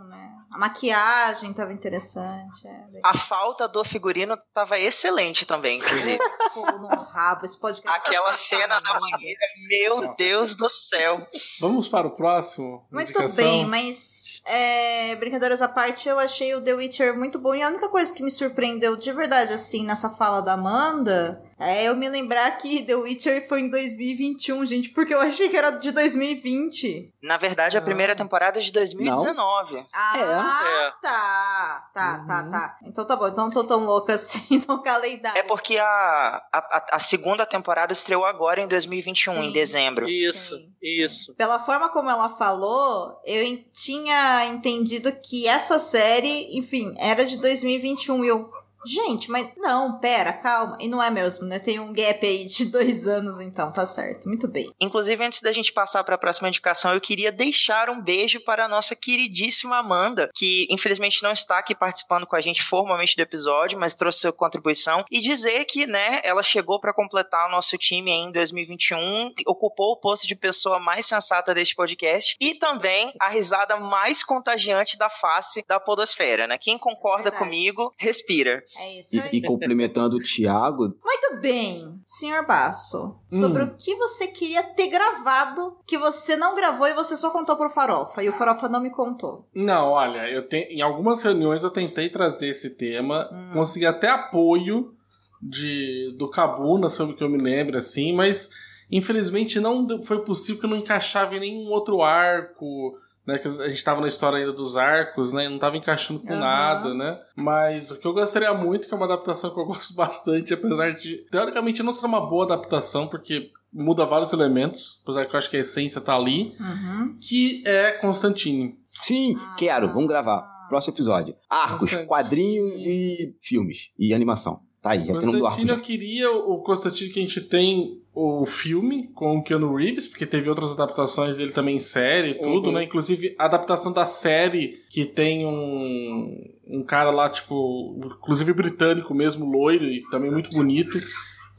maquiagem 0.60 1.54
tava 1.54 1.72
interessante. 1.72 2.68
É, 2.68 3.00
A 3.04 3.18
falta 3.18 3.68
do 3.68 3.84
figurino 3.84 4.38
tava 4.54 4.78
excelente 4.78 5.46
também, 5.46 5.78
inclusive. 5.78 6.20
fogo 6.54 6.80
no 6.80 6.88
rabo, 6.88 7.46
esse 7.46 7.58
podcast. 7.60 7.98
Aquela 8.00 8.34
cena 8.34 8.80
da 8.80 9.00
mangueira, 9.00 9.40
meu 9.70 10.16
Deus 10.16 10.56
do 10.56 10.68
céu. 10.70 11.26
Vamos 11.62 11.88
para 11.88 12.08
o 12.08 12.12
próximo? 12.12 12.86
Muito 12.92 13.12
Indicação? 13.12 13.44
bem, 13.44 13.66
mas 13.66 14.42
é, 14.46 15.16
brincadeiras 15.16 15.62
à 15.62 15.68
parte, 15.68 16.10
eu 16.10 16.20
achei 16.20 16.54
o 16.54 16.62
The 16.62 16.74
Witcher 16.74 17.18
muito 17.18 17.40
bom. 17.40 17.56
E 17.56 17.64
a 17.64 17.70
única 17.70 17.88
coisa 17.88 18.14
que 18.14 18.22
me 18.22 18.30
surpreendeu 18.32 18.98
de 18.98 19.12
verdade, 19.14 19.54
assim, 19.54 19.86
nessa 19.86 20.10
fala 20.10 20.42
da 20.42 20.54
Amanda, 20.54 21.42
É, 21.60 21.84
eu 21.84 21.96
me 21.96 22.08
lembrar 22.08 22.50
que 22.58 22.84
The 22.84 22.96
Witcher 22.96 23.48
foi 23.48 23.62
em 23.62 23.70
2021, 23.70 24.66
gente, 24.66 24.90
porque 24.92 25.14
eu 25.14 25.20
achei 25.20 25.50
que 25.50 25.58
era 25.58 25.72
de 25.72 25.92
2020. 25.92 27.14
Na 27.22 27.38
verdade, 27.38 27.76
a 27.76 27.80
Ah. 27.80 27.84
primeira 27.84 28.16
temporada 28.16 28.60
é 28.60 28.62
de 28.62 28.72
2019. 28.72 29.86
Ah, 29.94 30.94
tá. 31.02 31.90
Tá, 31.94 32.24
tá, 32.28 32.44
Uhum. 32.46 32.52
tá. 32.52 32.78
Então 32.86 33.06
tá 33.06 33.16
bom, 33.16 33.28
então 33.28 33.44
não 33.46 33.52
tô 33.52 33.64
tão 33.64 33.84
louca 33.84 34.14
assim 34.16 34.64
no 34.68 34.82
calendário. 34.82 35.38
É 35.38 35.44
porque 35.44 35.78
a, 35.78 35.86
a, 35.86 36.58
a- 36.58 36.86
a 36.94 37.00
segunda 37.00 37.46
temporada 37.46 37.92
estreou 37.92 38.26
agora 38.26 38.62
em 38.62 38.68
2021, 38.68 39.34
Sim. 39.34 39.40
em 39.48 39.52
dezembro. 39.52 40.08
Isso, 40.10 40.56
Sim, 40.58 40.70
isso. 40.82 41.36
Pela 41.36 41.60
forma 41.60 41.90
como 41.90 42.10
ela 42.10 42.30
falou, 42.30 43.20
eu 43.26 43.44
tinha 43.74 44.46
entendido 44.46 45.12
que 45.22 45.48
essa 45.48 45.78
série, 45.80 46.58
enfim, 46.58 46.94
era 46.98 47.26
de 47.26 47.38
2021 47.38 48.24
e 48.24 48.28
eu. 48.30 48.50
Gente, 48.86 49.30
mas 49.30 49.52
não, 49.58 50.00
pera, 50.00 50.34
calma. 50.34 50.78
E 50.80 50.88
não 50.88 51.02
é 51.02 51.10
mesmo, 51.10 51.46
né? 51.46 51.60
Tem 51.60 51.80
um 51.80 51.94
gap 51.94 52.26
aí 52.26 52.46
de 52.46 52.66
dois 52.72 53.08
anos, 53.08 53.40
então, 53.40 53.72
tá 53.72 53.86
certo. 53.86 54.28
Muito 54.28 54.48
bem. 54.48 54.74
Inclusive, 54.80 55.24
antes 55.24 55.42
da 55.42 55.52
gente 55.52 55.74
passar 55.74 56.04
para 56.04 56.16
a 56.16 56.18
próxima 56.18 56.48
indicação, 56.48 56.94
eu 56.94 57.02
queria 57.02 57.32
deixar 57.32 57.90
um 57.90 58.02
beijo 58.02 58.40
para 58.42 58.66
a 58.66 58.68
nossa 58.68 58.96
queridíssima 58.96 59.78
Amanda, 59.78 60.30
que 60.34 60.68
infelizmente 60.70 61.24
não 61.24 61.32
está 61.32 61.58
aqui 61.58 61.76
participando 61.76 62.26
com 62.26 62.36
a 62.36 62.42
gente 62.42 62.64
formalmente 62.64 63.16
do 63.16 63.22
episódio, 63.22 63.80
mas 63.80 63.96
trouxe 63.96 64.20
sua 64.20 64.34
contribuição 64.34 65.06
e 65.10 65.20
dizer 65.20 65.66
que, 65.66 65.86
né, 65.86 66.22
ela 66.24 66.44
chegou 66.44 66.80
para 66.80 66.94
completar 66.94 67.48
o 67.48 67.52
nosso 67.52 67.78
time 67.78 68.12
em 68.12 68.32
2021, 68.32 69.34
ocupou 69.46 69.94
o 69.94 69.98
posto 69.98 70.28
de 70.28 70.36
pessoa 70.36 70.80
mais 70.80 71.06
sensata 71.06 71.54
deste 71.54 71.76
podcast 71.76 72.36
e 72.40 72.56
também 72.56 73.12
a 73.20 73.30
risada 73.30 73.78
mais 73.78 74.24
contagiante 74.24 74.98
da 74.98 75.10
face 75.10 75.64
da 75.68 75.80
podosfera, 75.80 76.48
né? 76.48 76.58
Quem 76.58 76.78
concorda 76.78 77.30
Verdade. 77.30 77.44
comigo, 77.44 77.94
respira. 77.98 78.64
É 78.80 79.00
isso 79.00 79.16
E, 79.16 79.20
aí. 79.20 79.30
e 79.34 79.42
complementando 79.42 80.16
o 80.16 80.20
Thiago, 80.20 80.96
Muito 81.04 81.42
bem, 81.42 82.00
senhor 82.06 82.46
Basso. 82.46 83.16
Sobre 83.28 83.64
Hum. 83.64 83.66
o 83.68 83.76
que 83.78 83.96
você 83.96 84.28
queria 84.28 84.64
ter 84.64 84.88
gravado 84.88 85.78
que 85.86 85.98
você 85.98 86.36
não 86.36 86.56
gravou 86.56 86.88
e 86.88 86.94
você 86.94 87.16
só 87.16 87.30
contou 87.30 87.56
pro 87.56 87.70
Farofa. 87.70 88.24
E 88.24 88.30
o 88.30 88.34
Farofa 88.34 88.68
não 88.70 88.82
me 88.82 88.90
contou. 88.90 89.48
Não, 89.54 89.90
olha, 89.90 90.30
eu 90.30 90.48
tenho, 90.48 90.66
em 90.72 90.82
algumas 90.82 91.22
reuniões 91.22 91.62
eu 91.64 91.70
tentei 91.70 92.10
trazer 92.10 92.48
esse 92.50 92.72
tema, 92.72 93.30
Hum. 93.32 93.52
consegui 93.54 93.86
até 93.86 94.08
apoio 94.10 94.94
de 95.42 96.16
do 96.18 96.30
Cabuna, 96.30 96.90
sobre 96.90 97.14
o 97.14 97.18
que 97.18 97.24
eu 97.24 97.30
me 97.30 97.38
lembro, 97.42 97.78
assim, 97.78 98.12
mas 98.14 98.50
infelizmente 98.92 99.60
não 99.60 99.88
foi 100.04 100.20
possível 100.24 100.60
que 100.60 100.66
eu 100.66 100.70
não 100.70 100.78
encaixava 100.78 101.36
em 101.36 101.40
nenhum 101.40 101.70
outro 101.72 102.02
arco, 102.02 102.98
né? 103.26 103.38
Que 103.38 103.48
a 103.48 103.70
gente 103.70 103.84
tava 103.84 104.02
na 104.02 104.08
história 104.08 104.40
ainda 104.40 104.54
dos 104.54 104.76
arcos, 104.78 105.32
né? 105.34 105.48
Não 105.50 105.60
tava 105.60 105.78
encaixando 105.78 106.20
com 106.20 106.32
Aham. 106.34 106.40
nada, 106.40 106.94
né? 106.94 107.20
Mas 107.36 107.92
o 107.92 107.98
que 108.00 108.06
eu 108.08 108.14
gostaria 108.14 108.54
muito, 108.54 108.88
que 108.88 108.94
é 108.94 108.98
uma 108.98 109.06
adaptação 109.06 109.54
que 109.54 109.60
eu 109.60 109.66
gosto 109.68 109.94
bastante, 109.94 110.54
apesar 110.54 110.94
de, 110.94 111.18
teoricamente, 111.32 111.84
não 111.84 111.94
ser 111.94 112.06
uma 112.06 112.22
boa 112.28 112.46
adaptação, 112.46 113.08
porque 113.08 113.52
muda 113.72 114.06
vários 114.06 114.34
elementos, 114.34 115.00
apesar 115.04 115.26
que 115.28 115.36
eu 115.36 115.38
acho 115.38 115.50
que 115.50 115.58
a 115.58 115.60
essência 115.60 116.02
tá 116.02 116.16
ali, 116.16 116.56
Uhum. 116.60 117.18
que 117.22 117.64
é 117.68 117.92
Constantine. 117.92 118.78
sim, 119.02 119.36
Ah. 119.40 119.56
quero, 119.58 119.88
vamos 119.94 120.08
gravar. 120.08 120.42
Próximo 120.68 120.94
episódio. 120.94 121.36
Arcos, 121.50 121.80
Constantine. 121.82 122.08
quadrinhos 122.08 122.82
e 122.86 123.36
filmes. 123.42 123.90
E 123.98 124.14
animação. 124.14 124.62
Tá 124.82 124.92
aí, 124.92 125.00
já 125.00 125.06
tem 125.08 125.16
o 125.16 125.22
nome 125.26 125.40
do 125.40 125.46
arco. 125.46 125.58
Constantine, 125.58 125.68
já. 125.68 125.74
eu 125.76 125.82
queria 125.82 126.32
o 126.32 126.60
Constantine 126.64 127.10
que 127.12 127.20
a 127.20 127.24
gente 127.24 127.42
tem 127.42 128.02
o 128.16 128.46
filme 128.46 129.08
com 129.14 129.38
o 129.38 129.44
Keanu 129.44 129.76
Reeves, 129.76 130.08
porque 130.08 130.26
teve 130.26 130.50
outras 130.50 130.72
adaptações 130.72 131.38
dele 131.38 131.52
também 131.52 131.76
em 131.76 131.80
série 131.80 132.30
e 132.32 132.34
tudo, 132.36 132.68
Uhum. 132.68 132.74
né? 132.74 132.84
Inclusive 132.84 133.36
a 133.38 133.46
adaptação 133.46 133.92
da 133.92 134.06
série 134.06 134.82
que 134.90 135.06
tem 135.06 135.46
um, 135.46 136.54
um 136.68 136.84
cara 136.84 137.12
lá, 137.12 137.30
tipo, 137.30 138.00
inclusive 138.06 138.54
britânico 138.54 139.14
mesmo, 139.14 139.50
loiro 139.52 139.86
e 139.86 140.02
também 140.10 140.32
muito 140.32 140.50
bonito. 140.50 140.98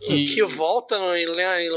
Que, 0.03 0.25
Que 0.25 0.43
volta 0.45 0.99
no, 0.99 1.15
em, 1.15 1.27
Le- 1.27 1.69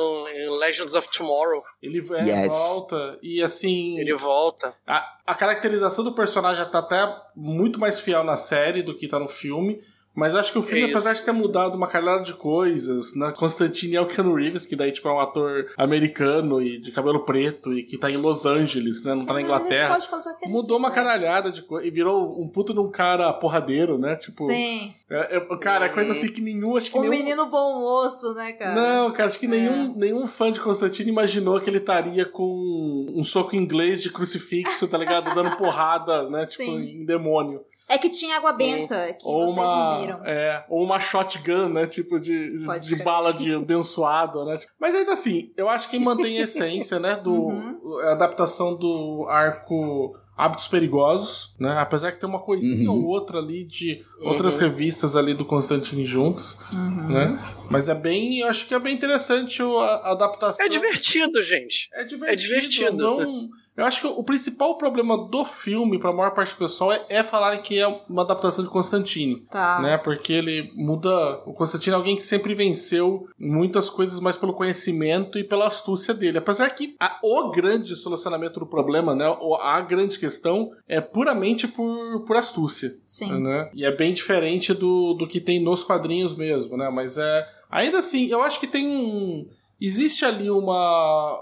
em 0.46 0.58
Legends 0.58 0.96
of 0.96 1.10
Tomorrow. 1.12 1.62
ele 1.82 2.02
é, 2.14 2.24
Yes. 2.44 2.48
volta 2.54 3.20
e 3.22 3.42
assim. 3.42 4.00
Ele 4.00 4.16
volta. 4.16 4.74
A, 4.88 5.18
a 5.28 5.36
caracterização 5.36 6.06
do 6.06 6.14
personagem 6.14 6.64
tá 6.70 6.80
até 6.80 7.06
muito 7.36 7.82
mais 7.82 8.00
fiel 8.00 8.24
na 8.24 8.38
série 8.38 8.82
do 8.82 8.96
que 8.96 9.10
tá 9.10 9.20
no 9.20 9.28
filme. 9.28 9.82
Mas 10.16 10.36
acho 10.36 10.52
que 10.52 10.60
o 10.60 10.64
filme, 10.64 10.84
É 10.84 10.90
apesar 10.92 11.14
de 11.14 11.24
ter 11.26 11.32
mudado 11.32 11.76
uma 11.76 11.88
caralhada 11.88 12.24
de 12.24 12.34
coisas, 12.34 13.16
né? 13.16 13.34
Constantine 13.36 13.96
é 13.96 14.02
o 14.02 14.06
Keanu 14.06 14.36
Reeves, 14.36 14.64
que 14.66 14.76
daí, 14.76 14.92
tipo, 14.92 15.08
é 15.08 15.12
um 15.14 15.20
ator 15.20 15.72
americano 15.76 16.62
e 16.62 16.78
de 16.80 16.92
cabelo 16.92 17.22
preto 17.26 17.74
e 17.74 17.82
que 17.84 17.98
tá 17.98 18.12
em 18.12 18.18
Los 18.18 18.46
Angeles, 18.46 19.04
né? 19.04 19.16
Não 19.16 19.26
tá 19.26 19.34
na 19.34 19.40
Ele 19.40 19.48
Inglaterra. 19.48 19.94
pode 19.96 20.08
fazer 20.08 20.30
o 20.30 20.38
que 20.38 20.46
ele 20.46 20.54
Mudou 20.54 20.78
uma 20.78 20.92
caralhada 20.92 21.52
de 21.52 21.64
coisa. 21.64 21.88
E 21.88 21.90
virou 21.90 22.40
um 22.40 22.48
puto 22.48 22.74
de 22.74 22.80
um 22.80 22.92
cara 22.92 23.34
porradeiro, 23.34 23.98
né? 23.98 24.16
Tipo. 24.16 24.46
Sim. 24.46 24.94
É, 25.10 25.38
é- 25.38 25.58
cara, 25.58 25.86
é 25.86 25.90
coisa 25.90 26.12
assim 26.12 26.32
que 26.32 26.42
nenhum. 26.42 26.78
Acho 26.78 26.92
que 26.92 26.98
Um 26.98 27.02
nenhum. 27.02 27.12
menino 27.16 27.46
bom 27.48 27.80
moço, 27.80 28.34
né, 28.36 28.54
cara? 28.54 28.76
Não, 28.76 29.12
cara, 29.12 29.30
acho 29.30 29.40
que 29.40 29.46
É. 29.48 29.50
nenhum, 29.50 29.96
nenhum 29.96 30.28
fã 30.28 30.52
de 30.52 30.60
Constantine 30.62 31.10
imaginou 31.10 31.60
que 31.60 31.70
ele 31.70 31.78
estaria 31.80 32.24
com 32.26 33.12
um 33.16 33.24
soco 33.24 33.56
inglês 33.56 34.02
de 34.04 34.12
crucifixo, 34.12 34.88
tá 34.88 34.98
ligado? 34.98 35.34
Dando 35.34 35.56
porrada, 35.58 36.30
né? 36.30 36.46
Tipo, 36.46 36.64
Sim. 36.66 37.02
em 37.02 37.06
demônio. 37.06 37.62
É 37.94 37.98
que 37.98 38.10
tinha 38.10 38.38
água 38.38 38.52
benta, 38.54 39.14
que 39.14 39.28
Ou 39.28 39.48
vocês 39.48 39.58
uma. 39.66 39.94
não 39.96 40.02
viram. 40.02 40.22
É, 40.26 40.66
ou 40.70 40.84
uma 40.84 41.00
shotgun, 41.00 41.70
né? 41.70 41.86
Tipo, 41.86 42.20
de, 42.20 42.56
Pode 42.66 42.88
de 42.88 43.04
bala 43.04 43.32
de 43.34 43.54
abençoada, 43.54 44.44
né? 44.46 44.58
Mas 44.80 44.96
ainda 44.96 45.14
assim, 45.14 45.52
eu 45.56 45.70
acho 45.70 45.90
que 45.90 46.00
mantém 46.00 46.40
a 46.40 46.44
essência, 46.44 47.00
né? 47.00 47.16
Do, 47.16 47.34
Uhum. 47.34 48.00
A 48.04 48.12
adaptação 48.14 48.76
do 48.76 49.26
arco. 49.30 50.18
Hábitos 50.36 50.68
Perigosos, 50.68 51.54
né? 51.60 51.78
Apesar 51.78 52.12
que 52.12 52.20
tem 52.20 52.28
uma 52.28 52.40
coisinha 52.40 52.90
Uhum. 52.90 53.04
ou 53.04 53.06
outra 53.06 53.38
ali 53.38 53.64
de 53.64 54.04
outras 54.24 54.58
revistas 54.58 55.16
ali 55.16 55.32
do 55.36 55.46
Constantine 55.46 56.04
juntas, 56.06 56.58
Uhum. 56.74 57.08
né? 57.08 57.40
Mas 57.70 57.88
é 57.88 57.94
bem, 57.94 58.40
eu 58.40 58.48
acho 58.48 58.68
que 58.68 58.74
é 58.74 58.80
bem 58.80 58.96
interessante 58.96 59.62
o- 59.62 59.78
a, 59.80 60.12
adaptação. 60.12 60.66
É 60.66 60.68
divertido, 60.68 61.40
gente. 61.44 61.88
É 61.94 62.04
divertido. 62.04 62.42
divertido. 62.42 63.04
Não, 63.20 63.50
eu 63.76 63.86
acho 63.86 64.02
que 64.02 64.08
o 64.08 64.24
principal 64.24 64.78
problema 64.78 65.18
do 65.28 65.44
filme, 65.44 66.00
pra 66.00 66.12
maior 66.14 66.32
parte 66.32 66.54
do 66.54 66.58
pessoal, 66.60 66.92
é, 66.92 67.06
é 67.10 67.24
falarem 67.24 67.62
que 67.62 67.80
é 67.80 67.88
uma 68.10 68.22
adaptação 68.22 68.64
de 68.64 68.70
Constantine. 68.70 69.46
Tá. 69.50 69.80
Né? 69.82 69.98
Porque 69.98 70.32
ele 70.34 70.72
muda. 70.76 71.42
O 71.46 71.54
Constantine 71.54 71.94
é 71.94 71.98
alguém 71.98 72.16
que 72.16 72.24
sempre 72.24 72.54
venceu 72.54 73.28
muitas 73.40 73.90
coisas 73.90 74.20
mais 74.20 74.38
pelo 74.38 74.54
conhecimento 74.54 75.40
e 75.40 75.44
pela 75.44 75.68
astúcia 75.68 76.14
dele. 76.14 76.38
Apesar 76.38 76.70
que 76.70 76.96
a- 77.00 77.20
o 77.24 77.50
grande 77.52 77.96
solucionamento 77.96 78.60
do 78.60 78.66
problema, 78.68 79.16
né? 79.16 79.26
A 79.62 79.82
grande 79.82 80.20
questão 80.20 80.72
é 80.88 81.02
puramente 81.02 81.68
por, 81.68 82.24
por 82.26 82.36
astúcia. 82.36 82.96
Sim. 83.04 83.42
Né? 83.42 83.70
E 83.74 83.84
é 83.86 83.92
bem 83.92 84.14
diferente 84.14 84.74
do, 84.74 85.14
do 85.14 85.28
que 85.28 85.40
tem 85.42 85.60
nos 85.60 85.84
quadrinhos 85.84 86.36
mesmo, 86.36 86.78
né? 86.78 86.90
Mas 86.90 87.18
é. 87.18 87.48
Ainda 87.72 88.00
assim, 88.00 88.28
eu 88.28 88.42
acho 88.44 88.60
que 88.60 88.68
tem 88.68 88.88
um. 88.88 89.48
Existe 89.82 90.24
ali 90.24 90.50
uma. 90.50 91.36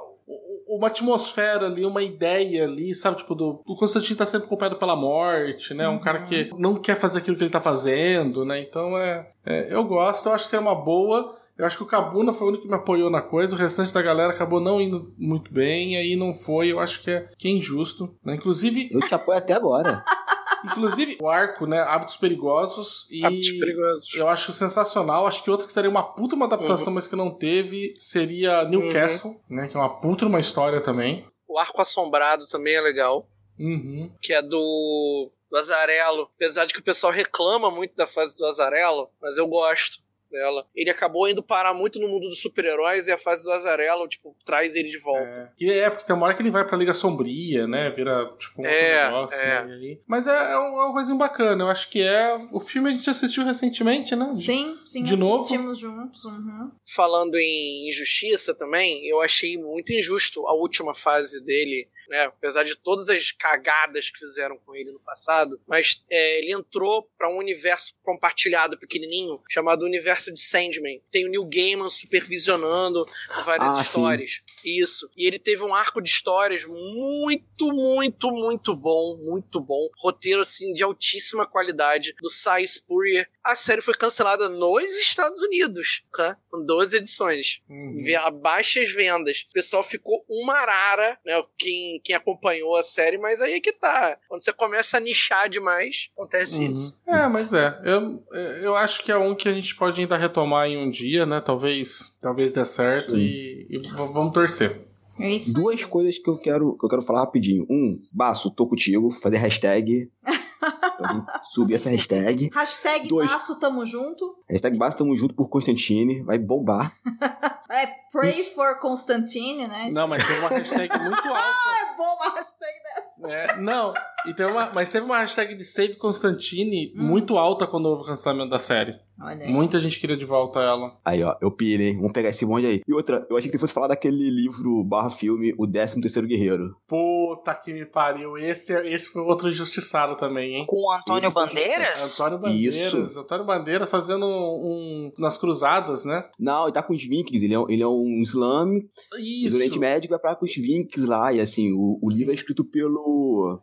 Uma 0.67 0.87
atmosfera 0.87 1.65
ali, 1.65 1.85
uma 1.85 2.01
ideia 2.01 2.63
ali, 2.63 2.95
sabe? 2.95 3.17
Tipo, 3.17 3.35
do, 3.35 3.61
o 3.65 3.75
Constantino 3.75 4.17
tá 4.17 4.25
sempre 4.25 4.47
acompanhado 4.47 4.77
pela 4.77 4.95
morte, 4.95 5.73
né? 5.73 5.87
Um 5.89 5.99
cara 5.99 6.21
que 6.21 6.49
não 6.57 6.75
quer 6.75 6.95
fazer 6.95 7.19
aquilo 7.19 7.35
que 7.35 7.43
ele 7.43 7.51
tá 7.51 7.59
fazendo, 7.59 8.45
né? 8.45 8.59
Então 8.59 8.97
é, 8.97 9.29
é. 9.45 9.73
Eu 9.73 9.83
gosto, 9.83 10.29
eu 10.29 10.33
acho 10.33 10.45
que 10.45 10.49
seria 10.49 10.65
uma 10.65 10.75
boa. 10.75 11.35
Eu 11.57 11.65
acho 11.65 11.77
que 11.77 11.83
o 11.83 11.87
Cabuna 11.87 12.33
foi 12.33 12.47
o 12.47 12.49
único 12.49 12.63
que 12.63 12.69
me 12.69 12.75
apoiou 12.75 13.09
na 13.09 13.21
coisa, 13.21 13.53
o 13.53 13.57
restante 13.57 13.93
da 13.93 14.01
galera 14.01 14.33
acabou 14.33 14.59
não 14.59 14.81
indo 14.81 15.13
muito 15.15 15.53
bem, 15.53 15.93
e 15.93 15.97
aí 15.97 16.15
não 16.15 16.33
foi, 16.33 16.71
eu 16.71 16.79
acho 16.79 17.03
que 17.03 17.11
é, 17.11 17.29
que 17.37 17.47
é 17.47 17.51
injusto. 17.51 18.15
Né? 18.23 18.35
Inclusive, 18.35 18.89
Eu 18.91 18.99
te 19.01 19.13
apoio 19.13 19.37
até 19.37 19.53
agora. 19.53 20.03
Inclusive, 20.65 21.17
o 21.21 21.29
arco, 21.29 21.65
né? 21.65 21.79
Hábitos 21.81 22.17
Perigosos. 22.17 23.07
E 23.09 23.25
Hábitos 23.25 23.51
perigosos. 23.51 24.13
eu 24.13 24.27
acho 24.27 24.51
sensacional. 24.53 25.25
Acho 25.25 25.43
que 25.43 25.49
outro 25.49 25.67
que 25.67 25.73
teria 25.73 25.89
uma 25.89 26.13
puta 26.13 26.35
uma 26.35 26.45
adaptação, 26.45 26.93
mas 26.93 27.07
que 27.07 27.15
não 27.15 27.31
teve, 27.31 27.95
seria 27.97 28.63
Newcastle, 28.65 29.41
né? 29.49 29.67
Que 29.67 29.75
é 29.75 29.79
uma 29.79 29.99
puta 29.99 30.25
uma 30.25 30.39
história 30.39 30.81
também. 30.81 31.25
O 31.47 31.57
Arco 31.57 31.81
Assombrado 31.81 32.45
também 32.47 32.75
é 32.75 32.81
legal. 32.81 33.27
Uhum. 33.59 34.11
Que 34.21 34.33
é 34.33 34.41
do, 34.41 35.31
do 35.49 35.57
Azarelo. 35.57 36.29
Apesar 36.35 36.65
de 36.65 36.73
que 36.73 36.79
o 36.79 36.83
pessoal 36.83 37.11
reclama 37.11 37.69
muito 37.69 37.95
da 37.95 38.07
fase 38.07 38.37
do 38.37 38.45
Azarelo, 38.45 39.09
mas 39.21 39.37
eu 39.37 39.47
gosto 39.47 39.99
dela. 40.31 40.65
Ele 40.75 40.89
acabou 40.89 41.27
indo 41.29 41.43
parar 41.43 41.73
muito 41.73 41.99
no 41.99 42.07
mundo 42.07 42.27
dos 42.29 42.41
super-heróis 42.41 43.07
e 43.07 43.11
a 43.11 43.17
fase 43.17 43.43
do 43.43 43.51
Azarelo, 43.51 44.07
tipo, 44.07 44.35
traz 44.45 44.75
ele 44.75 44.89
de 44.89 44.97
volta. 44.99 45.41
É. 45.41 45.49
Que 45.57 45.71
é, 45.71 45.89
porque 45.89 46.05
tem 46.05 46.15
uma 46.15 46.25
hora 46.25 46.35
que 46.35 46.41
ele 46.41 46.49
vai 46.49 46.65
pra 46.65 46.77
Liga 46.77 46.93
Sombria, 46.93 47.67
né? 47.67 47.89
Vira, 47.91 48.25
tipo, 48.39 48.61
um 48.61 48.65
É, 48.65 49.03
outro 49.05 49.11
negócio. 49.15 49.37
é. 49.37 49.65
né, 49.65 49.73
aí- 49.75 50.01
Mas 50.07 50.27
é, 50.27 50.31
é 50.31 50.51
é 50.53 50.57
uma 50.57 50.93
coisinha 50.93 51.17
bacana. 51.17 51.63
Eu 51.63 51.67
acho 51.69 51.89
que 51.89 52.01
é... 52.01 52.33
O 52.51 52.59
filme 52.59 52.89
a 52.89 52.91
gente 52.91 53.09
assistiu 53.09 53.43
recentemente, 53.43 54.15
né? 54.15 54.31
Sim, 54.33 54.77
sim, 54.85 55.03
De 55.03 55.15
novo? 55.15 55.43
assistimos 55.43 55.77
juntos. 55.77 56.23
Uhum. 56.25 56.65
Falando 56.95 57.35
em 57.35 57.87
injustiça 57.89 58.53
também, 58.53 59.05
eu 59.07 59.21
achei 59.21 59.57
muito 59.57 59.91
injusto 59.93 60.45
a 60.47 60.53
última 60.53 60.93
fase 60.95 61.43
dele 61.43 61.87
né? 62.11 62.25
Apesar 62.25 62.63
de 62.63 62.75
todas 62.75 63.09
as 63.09 63.31
cagadas 63.31 64.09
que 64.09 64.19
fizeram 64.19 64.57
com 64.57 64.75
ele 64.75 64.91
no 64.91 64.99
passado, 64.99 65.59
mas 65.65 66.03
é, 66.09 66.39
ele 66.39 66.51
entrou 66.51 67.09
para 67.17 67.29
um 67.29 67.37
universo 67.37 67.95
compartilhado 68.03 68.77
pequenininho 68.77 69.41
chamado 69.49 69.85
Universo 69.85 70.31
de 70.33 70.41
Sandman. 70.41 71.01
Tem 71.09 71.25
o 71.25 71.29
Neil 71.29 71.45
Gaiman 71.45 71.87
supervisionando 71.89 73.05
várias 73.45 73.69
Ah, 73.69 73.75
sim. 73.75 73.81
histórias. 73.81 74.41
Isso. 74.65 75.09
E 75.15 75.25
ele 75.25 75.39
teve 75.39 75.63
um 75.63 75.73
arco 75.73 76.01
de 76.01 76.09
histórias 76.09 76.65
muito, 76.65 77.71
muito, 77.73 78.29
muito 78.31 78.75
bom, 78.75 79.15
muito 79.17 79.61
bom. 79.61 79.87
Roteiro 79.97 80.41
assim 80.41 80.73
de 80.73 80.83
altíssima 80.83 81.47
qualidade 81.47 82.13
do 82.21 82.29
Cy 82.29 82.67
Spurrier. 82.67 83.29
A 83.43 83.55
série 83.55 83.81
foi 83.81 83.93
cancelada 83.95 84.47
nos 84.47 84.91
Estados 84.99 85.41
Unidos, 85.41 86.03
tá? 86.15 86.37
com 86.49 86.63
12 86.63 86.97
edições. 86.97 87.61
Uhum. 87.69 87.95
Baixas 88.41 88.91
vendas. 88.91 89.45
O 89.49 89.53
pessoal 89.53 89.81
ficou 89.83 90.23
uma 90.29 90.53
arara, 90.53 91.17
né? 91.25 91.41
Quem, 91.57 91.99
quem 92.03 92.15
acompanhou 92.15 92.75
a 92.75 92.83
série, 92.83 93.17
mas 93.17 93.41
aí 93.41 93.53
é 93.53 93.59
que 93.59 93.71
tá. 93.73 94.17
Quando 94.27 94.41
você 94.43 94.53
começa 94.53 94.97
a 94.97 94.99
nichar 94.99 95.49
demais, 95.49 96.09
acontece 96.15 96.59
Uhum. 96.65 96.71
isso. 96.71 96.99
É, 97.07 97.27
mas 97.27 97.51
é. 97.53 97.79
Eu, 97.83 98.23
eu 98.61 98.75
acho 98.75 99.03
que 99.03 99.11
é 99.11 99.17
um 99.17 99.33
que 99.33 99.49
a 99.49 99.53
gente 99.53 99.75
pode 99.75 99.99
ainda 100.01 100.17
retomar 100.17 100.67
em 100.67 100.77
um 100.77 100.89
dia, 100.89 101.25
né? 101.25 101.41
Talvez, 101.41 102.15
talvez 102.21 102.53
dê 102.53 102.63
certo 102.63 103.17
e, 103.17 103.67
e 103.69 103.77
vamos 103.95 104.33
torcer. 104.33 104.85
É 105.19 105.29
isso. 105.29 105.53
Duas 105.53 105.83
coisas 105.85 106.17
que 106.17 106.29
eu 106.29 106.37
quero, 106.37 106.77
que 106.77 106.85
eu 106.85 106.89
quero 106.89 107.01
falar 107.01 107.21
rapidinho. 107.21 107.65
Um, 107.69 108.01
Baço, 108.11 108.49
tô 108.51 108.67
contigo, 108.67 109.11
fazer 109.21 109.37
hashtag. 109.37 110.11
gente 110.61 111.25
subir 111.51 111.75
essa 111.75 111.89
hashtag. 111.89 112.49
Hashtag 112.53 113.07
Dois. 113.07 113.29
Baço, 113.29 113.59
tamo 113.59 113.85
junto. 113.85 114.35
Hashtag 114.49 114.77
Baço, 114.77 114.97
tamo 114.97 115.15
junto 115.15 115.33
por 115.33 115.49
Constantine. 115.49 116.21
Vai 116.23 116.37
bombar. 116.37 116.93
É 117.71 117.87
Pray 118.11 118.37
Isso. 118.37 118.53
for 118.53 118.81
Constantine, 118.81 119.65
né? 119.65 119.89
Não, 119.93 120.05
mas 120.05 120.27
teve 120.27 120.39
uma 120.41 120.49
hashtag 120.49 120.99
muito 120.99 121.23
alta. 121.29 121.39
É 121.39 121.95
bom 121.95 122.15
uma 122.15 122.33
hashtag 122.35 122.73
dessa. 122.83 123.10
É, 123.27 123.57
não, 123.57 123.93
e 124.25 124.33
teve 124.33 124.51
uma, 124.51 124.69
mas 124.73 124.91
teve 124.91 125.05
uma 125.05 125.19
hashtag 125.19 125.55
de 125.55 125.63
Save 125.63 125.95
Constantine 125.95 126.93
Hum. 126.95 127.03
muito 127.03 127.37
alta 127.37 127.65
quando 127.67 127.85
houve 127.87 128.03
o 128.03 128.05
cancelamento 128.05 128.49
da 128.49 128.59
série. 128.59 128.95
Olha 129.23 129.45
aí. 129.45 129.51
Muita 129.51 129.79
gente 129.79 129.99
queria 129.99 130.17
de 130.17 130.25
volta 130.25 130.59
ela. 130.59 130.97
Aí, 131.05 131.23
ó, 131.23 131.35
eu 131.39 131.51
pirei. 131.51 131.95
Vamos 131.95 132.11
pegar 132.11 132.29
esse 132.29 132.43
bonde 132.43 132.65
aí. 132.65 132.81
E 132.87 132.93
outra, 132.93 133.25
eu 133.29 133.37
achei 133.37 133.49
que 133.51 133.55
você 133.55 133.59
fosse 133.59 133.73
falar 133.73 133.87
daquele 133.89 134.29
livro 134.31 134.83
barra 134.83 135.11
filme, 135.11 135.53
O 135.59 135.67
13 135.67 136.01
Terceiro 136.01 136.27
Guerreiro. 136.27 136.75
Puta 136.87 137.53
que 137.53 137.71
me 137.71 137.85
pariu. 137.85 138.35
Esse, 138.37 138.73
esse 138.87 139.09
foi 139.11 139.21
outro 139.21 139.49
injustiçado 139.49 140.15
também, 140.15 140.55
hein? 140.55 140.65
Com 140.65 140.77
o 140.77 140.91
Antônio 140.91 141.27
Esse 141.27 141.35
Bandeiras? 141.35 142.19
Antônio 142.19 142.39
Bandeiras. 142.39 142.75
Isso. 142.75 143.19
Antônio 143.19 143.45
Bandeiras 143.45 143.89
fazendo 143.91 144.25
um, 144.25 145.11
nas 145.19 145.37
cruzadas, 145.37 146.03
né? 146.03 146.25
Não, 146.39 146.63
ele 146.63 146.73
tá 146.73 146.81
com 146.81 146.93
os 146.93 147.03
Vikings. 147.03 147.45
Ele 147.45 147.53
é, 147.55 147.63
ele 147.69 147.83
é 147.83 147.87
um 147.87 148.21
islâmico. 148.23 148.89
E 149.19 149.45
Isso. 149.45 149.51
do 149.55 149.57
Oriente 149.57 149.77
Médio 149.77 150.09
vai 150.09 150.17
pra 150.17 150.35
com 150.35 150.45
os 150.45 150.55
Vikings 150.55 151.05
lá. 151.07 151.31
E 151.31 151.39
assim, 151.39 151.71
o, 151.73 151.99
o 152.01 152.09
livro 152.09 152.31
é 152.31 152.35
escrito 152.35 152.63
pelo 152.65 153.10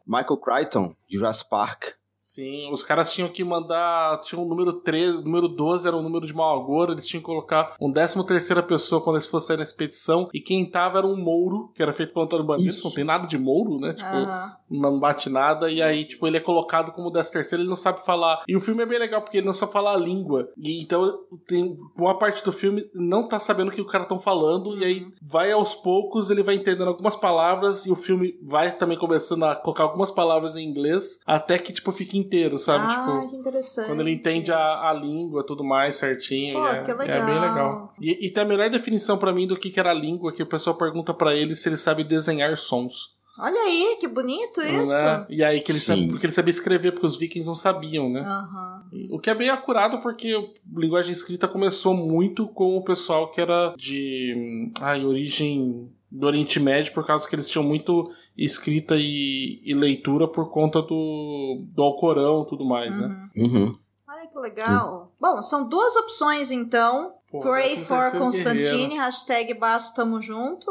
Michael 0.07 0.39
Crichton, 0.41 0.95
de 1.09 1.17
Jurassic 1.17 1.49
Park. 1.49 1.98
Sim, 2.29 2.71
os 2.71 2.85
caras 2.85 3.11
tinham 3.11 3.31
que 3.31 3.43
mandar. 3.43 4.21
Tinha 4.21 4.39
o 4.39 4.45
número 4.45 4.75
13, 4.75 5.17
o 5.17 5.21
número 5.23 5.49
12 5.49 5.89
era 5.89 5.97
o 5.97 6.03
número 6.03 6.27
de 6.27 6.35
mau 6.35 6.61
agouro, 6.61 6.93
eles 6.93 7.07
tinham 7.07 7.23
que 7.23 7.27
colocar 7.27 7.75
um 7.81 7.91
13 7.91 8.23
terceira 8.27 8.63
pessoa 8.63 9.01
quando 9.01 9.17
eles 9.17 9.27
fossem 9.27 9.47
sair 9.47 9.57
na 9.57 9.63
expedição, 9.63 10.29
e 10.35 10.39
quem 10.39 10.71
tava 10.71 10.99
era 10.99 11.07
um 11.07 11.17
Mouro, 11.17 11.73
que 11.75 11.83
era 11.83 11.91
feito 11.91 12.13
pelo 12.13 12.27
Antônio 12.27 12.45
Bandeiras, 12.45 12.77
Isso. 12.77 12.87
não 12.87 12.93
tem 12.95 13.03
nada 13.03 13.27
de 13.27 13.39
Mouro, 13.39 13.79
né? 13.81 13.95
Tipo, 13.95 14.11
Aham. 14.11 14.53
não 14.71 15.01
bate 15.01 15.31
nada, 15.31 15.71
e 15.71 15.81
aí, 15.81 16.05
tipo, 16.05 16.27
ele 16.27 16.37
é 16.37 16.41
colocado 16.41 16.93
como 16.93 17.11
13 17.11 17.33
terceiro, 17.33 17.63
ele 17.63 17.69
não 17.71 17.77
sabe 17.77 18.05
falar. 18.05 18.43
E 18.47 18.55
o 18.55 18.61
filme 18.61 18.83
é 18.83 18.87
bem 18.87 18.99
legal, 18.99 19.23
porque 19.23 19.39
ele 19.39 19.47
não 19.47 19.55
sabe 19.55 19.73
falar 19.73 19.95
a 19.95 19.99
língua. 19.99 20.51
E 20.59 20.83
então, 20.83 21.21
tem 21.47 21.79
uma 21.97 22.19
parte 22.19 22.45
do 22.45 22.53
filme 22.53 22.91
não 22.95 23.27
tá 23.27 23.41
sabendo 23.41 23.69
o 23.69 23.73
que 23.73 23.81
o 23.81 23.87
cara 23.87 24.05
tão 24.05 24.19
falando, 24.19 24.77
e 24.77 24.85
aí 24.85 25.07
vai 25.23 25.51
aos 25.51 25.75
poucos, 25.75 26.29
ele 26.29 26.43
vai 26.43 26.57
entendendo 26.57 26.89
algumas 26.89 27.17
palavras, 27.17 27.87
e 27.87 27.91
o 27.91 27.97
filme 27.97 28.39
vai 28.43 28.77
também 28.77 28.99
começando 28.99 29.45
a 29.45 29.57
colocar 29.57 29.85
algumas 29.85 30.11
palavras 30.11 30.57
em 30.57 30.69
inglês, 30.69 31.21
até 31.27 31.57
que, 31.57 31.73
tipo, 31.73 31.91
fique 31.91 32.18
inteiro, 32.19 32.59
sabe? 32.59 32.85
Ah, 32.87 33.07
tipo, 33.07 33.31
que 33.31 33.37
interessante. 33.37 33.87
quando 33.87 34.01
ele 34.01 34.13
entende 34.13 34.53
a, 34.53 34.89
a 34.89 34.93
língua 34.93 35.45
tudo 35.45 35.65
mais 35.65 35.97
certinho. 35.97 36.55
Pô, 36.55 36.67
e 36.67 36.71
é, 36.71 36.83
que 36.83 36.91
é 36.91 36.95
legal. 36.95 37.27
bem 37.27 37.41
legal. 37.41 37.95
E, 38.01 38.27
e 38.27 38.31
tem 38.31 38.43
a 38.43 38.47
melhor 38.47 38.69
definição 38.71 39.17
pra 39.19 39.33
mim 39.33 39.47
do 39.47 39.57
que, 39.57 39.71
que 39.71 39.81
era 39.81 39.91
a 39.91 39.95
língua, 39.95 40.33
que 40.33 40.43
o 40.43 40.47
pessoal 40.47 40.77
pergunta 40.77 41.15
pra 41.15 41.35
ele 41.35 41.55
se 41.55 41.69
ele 41.69 41.77
sabe 41.77 42.05
desenhar 42.05 42.57
sons. 42.57 43.19
Olha 43.41 43.61
aí, 43.61 43.99
que 44.01 44.09
bonito 44.09 44.61
isso. 44.61 44.91
Né? 44.91 45.27
E 45.29 45.45
aí 45.45 45.61
que 45.61 45.71
ele 45.71 45.79
sabe, 45.79 46.09
porque 46.09 46.27
ele 46.27 46.33
sabia 46.33 46.51
escrever, 46.51 46.91
porque 46.91 47.07
os 47.07 47.17
vikings 47.17 47.47
não 47.47 47.55
sabiam, 47.55 48.11
né? 48.11 48.21
Aham. 48.23 48.83
O 49.11 49.21
que 49.21 49.31
é 49.31 49.35
bem 49.35 49.49
acurado, 49.49 49.99
porque 50.01 50.35
a 50.35 50.81
linguagem 50.81 51.13
escrita 51.13 51.47
começou 51.47 51.95
muito 51.95 52.49
com 52.49 52.77
o 52.77 52.83
pessoal 52.83 53.31
que 53.31 53.41
era 53.41 53.75
de 53.77 54.35
hum, 54.37 54.73
ai, 54.81 55.05
origem 55.05 55.89
do 56.11 56.27
Oriente 56.27 56.59
Médio, 56.59 56.93
por 56.93 57.07
causa 57.07 57.29
que 57.29 57.35
eles 57.35 57.49
tinham 57.49 57.65
muito 57.65 58.11
escrita 58.37 58.97
e, 58.97 59.61
e 59.65 59.75
leitura 59.75 60.27
por 60.29 60.51
conta 60.51 60.81
do, 60.81 61.65
do 61.75 61.83
Alcorão 61.83 62.43
e 62.43 62.47
tudo 62.47 62.65
mais, 62.65 62.99
né? 62.99 63.31
Uhum. 63.37 63.45
Uhum. 63.45 63.79
Olha 64.09 64.27
que 64.27 64.39
legal. 64.39 65.13
Bom, 65.21 65.43
são 65.43 65.69
duas 65.69 65.95
opções 65.97 66.51
então. 66.51 67.15
Pô, 67.31 67.41
Pray 67.41 67.85
for 67.85 68.11
Constantine, 68.13 68.63
guerreiro. 68.63 68.95
hashtag 68.97 69.55
Baço 69.55 69.95
Tamo 69.95 70.23
Junto. 70.23 70.71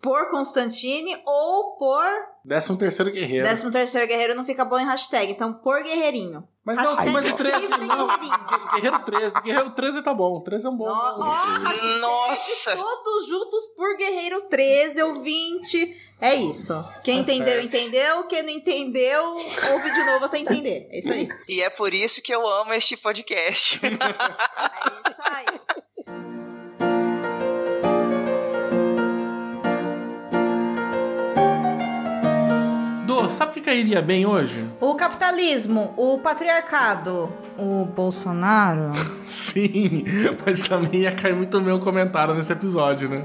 Por 0.00 0.30
Constantine 0.30 1.20
ou 1.26 1.76
por 1.76 2.06
Décimo 2.44 2.78
terceiro 2.78 3.10
guerreiro. 3.10 3.44
13 3.44 3.70
terceiro 3.70 4.06
guerreiro 4.06 4.34
não 4.34 4.44
fica 4.44 4.64
bom 4.64 4.78
em 4.78 4.84
hashtag, 4.86 5.32
então 5.32 5.52
por 5.52 5.82
guerreirinho. 5.82 6.46
Mas 6.64 6.76
não, 6.76 6.84
Hashtag 6.94 7.10
mas 7.10 7.32
o 7.32 7.36
13, 7.36 7.66
sempre 7.66 7.86
não. 7.86 8.06
guerreirinho. 8.06 8.72
Guerreiro 8.74 8.98
13. 9.04 9.40
Guerreiro 9.42 9.70
13 9.70 10.02
tá 10.02 10.14
bom. 10.14 10.40
13 10.40 10.66
é 10.66 10.70
um 10.70 10.76
bom. 10.76 10.86
Ó, 10.88 11.18
ó, 11.18 11.30
hashtag 11.64 11.98
Nossa. 11.98 12.76
Todos 12.76 13.26
juntos 13.28 13.64
por 13.76 13.96
Guerreiro 13.96 14.42
13 14.42 15.02
ou 15.02 15.20
20. 15.22 16.08
É 16.20 16.34
isso. 16.34 16.72
Quem 17.04 17.16
Tá 17.16 17.32
entendeu, 17.32 17.54
certo. 17.54 17.66
entendeu. 17.66 18.24
Quem 18.24 18.42
não 18.42 18.50
entendeu, 18.50 19.24
ouve 19.72 19.90
de 19.92 20.04
novo 20.04 20.24
até 20.24 20.38
entender. 20.38 20.88
É 20.90 20.98
isso 21.00 21.12
aí. 21.12 21.28
E 21.48 21.62
é 21.62 21.70
por 21.70 21.92
isso 21.94 22.20
que 22.22 22.32
eu 22.34 22.46
amo 22.46 22.72
este 22.72 22.96
podcast. 22.96 23.80
É 23.84 25.10
isso 25.10 25.22
aí. 25.24 25.60
Dô, 33.22 33.28
sabe 33.28 33.50
o 33.50 33.54
que 33.54 33.60
cairia 33.60 34.00
bem 34.00 34.26
hoje? 34.26 34.64
O 34.80 34.94
capitalismo, 34.94 35.92
o 35.96 36.18
patriarcado, 36.18 37.28
o 37.58 37.84
Bolsonaro. 37.84 38.92
Sim, 39.24 40.04
mas 40.44 40.62
também 40.62 41.02
ia 41.02 41.12
cair 41.12 41.34
muito 41.34 41.60
bem 41.60 41.74
o 41.74 41.80
comentário 41.80 42.34
nesse 42.34 42.52
episódio, 42.52 43.08
né? 43.08 43.24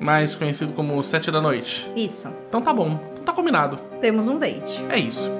Mais 0.00 0.34
conhecido 0.34 0.72
como 0.72 1.02
7 1.02 1.30
da 1.30 1.40
noite. 1.40 1.90
Isso. 1.96 2.28
Então 2.48 2.60
tá 2.60 2.72
bom, 2.72 2.96
tá 3.24 3.32
combinado. 3.32 3.76
Temos 4.00 4.28
um 4.28 4.38
date. 4.38 4.84
É 4.90 4.98
isso. 4.98 5.30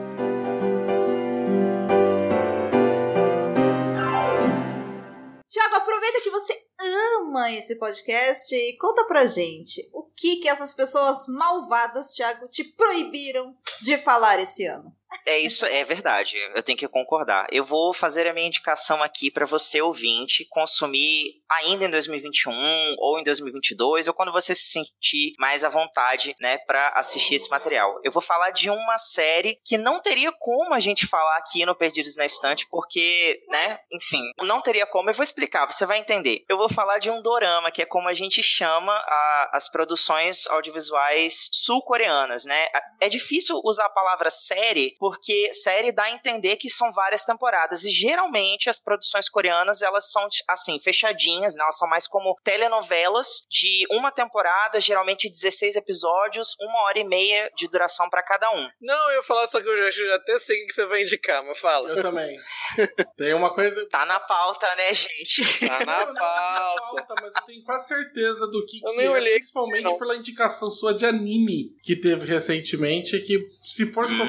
Tiago, 5.49 5.77
aproveita 5.77 6.21
que 6.21 6.31
você 6.31 6.53
ama 6.81 7.51
esse 7.53 7.79
podcast 7.79 8.55
e 8.55 8.77
conta 8.77 9.05
pra 9.05 9.27
gente 9.27 9.89
o 9.93 10.05
que 10.17 10.37
que 10.37 10.49
essas 10.49 10.75
pessoas 10.75 11.27
malvadas, 11.29 12.13
Tiago, 12.13 12.49
te 12.49 12.65
proibiram 12.65 13.55
de 13.83 13.97
falar 13.99 14.41
esse 14.41 14.65
ano. 14.67 14.93
É 15.27 15.39
isso, 15.39 15.65
é 15.67 15.85
verdade. 15.85 16.37
Eu 16.55 16.63
tenho 16.63 16.79
que 16.79 16.89
concordar. 16.89 17.47
Eu 17.51 17.65
vou 17.65 17.93
fazer 17.93 18.27
a 18.27 18.33
minha 18.33 18.47
indicação 18.47 19.03
aqui 19.03 19.31
para 19.31 19.47
você 19.47 19.81
ouvinte 19.81 20.47
consumir 20.51 21.43
ainda 21.51 21.85
em 21.85 21.91
2021 21.91 22.95
ou 22.99 23.19
em 23.19 23.23
2022 23.25 24.09
ou 24.09 24.15
quando 24.15 24.33
você 24.33 24.55
se 24.55 24.69
sentir 24.69 25.33
mais 25.39 25.65
à 25.65 25.69
vontade, 25.69 26.35
né, 26.41 26.59
para 26.59 26.89
assistir 26.91 27.37
esse 27.37 27.49
material. 27.51 28.01
Eu 28.03 28.11
vou 28.13 28.23
falar 28.23 28.51
de 28.51 28.69
uma 28.71 28.99
série 28.99 29.59
que 29.65 29.79
não 29.79 30.01
teria 30.01 30.33
como 30.39 30.75
a 30.75 30.81
gente 30.81 31.07
falar 31.07 31.37
aqui 31.39 31.65
no 31.65 31.75
Perdidos 31.75 32.17
na 32.17 32.25
Estante 32.27 32.67
porque, 32.71 33.41
né, 33.49 33.79
enfim, 33.93 34.23
não 34.43 34.61
teria 34.61 34.87
como. 34.87 35.11
Eu 35.11 35.15
vou 35.15 35.25
explicar, 35.25 35.67
você 35.71 35.87
vai 35.87 35.99
entender. 35.99 36.45
Eu 36.49 36.57
vou 36.57 36.69
falar 36.69 36.99
de 36.99 37.11
um 37.11 37.23
dorama, 37.23 37.71
que 37.71 37.83
é 37.83 37.87
como 37.87 38.09
a 38.09 38.15
gente 38.15 38.43
chama 38.43 38.93
a- 38.93 39.51
as 39.53 39.71
produções 39.71 40.47
audiovisuais 40.49 41.49
sul-coreanas, 41.53 42.45
né? 42.45 42.67
É 43.01 43.09
difícil 43.09 43.61
usar 43.65 43.87
a 43.87 43.91
palavra 43.91 44.31
série 44.31 44.97
porque 45.05 45.53
série 45.53 45.93
dá 45.93 46.05
a 46.05 46.11
entender 46.13 46.57
que 46.57 46.71
são 46.71 46.91
várias 46.91 47.25
temporadas. 47.25 47.85
E 47.85 47.91
geralmente 47.91 48.71
as 48.71 48.81
produções 48.81 49.29
coreanas, 49.29 49.83
elas 49.83 50.11
são, 50.11 50.27
assim, 50.49 50.81
fechadinhas, 50.81 51.55
né? 51.55 51.63
Elas 51.63 51.77
são 51.77 51.87
mais 51.87 52.09
como 52.09 52.35
telenovelas 52.43 53.45
de 53.51 53.87
uma 53.91 54.11
temporada, 54.11 54.81
geralmente 54.81 55.29
16 55.29 55.77
episódios, 55.77 56.57
uma 56.59 56.85
hora 56.85 56.99
e 56.99 57.05
meia 57.05 57.51
de 57.55 57.69
duração 57.69 58.09
para 58.09 58.23
cada 58.23 58.51
um. 58.53 58.67
Não, 58.81 59.11
eu 59.11 59.17
ia 59.17 59.23
falar 59.23 59.47
só 59.47 59.61
que 59.61 59.69
eu 59.69 59.77
já, 59.77 59.91
já 59.91 60.15
até 60.15 60.39
sei 60.39 60.65
o 60.65 60.67
que 60.69 60.73
você 60.73 60.87
vai 60.87 61.03
indicar, 61.03 61.45
mas 61.45 61.59
fala. 61.59 61.91
Eu 61.91 62.01
também. 62.01 62.35
Tem 63.15 63.35
uma 63.35 63.55
coisa. 63.55 63.87
Tá 63.91 64.07
na 64.07 64.19
pauta, 64.21 64.75
né, 64.75 64.95
gente? 64.95 65.69
Tá 65.69 65.85
na 65.85 66.15
pauta. 66.15 66.81
pauta, 66.81 67.15
mas 67.21 67.35
eu 67.35 67.43
tenho 67.43 67.63
quase 67.63 67.89
certeza 67.89 68.47
do 68.47 68.65
que, 68.65 68.79
Eu 68.83 68.93
que 68.93 68.97
nem 68.97 69.07
é, 69.07 69.11
olhei, 69.11 69.35
principalmente 69.35 69.85
não. 69.85 69.99
pela 69.99 70.17
indicação 70.17 70.71
sua 70.71 70.95
de 70.95 71.05
anime 71.05 71.77
que 71.83 71.95
teve 71.95 72.25
recentemente, 72.25 73.21
que 73.21 73.47
se 73.63 73.85
for 73.93 74.07
o 74.07 74.09
que 74.09 74.15
eu 74.15 74.19
tô 74.19 74.25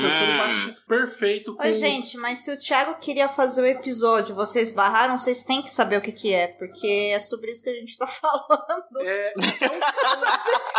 perfeito 0.87 1.55
com 1.55 1.63
Oi, 1.63 1.73
gente, 1.73 2.17
mas 2.17 2.39
se 2.39 2.51
o 2.51 2.59
Thiago 2.59 2.95
queria 2.99 3.27
fazer 3.29 3.61
o 3.61 3.65
episódio, 3.65 4.35
vocês 4.35 4.71
barraram, 4.71 5.17
vocês 5.17 5.43
têm 5.43 5.61
que 5.61 5.69
saber 5.69 5.97
o 5.97 6.01
que 6.01 6.11
que 6.11 6.33
é, 6.33 6.47
porque 6.47 7.11
é 7.13 7.19
sobre 7.19 7.51
isso 7.51 7.63
que 7.63 7.69
a 7.69 7.73
gente 7.73 7.97
tá 7.97 8.05
falando. 8.07 8.99
É, 9.01 9.33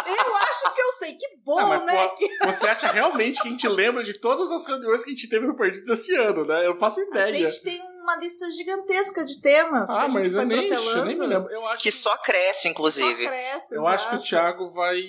Eu 0.07 0.37
acho 0.37 0.75
que 0.75 0.81
eu 0.81 0.93
sei, 0.99 1.15
que 1.15 1.27
bom, 1.45 1.59
Ah, 1.59 1.67
mas, 1.67 1.85
né? 1.85 2.09
pô, 2.09 2.47
você 2.47 2.67
acha 2.69 2.89
realmente 2.89 3.41
que 3.41 3.49
a 3.49 3.51
gente 3.51 3.69
lembra 3.69 4.03
de 4.03 4.15
todas 4.19 4.51
as 4.51 4.67
reuniões 4.67 5.03
que 5.05 5.11
a 5.11 5.15
gente 5.15 5.29
teve 5.29 5.47
no 5.47 5.57
Perdidos 5.57 5.89
esse 5.89 6.15
ano, 6.17 6.45
né? 6.45 6.67
Eu 6.67 6.77
faço 6.77 7.01
A 7.01 7.05
ideia. 7.05 7.51
gente 7.51 7.63
tem 7.63 7.83
uma 8.07 8.17
lista 8.17 8.49
gigantesca 8.53 9.25
de 9.25 9.41
temas 9.41 9.91
que 9.91 9.97
Ah, 9.97 10.01
a 10.03 10.05
gente 10.05 10.13
mas 10.15 10.33
foi 10.33 10.43
eu 10.43 10.47
nem, 10.47 10.69
protelando. 10.69 10.99
eu 10.99 11.05
nem 11.05 11.19
me 11.19 11.27
lembro. 11.27 11.51
Eu 11.53 11.67
acho 11.67 11.83
que 11.83 11.91
só 11.91 12.17
cresce, 12.19 12.63
Só 12.63 12.69
inclusive. 12.69 13.27
cresce, 13.27 13.75
Eu 13.75 13.87
acho 13.87 14.05
que 14.09 14.15
o 14.15 14.19
exato. 14.19 14.29
Thiago 14.29 14.71
vai, 14.71 15.03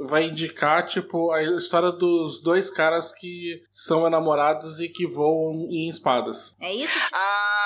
vai 0.00 0.24
indicar, 0.24 0.84
tipo, 0.84 1.30
a 1.30 1.42
história 1.42 1.92
dos 1.92 2.42
dois 2.42 2.70
caras 2.70 3.12
que 3.12 3.62
são 3.70 4.06
enamorados 4.06 4.80
e 4.80 4.88
que 4.88 5.06
voam 5.06 5.68
em 5.70 5.88
espadas. 5.88 6.56
É 6.60 6.72
isso? 6.74 6.92
Thiago? 6.92 7.10
Ah, 7.12 7.57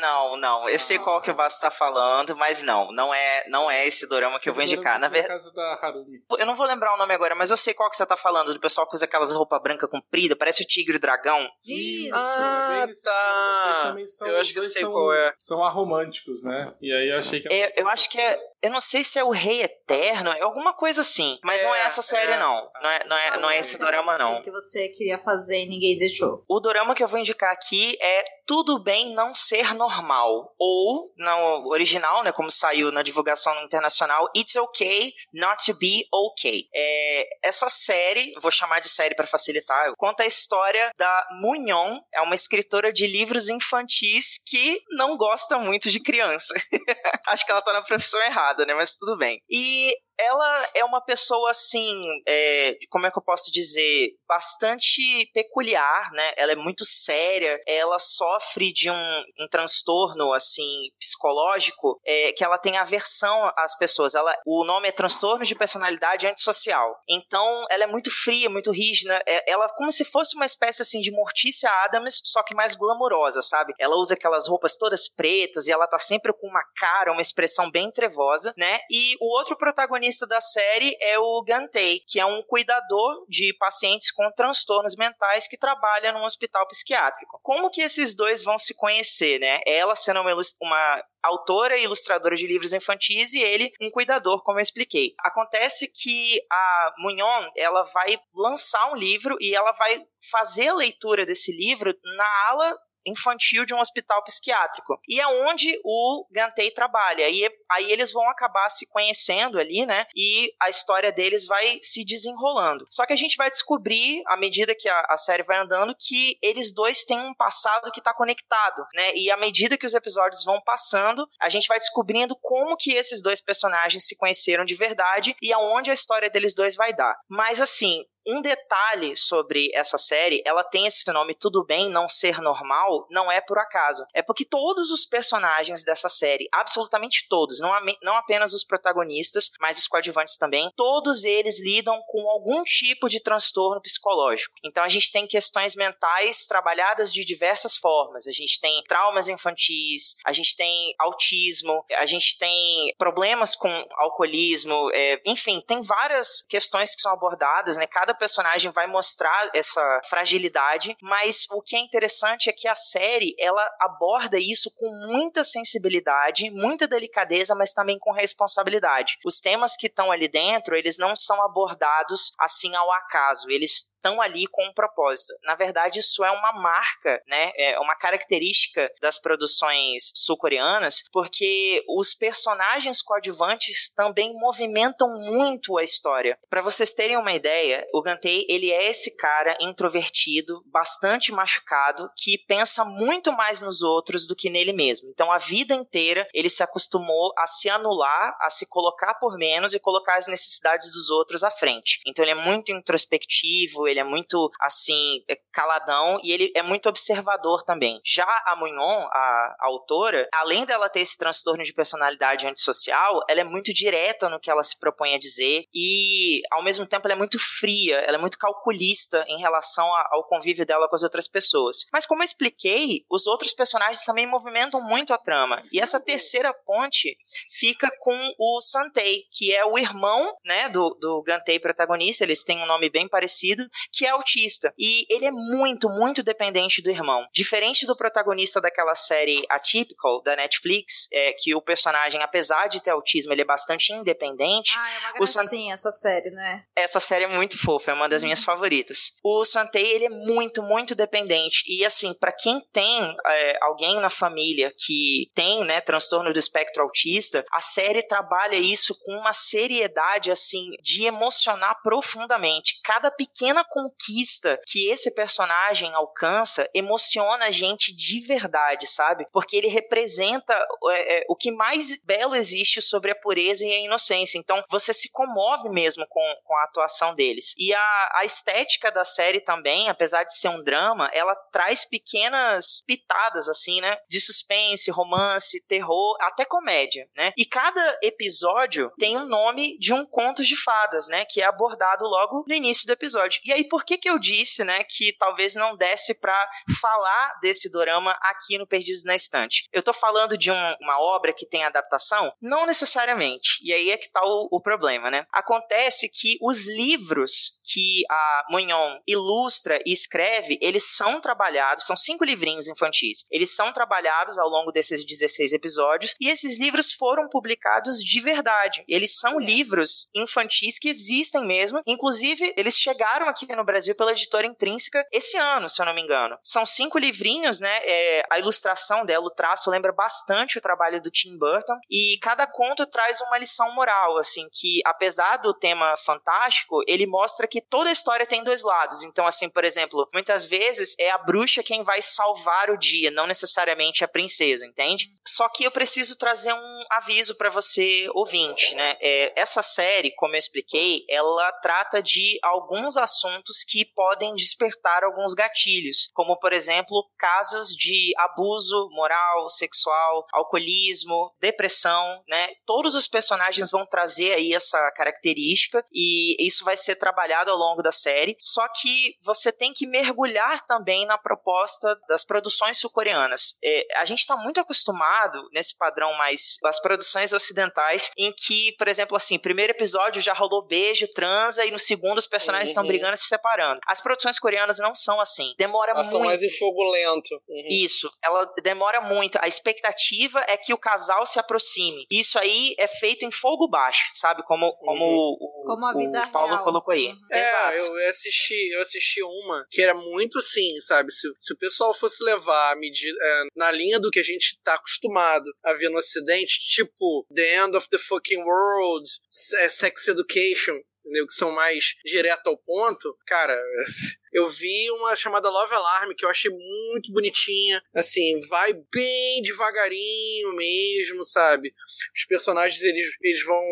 não, 0.00 0.36
não. 0.36 0.68
Eu 0.68 0.78
sei 0.78 0.98
qual 0.98 1.20
que 1.20 1.30
o 1.30 1.34
Basso 1.34 1.60
tá 1.60 1.70
falando, 1.70 2.36
mas 2.36 2.62
não, 2.62 2.90
não 2.92 3.12
é, 3.12 3.48
não 3.48 3.70
é 3.70 3.86
esse 3.86 4.06
dorama 4.08 4.38
que 4.40 4.48
eu 4.48 4.54
vou 4.54 4.62
indicar. 4.62 4.98
Na 4.98 5.08
verdade, 5.08 5.28
casa 5.34 5.52
da 5.52 5.78
Harumi. 5.80 6.22
eu 6.38 6.46
não 6.46 6.54
vou 6.54 6.66
lembrar 6.66 6.94
o 6.94 6.98
nome 6.98 7.14
agora, 7.14 7.34
mas 7.34 7.50
eu 7.50 7.56
sei 7.56 7.74
qual 7.74 7.90
que 7.90 7.96
você 7.96 8.06
tá 8.06 8.16
falando, 8.16 8.52
do 8.54 8.60
pessoal 8.60 8.88
que 8.88 8.94
usa 8.94 9.04
aquelas 9.04 9.30
roupas 9.32 9.62
branca 9.62 9.88
comprida, 9.88 10.36
parece 10.36 10.62
o 10.62 10.66
tigre 10.66 10.94
e 10.94 10.96
o 10.96 11.00
dragão. 11.00 11.48
Isso. 11.64 12.14
Ah, 12.14 12.86
tá. 13.04 13.94
são- 14.06 14.28
Eu 14.28 14.38
acho 14.38 14.52
que 14.52 14.60
sei 14.62 14.82
são, 14.82 14.92
qual 14.92 15.12
é. 15.12 15.32
São 15.38 15.64
aromânticos, 15.64 16.42
né? 16.44 16.74
E 16.80 16.92
aí 16.92 17.08
eu 17.10 17.18
achei 17.18 17.40
que... 17.40 17.48
Eu, 17.52 17.72
eu 17.76 17.88
acho 17.88 18.08
que 18.10 18.20
é. 18.20 18.38
Eu 18.62 18.70
não 18.70 18.80
sei 18.80 19.04
se 19.04 19.18
é 19.18 19.24
o 19.24 19.30
Rei 19.30 19.62
Eterno, 19.62 20.30
é 20.32 20.40
alguma 20.40 20.72
coisa 20.74 21.00
assim. 21.02 21.38
Mas 21.42 21.62
não 21.62 21.74
é 21.74 21.80
É, 21.80 21.82
essa 21.84 22.02
série, 22.02 22.32
é. 22.32 22.38
não. 22.38 22.70
Não 22.82 22.90
é, 22.90 23.04
não 23.06 23.16
é, 23.16 23.40
não 23.40 23.50
é 23.50 23.58
esse 23.58 23.78
Tá, 23.78 23.84
dorama, 23.84 24.18
não. 24.18 24.42
que 24.42 24.50
você 24.50 24.88
queria 24.88 25.18
fazer 25.18 25.62
e 25.62 25.66
ninguém 25.66 25.98
deixou. 25.98 26.44
O 26.48 26.60
dorama 26.60 26.94
que 26.94 27.02
eu 27.02 27.08
vou 27.08 27.18
indicar 27.18 27.52
aqui 27.52 27.96
é 28.00 28.24
Tudo 28.46 28.82
Bem 28.82 29.14
Não 29.14 29.34
Ser 29.34 29.74
Normal. 29.74 30.54
Ou, 30.58 31.12
no 31.16 31.68
original, 31.70 32.22
né, 32.24 32.32
como 32.32 32.50
saiu 32.50 32.90
na 32.90 33.02
divulgação 33.02 33.54
internacional, 33.62 34.28
It's 34.36 34.56
Okay 34.56 35.12
Not 35.32 35.64
to 35.64 35.78
Be 35.78 36.06
Okay. 36.12 36.68
É, 36.74 37.28
essa 37.44 37.68
série, 37.68 38.32
vou 38.40 38.50
chamar 38.50 38.80
de 38.80 38.88
série 38.88 39.14
para 39.14 39.26
facilitar, 39.26 39.92
conta 39.96 40.22
a 40.22 40.26
história 40.26 40.90
da 40.96 41.28
Munyon, 41.40 42.00
é 42.12 42.20
uma 42.20 42.34
escritora 42.34 42.92
de 42.92 43.06
livros 43.06 43.48
infantis 43.48 44.38
que 44.46 44.80
não 44.90 45.16
gosta 45.16 45.58
muito 45.58 45.90
de 45.90 46.00
criança. 46.00 46.54
Acho 47.28 47.44
que 47.44 47.52
ela 47.52 47.62
tá 47.62 47.72
na 47.72 47.82
profissão 47.82 48.20
errada, 48.22 48.47
né, 48.66 48.74
mas 48.74 48.96
tudo 48.96 49.16
bem. 49.16 49.42
E 49.50 49.94
ela 50.18 50.68
é 50.74 50.84
uma 50.84 51.00
pessoa 51.00 51.50
assim, 51.50 52.04
é, 52.26 52.76
como 52.90 53.06
é 53.06 53.10
que 53.10 53.18
eu 53.18 53.22
posso 53.22 53.50
dizer, 53.52 54.10
bastante 54.26 55.30
peculiar, 55.32 56.10
né? 56.12 56.32
Ela 56.36 56.52
é 56.52 56.56
muito 56.56 56.84
séria, 56.84 57.60
ela 57.66 57.98
sofre 57.98 58.72
de 58.72 58.90
um, 58.90 59.24
um 59.40 59.48
transtorno 59.48 60.32
assim 60.32 60.88
psicológico, 60.98 62.00
é, 62.04 62.32
que 62.32 62.42
ela 62.42 62.58
tem 62.58 62.76
aversão 62.76 63.50
às 63.56 63.76
pessoas. 63.78 64.14
Ela, 64.14 64.36
o 64.44 64.64
nome 64.64 64.88
é 64.88 64.92
transtorno 64.92 65.44
de 65.44 65.54
personalidade 65.54 66.26
antissocial. 66.26 66.96
Então, 67.08 67.64
ela 67.70 67.84
é 67.84 67.86
muito 67.86 68.10
fria, 68.10 68.50
muito 68.50 68.72
rígida. 68.72 69.22
É, 69.26 69.50
ela 69.50 69.68
como 69.70 69.92
se 69.92 70.04
fosse 70.04 70.34
uma 70.34 70.46
espécie 70.46 70.82
assim 70.82 71.00
de 71.00 71.12
Mortícia 71.12 71.70
Adams, 71.84 72.20
só 72.24 72.42
que 72.42 72.54
mais 72.54 72.74
glamurosa, 72.74 73.40
sabe? 73.40 73.72
Ela 73.78 73.96
usa 73.96 74.14
aquelas 74.14 74.48
roupas 74.48 74.76
todas 74.76 75.08
pretas 75.08 75.66
e 75.66 75.72
ela 75.72 75.86
tá 75.86 75.98
sempre 75.98 76.32
com 76.32 76.48
uma 76.48 76.62
cara, 76.76 77.12
uma 77.12 77.22
expressão 77.22 77.70
bem 77.70 77.90
trevosa, 77.92 78.52
né? 78.56 78.80
E 78.90 79.14
o 79.20 79.36
outro 79.38 79.56
protagonista 79.56 80.07
da 80.26 80.40
série 80.40 80.96
é 81.00 81.18
o 81.18 81.42
Gantei, 81.42 82.00
que 82.06 82.18
é 82.18 82.24
um 82.24 82.42
cuidador 82.42 83.24
de 83.28 83.52
pacientes 83.58 84.10
com 84.10 84.30
transtornos 84.32 84.96
mentais 84.96 85.48
que 85.48 85.58
trabalha 85.58 86.12
num 86.12 86.24
hospital 86.24 86.66
psiquiátrico. 86.68 87.38
Como 87.42 87.70
que 87.70 87.80
esses 87.80 88.14
dois 88.14 88.42
vão 88.42 88.58
se 88.58 88.74
conhecer, 88.74 89.38
né? 89.38 89.60
Ela 89.66 89.94
sendo 89.96 90.20
uma, 90.20 90.34
uma 90.60 91.04
autora 91.22 91.76
e 91.76 91.84
ilustradora 91.84 92.36
de 92.36 92.46
livros 92.46 92.72
infantis 92.72 93.32
e 93.32 93.40
ele 93.40 93.72
um 93.80 93.90
cuidador, 93.90 94.42
como 94.42 94.58
eu 94.58 94.62
expliquei. 94.62 95.14
Acontece 95.20 95.88
que 95.88 96.40
a 96.50 96.94
Munyon, 96.98 97.50
ela 97.56 97.82
vai 97.84 98.18
lançar 98.34 98.90
um 98.92 98.96
livro 98.96 99.36
e 99.40 99.54
ela 99.54 99.72
vai 99.72 100.02
fazer 100.30 100.68
a 100.68 100.74
leitura 100.74 101.26
desse 101.26 101.52
livro 101.52 101.94
na 102.16 102.48
ala 102.48 102.78
infantil 103.08 103.64
de 103.64 103.74
um 103.74 103.80
hospital 103.80 104.22
psiquiátrico. 104.24 105.00
E 105.08 105.20
é 105.20 105.26
onde 105.26 105.80
o 105.84 106.26
Gantei 106.30 106.70
trabalha. 106.70 107.28
E 107.28 107.50
aí 107.70 107.90
eles 107.90 108.12
vão 108.12 108.28
acabar 108.28 108.68
se 108.70 108.86
conhecendo 108.86 109.58
ali, 109.58 109.86
né? 109.86 110.06
E 110.14 110.52
a 110.60 110.68
história 110.68 111.10
deles 111.12 111.46
vai 111.46 111.78
se 111.82 112.04
desenrolando. 112.04 112.86
Só 112.90 113.06
que 113.06 113.12
a 113.12 113.16
gente 113.16 113.36
vai 113.36 113.50
descobrir, 113.50 114.22
à 114.26 114.36
medida 114.36 114.74
que 114.74 114.88
a, 114.88 115.00
a 115.08 115.16
série 115.16 115.42
vai 115.42 115.58
andando, 115.58 115.94
que 115.98 116.38
eles 116.42 116.72
dois 116.72 117.04
têm 117.04 117.20
um 117.20 117.34
passado 117.34 117.90
que 117.90 118.00
tá 118.00 118.12
conectado, 118.12 118.84
né? 118.94 119.14
E 119.14 119.30
à 119.30 119.36
medida 119.36 119.76
que 119.76 119.86
os 119.86 119.94
episódios 119.94 120.44
vão 120.44 120.60
passando, 120.60 121.28
a 121.40 121.48
gente 121.48 121.68
vai 121.68 121.78
descobrindo 121.78 122.36
como 122.36 122.76
que 122.76 122.92
esses 122.92 123.22
dois 123.22 123.40
personagens 123.40 124.06
se 124.06 124.16
conheceram 124.16 124.64
de 124.64 124.74
verdade 124.74 125.36
e 125.42 125.52
aonde 125.52 125.90
a 125.90 125.94
história 125.94 126.30
deles 126.30 126.54
dois 126.54 126.76
vai 126.76 126.92
dar. 126.92 127.16
Mas 127.28 127.60
assim, 127.60 128.04
um 128.28 128.42
detalhe 128.42 129.16
sobre 129.16 129.70
essa 129.72 129.96
série, 129.96 130.42
ela 130.44 130.62
tem 130.62 130.86
esse 130.86 131.10
nome 131.10 131.34
Tudo 131.34 131.64
Bem 131.64 131.88
Não 131.88 132.06
Ser 132.06 132.42
Normal, 132.42 133.06
não 133.10 133.32
é 133.32 133.40
por 133.40 133.58
acaso. 133.58 134.04
É 134.12 134.20
porque 134.20 134.44
todos 134.44 134.90
os 134.90 135.06
personagens 135.06 135.82
dessa 135.82 136.10
série, 136.10 136.46
absolutamente 136.52 137.26
todos, 137.28 137.58
não, 137.58 137.70
não 138.02 138.14
apenas 138.16 138.52
os 138.52 138.62
protagonistas, 138.62 139.50
mas 139.58 139.78
os 139.78 139.88
coadjuvantes 139.88 140.36
também, 140.36 140.70
todos 140.76 141.24
eles 141.24 141.58
lidam 141.60 142.02
com 142.08 142.28
algum 142.28 142.62
tipo 142.64 143.08
de 143.08 143.18
transtorno 143.20 143.80
psicológico. 143.80 144.54
Então 144.62 144.84
a 144.84 144.88
gente 144.88 145.10
tem 145.10 145.26
questões 145.26 145.74
mentais 145.74 146.44
trabalhadas 146.44 147.12
de 147.12 147.24
diversas 147.24 147.76
formas. 147.76 148.26
A 148.26 148.32
gente 148.32 148.60
tem 148.60 148.82
traumas 148.86 149.28
infantis, 149.28 150.16
a 150.24 150.32
gente 150.32 150.54
tem 150.54 150.94
autismo, 150.98 151.82
a 151.96 152.04
gente 152.04 152.36
tem 152.36 152.92
problemas 152.98 153.56
com 153.56 153.68
alcoolismo, 153.92 154.90
é, 154.92 155.20
enfim, 155.24 155.62
tem 155.66 155.80
várias 155.80 156.42
questões 156.42 156.94
que 156.94 157.00
são 157.00 157.12
abordadas, 157.12 157.76
né? 157.78 157.86
Cada 157.86 158.17
personagem 158.18 158.70
vai 158.70 158.86
mostrar 158.86 159.50
essa 159.54 160.00
fragilidade, 160.08 160.96
mas 161.00 161.46
o 161.50 161.62
que 161.62 161.76
é 161.76 161.78
interessante 161.78 162.48
é 162.48 162.52
que 162.52 162.68
a 162.68 162.74
série 162.74 163.34
ela 163.38 163.68
aborda 163.80 164.38
isso 164.38 164.70
com 164.76 164.90
muita 165.06 165.44
sensibilidade, 165.44 166.50
muita 166.50 166.86
delicadeza, 166.86 167.54
mas 167.54 167.72
também 167.72 167.98
com 167.98 168.12
responsabilidade. 168.12 169.18
Os 169.24 169.40
temas 169.40 169.76
que 169.76 169.86
estão 169.86 170.10
ali 170.10 170.28
dentro, 170.28 170.76
eles 170.76 170.98
não 170.98 171.14
são 171.14 171.42
abordados 171.42 172.32
assim 172.38 172.74
ao 172.74 172.92
acaso, 172.92 173.50
eles 173.50 173.88
estão 173.98 174.20
ali 174.20 174.46
com 174.46 174.64
um 174.64 174.72
propósito. 174.72 175.34
Na 175.42 175.54
verdade, 175.54 175.98
isso 175.98 176.24
é 176.24 176.30
uma 176.30 176.52
marca, 176.52 177.22
né? 177.26 177.52
É 177.56 177.78
uma 177.78 177.94
característica 177.96 178.90
das 179.00 179.20
produções 179.20 180.12
sul-coreanas, 180.14 181.04
porque 181.12 181.84
os 181.88 182.14
personagens 182.14 183.02
coadjuvantes 183.02 183.92
também 183.92 184.32
movimentam 184.34 185.14
muito 185.18 185.76
a 185.76 185.84
história. 185.84 186.38
Para 186.48 186.62
vocês 186.62 186.92
terem 186.92 187.16
uma 187.16 187.32
ideia, 187.32 187.86
o 187.92 188.02
Gantei, 188.02 188.46
ele 188.48 188.70
é 188.70 188.88
esse 188.88 189.16
cara 189.16 189.56
introvertido, 189.60 190.62
bastante 190.66 191.32
machucado, 191.32 192.10
que 192.16 192.38
pensa 192.38 192.84
muito 192.84 193.32
mais 193.32 193.60
nos 193.60 193.82
outros 193.82 194.26
do 194.26 194.36
que 194.36 194.48
nele 194.48 194.72
mesmo. 194.72 195.08
Então, 195.10 195.32
a 195.32 195.38
vida 195.38 195.74
inteira, 195.74 196.28
ele 196.32 196.48
se 196.48 196.62
acostumou 196.62 197.32
a 197.36 197.46
se 197.46 197.68
anular, 197.68 198.36
a 198.40 198.50
se 198.50 198.66
colocar 198.66 199.14
por 199.14 199.36
menos 199.36 199.74
e 199.74 199.80
colocar 199.80 200.16
as 200.16 200.28
necessidades 200.28 200.90
dos 200.92 201.10
outros 201.10 201.42
à 201.42 201.50
frente. 201.50 202.00
Então, 202.06 202.24
ele 202.24 202.32
é 202.32 202.34
muito 202.34 202.70
introspectivo, 202.70 203.87
ele 203.88 204.00
é 204.00 204.04
muito, 204.04 204.50
assim, 204.60 205.22
é, 205.28 205.36
caladão 205.52 206.18
e 206.22 206.32
ele 206.32 206.52
é 206.54 206.62
muito 206.62 206.88
observador 206.88 207.62
também. 207.64 208.00
Já 208.04 208.26
a 208.46 208.56
Munhon, 208.56 209.06
a, 209.12 209.56
a 209.60 209.66
autora, 209.66 210.28
além 210.34 210.64
dela 210.64 210.88
ter 210.88 211.00
esse 211.00 211.16
transtorno 211.16 211.62
de 211.64 211.72
personalidade 211.72 212.46
antissocial, 212.46 213.20
ela 213.28 213.40
é 213.40 213.44
muito 213.44 213.72
direta 213.72 214.28
no 214.28 214.40
que 214.40 214.50
ela 214.50 214.62
se 214.62 214.78
propõe 214.78 215.14
a 215.14 215.18
dizer 215.18 215.64
e, 215.74 216.40
ao 216.50 216.62
mesmo 216.62 216.86
tempo, 216.86 217.06
ela 217.06 217.14
é 217.14 217.18
muito 217.18 217.38
fria, 217.38 217.98
ela 218.00 218.16
é 218.16 218.20
muito 218.20 218.38
calculista 218.38 219.24
em 219.28 219.38
relação 219.40 219.92
a- 219.94 220.08
ao 220.12 220.24
convívio 220.28 220.66
dela 220.66 220.88
com 220.88 220.94
as 220.96 221.02
outras 221.02 221.28
pessoas. 221.28 221.78
Mas, 221.92 222.06
como 222.06 222.22
eu 222.22 222.24
expliquei, 222.24 223.04
os 223.10 223.26
outros 223.26 223.52
personagens 223.52 224.04
também 224.04 224.26
movimentam 224.26 224.80
muito 224.82 225.12
a 225.12 225.18
trama. 225.18 225.60
E 225.72 225.80
essa 225.80 226.00
terceira 226.00 226.52
ponte 226.64 227.16
fica 227.58 227.90
com 228.00 228.32
o 228.38 228.60
Santei, 228.60 229.22
que 229.32 229.54
é 229.54 229.64
o 229.64 229.78
irmão, 229.78 230.32
né, 230.44 230.68
do, 230.68 230.90
do 231.00 231.22
Gantei 231.22 231.58
protagonista, 231.58 232.24
eles 232.24 232.44
têm 232.44 232.62
um 232.62 232.66
nome 232.66 232.90
bem 232.90 233.08
parecido, 233.08 233.64
que 233.92 234.06
é 234.06 234.10
autista. 234.10 234.72
E 234.78 235.06
ele 235.08 235.26
é 235.26 235.30
muito, 235.30 235.88
muito 235.88 236.22
dependente 236.22 236.82
do 236.82 236.90
irmão. 236.90 237.26
Diferente 237.32 237.86
do 237.86 237.96
protagonista 237.96 238.60
daquela 238.60 238.94
série 238.94 239.44
Atypical, 239.48 240.22
da 240.22 240.36
Netflix, 240.36 241.08
é, 241.12 241.32
que 241.32 241.54
o 241.54 241.62
personagem, 241.62 242.22
apesar 242.22 242.68
de 242.68 242.82
ter 242.82 242.90
autismo, 242.90 243.32
ele 243.32 243.42
é 243.42 243.44
bastante 243.44 243.92
independente. 243.92 244.72
Ah, 244.76 244.90
é 244.92 245.18
uma 245.18 245.26
San- 245.26 245.40
gracinha 245.42 245.74
essa 245.74 245.90
série, 245.92 246.30
né? 246.30 246.64
Essa 246.76 247.00
série 247.00 247.24
é 247.24 247.28
muito 247.28 247.58
fofa, 247.58 247.90
é 247.90 247.94
uma 247.94 248.08
das 248.08 248.22
minhas 248.22 248.44
favoritas. 248.44 249.12
O 249.22 249.44
Santei, 249.44 249.86
ele 249.92 250.06
é 250.06 250.10
muito, 250.10 250.62
muito 250.62 250.94
dependente. 250.94 251.62
E 251.66 251.84
assim, 251.84 252.14
pra 252.14 252.32
quem 252.32 252.60
tem 252.72 253.16
é, 253.26 253.58
alguém 253.62 254.00
na 254.00 254.10
família 254.10 254.72
que 254.76 255.30
tem, 255.34 255.64
né, 255.64 255.80
transtorno 255.80 256.32
do 256.32 256.38
espectro 256.38 256.82
autista, 256.82 257.44
a 257.52 257.60
série 257.60 258.02
trabalha 258.02 258.56
isso 258.56 258.96
com 259.04 259.12
uma 259.16 259.32
seriedade, 259.32 260.30
assim, 260.30 260.70
de 260.82 261.04
emocionar 261.04 261.80
profundamente. 261.82 262.80
Cada 262.84 263.10
pequena 263.10 263.64
conquista 263.68 264.60
que 264.66 264.88
esse 264.88 265.14
personagem 265.14 265.94
alcança 265.94 266.68
emociona 266.74 267.46
a 267.46 267.50
gente 267.50 267.94
de 267.94 268.20
verdade, 268.20 268.86
sabe? 268.86 269.26
Porque 269.32 269.56
ele 269.56 269.68
representa 269.68 270.54
é, 270.90 271.18
é, 271.18 271.24
o 271.28 271.36
que 271.36 271.50
mais 271.50 271.98
belo 272.04 272.34
existe 272.34 272.80
sobre 272.80 273.10
a 273.10 273.14
pureza 273.14 273.64
e 273.64 273.72
a 273.72 273.78
inocência. 273.80 274.38
Então, 274.38 274.62
você 274.68 274.92
se 274.92 275.10
comove 275.10 275.68
mesmo 275.68 276.06
com, 276.08 276.22
com 276.44 276.56
a 276.56 276.64
atuação 276.64 277.14
deles. 277.14 277.54
E 277.58 277.72
a, 277.74 278.12
a 278.14 278.24
estética 278.24 278.90
da 278.90 279.04
série 279.04 279.40
também, 279.40 279.88
apesar 279.88 280.24
de 280.24 280.36
ser 280.36 280.48
um 280.48 280.62
drama, 280.62 281.10
ela 281.12 281.34
traz 281.52 281.84
pequenas 281.84 282.82
pitadas, 282.86 283.48
assim, 283.48 283.80
né? 283.80 283.96
De 284.08 284.20
suspense, 284.20 284.90
romance, 284.90 285.60
terror, 285.66 286.16
até 286.20 286.44
comédia, 286.44 287.08
né? 287.16 287.32
E 287.36 287.44
cada 287.44 287.98
episódio 288.02 288.90
tem 288.98 289.16
o 289.16 289.26
nome 289.26 289.78
de 289.78 289.92
um 289.92 290.04
conto 290.04 290.44
de 290.44 290.56
fadas, 290.56 291.08
né? 291.08 291.24
Que 291.24 291.40
é 291.40 291.44
abordado 291.44 292.04
logo 292.04 292.44
no 292.46 292.54
início 292.54 292.86
do 292.86 292.92
episódio. 292.92 293.40
E 293.44 293.52
aí, 293.52 293.57
por 293.64 293.84
que 293.84 293.98
que 293.98 294.08
eu 294.08 294.18
disse, 294.18 294.62
né? 294.64 294.84
Que 294.84 295.12
talvez 295.18 295.54
não 295.54 295.76
desse 295.76 296.14
pra 296.18 296.48
falar 296.80 297.38
desse 297.40 297.70
dorama 297.70 298.12
aqui 298.20 298.58
no 298.58 298.66
Perdidos 298.66 299.04
na 299.04 299.14
Estante? 299.16 299.64
Eu 299.72 299.82
tô 299.82 299.92
falando 299.92 300.36
de 300.36 300.50
um- 300.50 300.74
uma 300.80 301.00
obra 301.00 301.32
que 301.32 301.46
tem 301.46 301.64
adaptação? 301.64 302.32
Não 302.40 302.66
necessariamente. 302.66 303.58
E 303.62 303.72
aí 303.72 303.90
é 303.90 303.96
que 303.96 304.10
tá 304.10 304.20
o, 304.24 304.48
o 304.52 304.60
problema, 304.60 305.10
né? 305.10 305.26
Acontece 305.32 306.08
que 306.08 306.36
os 306.42 306.66
livros 306.66 307.58
que 307.64 308.02
a 308.10 308.44
Munhon 308.50 308.98
ilustra 309.06 309.80
e 309.86 309.92
escreve, 309.92 310.58
eles 310.60 310.94
são 310.96 311.20
trabalhados, 311.20 311.84
são 311.84 311.96
cinco 311.96 312.24
livrinhos 312.24 312.68
infantis. 312.68 313.24
Eles 313.30 313.54
são 313.54 313.72
trabalhados 313.72 314.38
ao 314.38 314.48
longo 314.48 314.72
desses 314.72 315.04
16 315.04 315.52
episódios 315.52 316.14
e 316.20 316.28
esses 316.28 316.58
livros 316.58 316.92
foram 316.92 317.28
publicados 317.28 317.98
de 318.02 318.20
verdade. 318.20 318.84
Eles 318.88 319.18
são 319.18 319.38
livros 319.38 320.08
infantis 320.14 320.78
que 320.78 320.88
existem 320.88 321.44
mesmo. 321.46 321.80
Inclusive, 321.86 322.54
eles 322.56 322.74
chegaram 322.76 323.28
aqui 323.28 323.46
no 323.56 323.64
Brasil 323.64 323.94
pela 323.94 324.12
editora 324.12 324.46
Intrínseca 324.46 325.04
esse 325.12 325.36
ano, 325.36 325.68
se 325.68 325.80
eu 325.80 325.86
não 325.86 325.94
me 325.94 326.02
engano. 326.02 326.38
São 326.42 326.64
cinco 326.66 326.98
livrinhos, 326.98 327.60
né? 327.60 327.80
É, 327.82 328.22
a 328.30 328.38
ilustração 328.38 329.04
dela, 329.04 329.26
o 329.26 329.30
traço 329.30 329.70
lembra 329.70 329.92
bastante 329.92 330.58
o 330.58 330.60
trabalho 330.60 331.00
do 331.02 331.10
Tim 331.10 331.36
Burton 331.36 331.78
e 331.90 332.18
cada 332.22 332.46
conto 332.46 332.86
traz 332.86 333.20
uma 333.20 333.38
lição 333.38 333.74
moral, 333.74 334.18
assim, 334.18 334.48
que 334.52 334.80
apesar 334.84 335.38
do 335.38 335.54
tema 335.54 335.96
fantástico, 335.98 336.82
ele 336.86 337.06
mostra 337.06 337.46
que 337.46 337.60
toda 337.60 337.90
a 337.90 337.92
história 337.92 338.26
tem 338.26 338.44
dois 338.44 338.62
lados. 338.62 339.02
Então, 339.02 339.26
assim, 339.26 339.48
por 339.48 339.64
exemplo, 339.64 340.08
muitas 340.12 340.46
vezes 340.46 340.94
é 340.98 341.10
a 341.10 341.18
bruxa 341.18 341.62
quem 341.62 341.82
vai 341.82 342.02
salvar 342.02 342.70
o 342.70 342.78
dia, 342.78 343.10
não 343.10 343.26
necessariamente 343.26 344.04
a 344.04 344.08
princesa, 344.08 344.66
entende? 344.66 345.10
Só 345.26 345.48
que 345.48 345.64
eu 345.64 345.70
preciso 345.70 346.16
trazer 346.16 346.52
um 346.52 346.84
aviso 346.90 347.36
pra 347.36 347.50
você, 347.50 348.08
ouvinte, 348.14 348.74
né? 348.74 348.96
É, 349.00 349.40
essa 349.40 349.62
série, 349.62 350.14
como 350.14 350.34
eu 350.34 350.38
expliquei, 350.38 351.04
ela 351.08 351.52
trata 351.60 352.02
de 352.02 352.38
alguns 352.42 352.96
assuntos 352.96 353.37
que 353.68 353.84
podem 353.84 354.34
despertar 354.34 355.04
alguns 355.04 355.34
gatilhos, 355.34 356.08
como, 356.14 356.38
por 356.38 356.52
exemplo, 356.52 357.08
casos 357.18 357.68
de 357.68 358.12
abuso 358.16 358.88
moral, 358.92 359.48
sexual, 359.50 360.26
alcoolismo, 360.32 361.32
depressão, 361.40 362.22
né? 362.28 362.48
Todos 362.66 362.94
os 362.94 363.06
personagens 363.06 363.70
vão 363.70 363.86
trazer 363.86 364.32
aí 364.34 364.52
essa 364.52 364.90
característica 364.92 365.84
e 365.92 366.36
isso 366.46 366.64
vai 366.64 366.76
ser 366.76 366.96
trabalhado 366.96 367.50
ao 367.50 367.56
longo 367.56 367.82
da 367.82 367.92
série. 367.92 368.36
Só 368.40 368.66
que 368.68 369.16
você 369.22 369.52
tem 369.52 369.72
que 369.72 369.86
mergulhar 369.86 370.66
também 370.66 371.06
na 371.06 371.18
proposta 371.18 371.98
das 372.08 372.24
produções 372.24 372.78
sul-coreanas. 372.78 373.58
É, 373.62 373.86
a 373.96 374.04
gente 374.04 374.20
está 374.20 374.36
muito 374.36 374.60
acostumado 374.60 375.48
nesse 375.52 375.76
padrão 375.76 376.12
mais 376.16 376.56
das 376.62 376.80
produções 376.80 377.32
ocidentais, 377.32 378.10
em 378.16 378.32
que, 378.32 378.72
por 378.78 378.88
exemplo, 378.88 379.16
assim, 379.16 379.38
primeiro 379.38 379.72
episódio 379.72 380.20
já 380.22 380.32
rolou 380.32 380.66
beijo, 380.66 381.06
transa 381.12 381.64
e 381.64 381.70
no 381.70 381.78
segundo 381.78 382.18
os 382.18 382.26
personagens 382.26 382.68
estão 382.70 382.82
Uhum. 382.82 382.88
brigando 382.88 383.16
se 383.28 383.38
separando. 383.38 383.80
As 383.86 384.00
produções 384.00 384.38
coreanas 384.38 384.78
não 384.78 384.94
são 384.94 385.20
assim. 385.20 385.52
Demora 385.58 385.92
Elas 385.92 386.06
são 386.08 386.18
muito. 386.18 386.28
mais 386.30 386.42
em 386.42 386.50
fogo 386.58 386.90
lento. 386.90 387.34
Uhum. 387.48 387.66
Isso, 387.70 388.10
ela 388.24 388.44
demora 388.62 389.00
muito. 389.00 389.38
A 389.40 389.46
expectativa 389.46 390.44
é 390.48 390.56
que 390.56 390.72
o 390.74 390.78
casal 390.78 391.24
se 391.26 391.38
aproxime. 391.38 392.06
Isso 392.10 392.38
aí 392.38 392.74
é 392.78 392.86
feito 392.86 393.24
em 393.24 393.30
fogo 393.30 393.68
baixo, 393.68 394.10
sabe? 394.14 394.42
Como, 394.44 394.72
como 394.76 395.04
Uhum. 395.04 395.14
o, 395.14 395.62
o- 395.62 395.64
Como 395.66 395.86
a 395.86 395.92
vida 395.94 396.24
o 396.24 396.30
Paulo 396.32 396.52
real. 396.54 396.64
colocou 396.64 396.92
aí. 396.94 397.08
Uhum. 397.08 397.18
É, 397.30 397.48
Exato. 397.48 397.76
eu 397.76 397.98
eu 397.98 398.08
assisti, 398.08 398.70
eu 398.72 398.80
assisti 398.80 399.22
uma 399.22 399.66
que 399.70 399.82
era 399.82 399.94
muito 399.94 400.38
assim, 400.38 400.78
sabe? 400.80 401.12
Se, 401.12 401.28
se 401.38 401.52
o 401.52 401.58
pessoal 401.58 401.92
fosse 401.94 402.22
levar 402.24 402.72
a 402.72 402.76
medida 402.76 403.16
é, 403.22 403.42
na 403.56 403.70
linha 403.70 403.98
do 404.00 404.10
que 404.10 404.18
a 404.20 404.22
gente 404.22 404.58
tá 404.64 404.74
acostumado 404.74 405.44
a 405.64 405.72
ver 405.74 405.88
no 405.90 405.98
ocidente, 405.98 406.58
tipo 406.60 407.26
The 407.34 407.56
End 407.64 407.76
of 407.76 407.88
the 407.90 407.98
Fucking 407.98 408.42
World, 408.42 409.08
Se- 409.30 409.68
Sex 409.70 410.08
Education, 410.08 410.74
entendeu? 411.08 411.26
Que 411.26 411.34
são 411.34 411.50
mais 411.50 411.94
direto 412.04 412.48
ao 412.48 412.58
ponto, 412.58 413.16
cara. 413.26 413.56
Eu 414.30 414.46
vi 414.46 414.90
uma 414.90 415.16
chamada 415.16 415.48
Love 415.48 415.74
Alarm 415.74 416.12
que 416.14 416.22
eu 416.22 416.28
achei 416.28 416.50
muito 416.50 417.10
bonitinha. 417.10 417.82
Assim, 417.94 418.38
vai 418.46 418.74
bem 418.74 419.40
devagarinho 419.40 420.54
mesmo, 420.54 421.24
sabe? 421.24 421.72
Os 422.14 422.26
personagens 422.26 422.82
eles, 422.82 423.08
eles 423.22 423.42
vão 423.42 423.64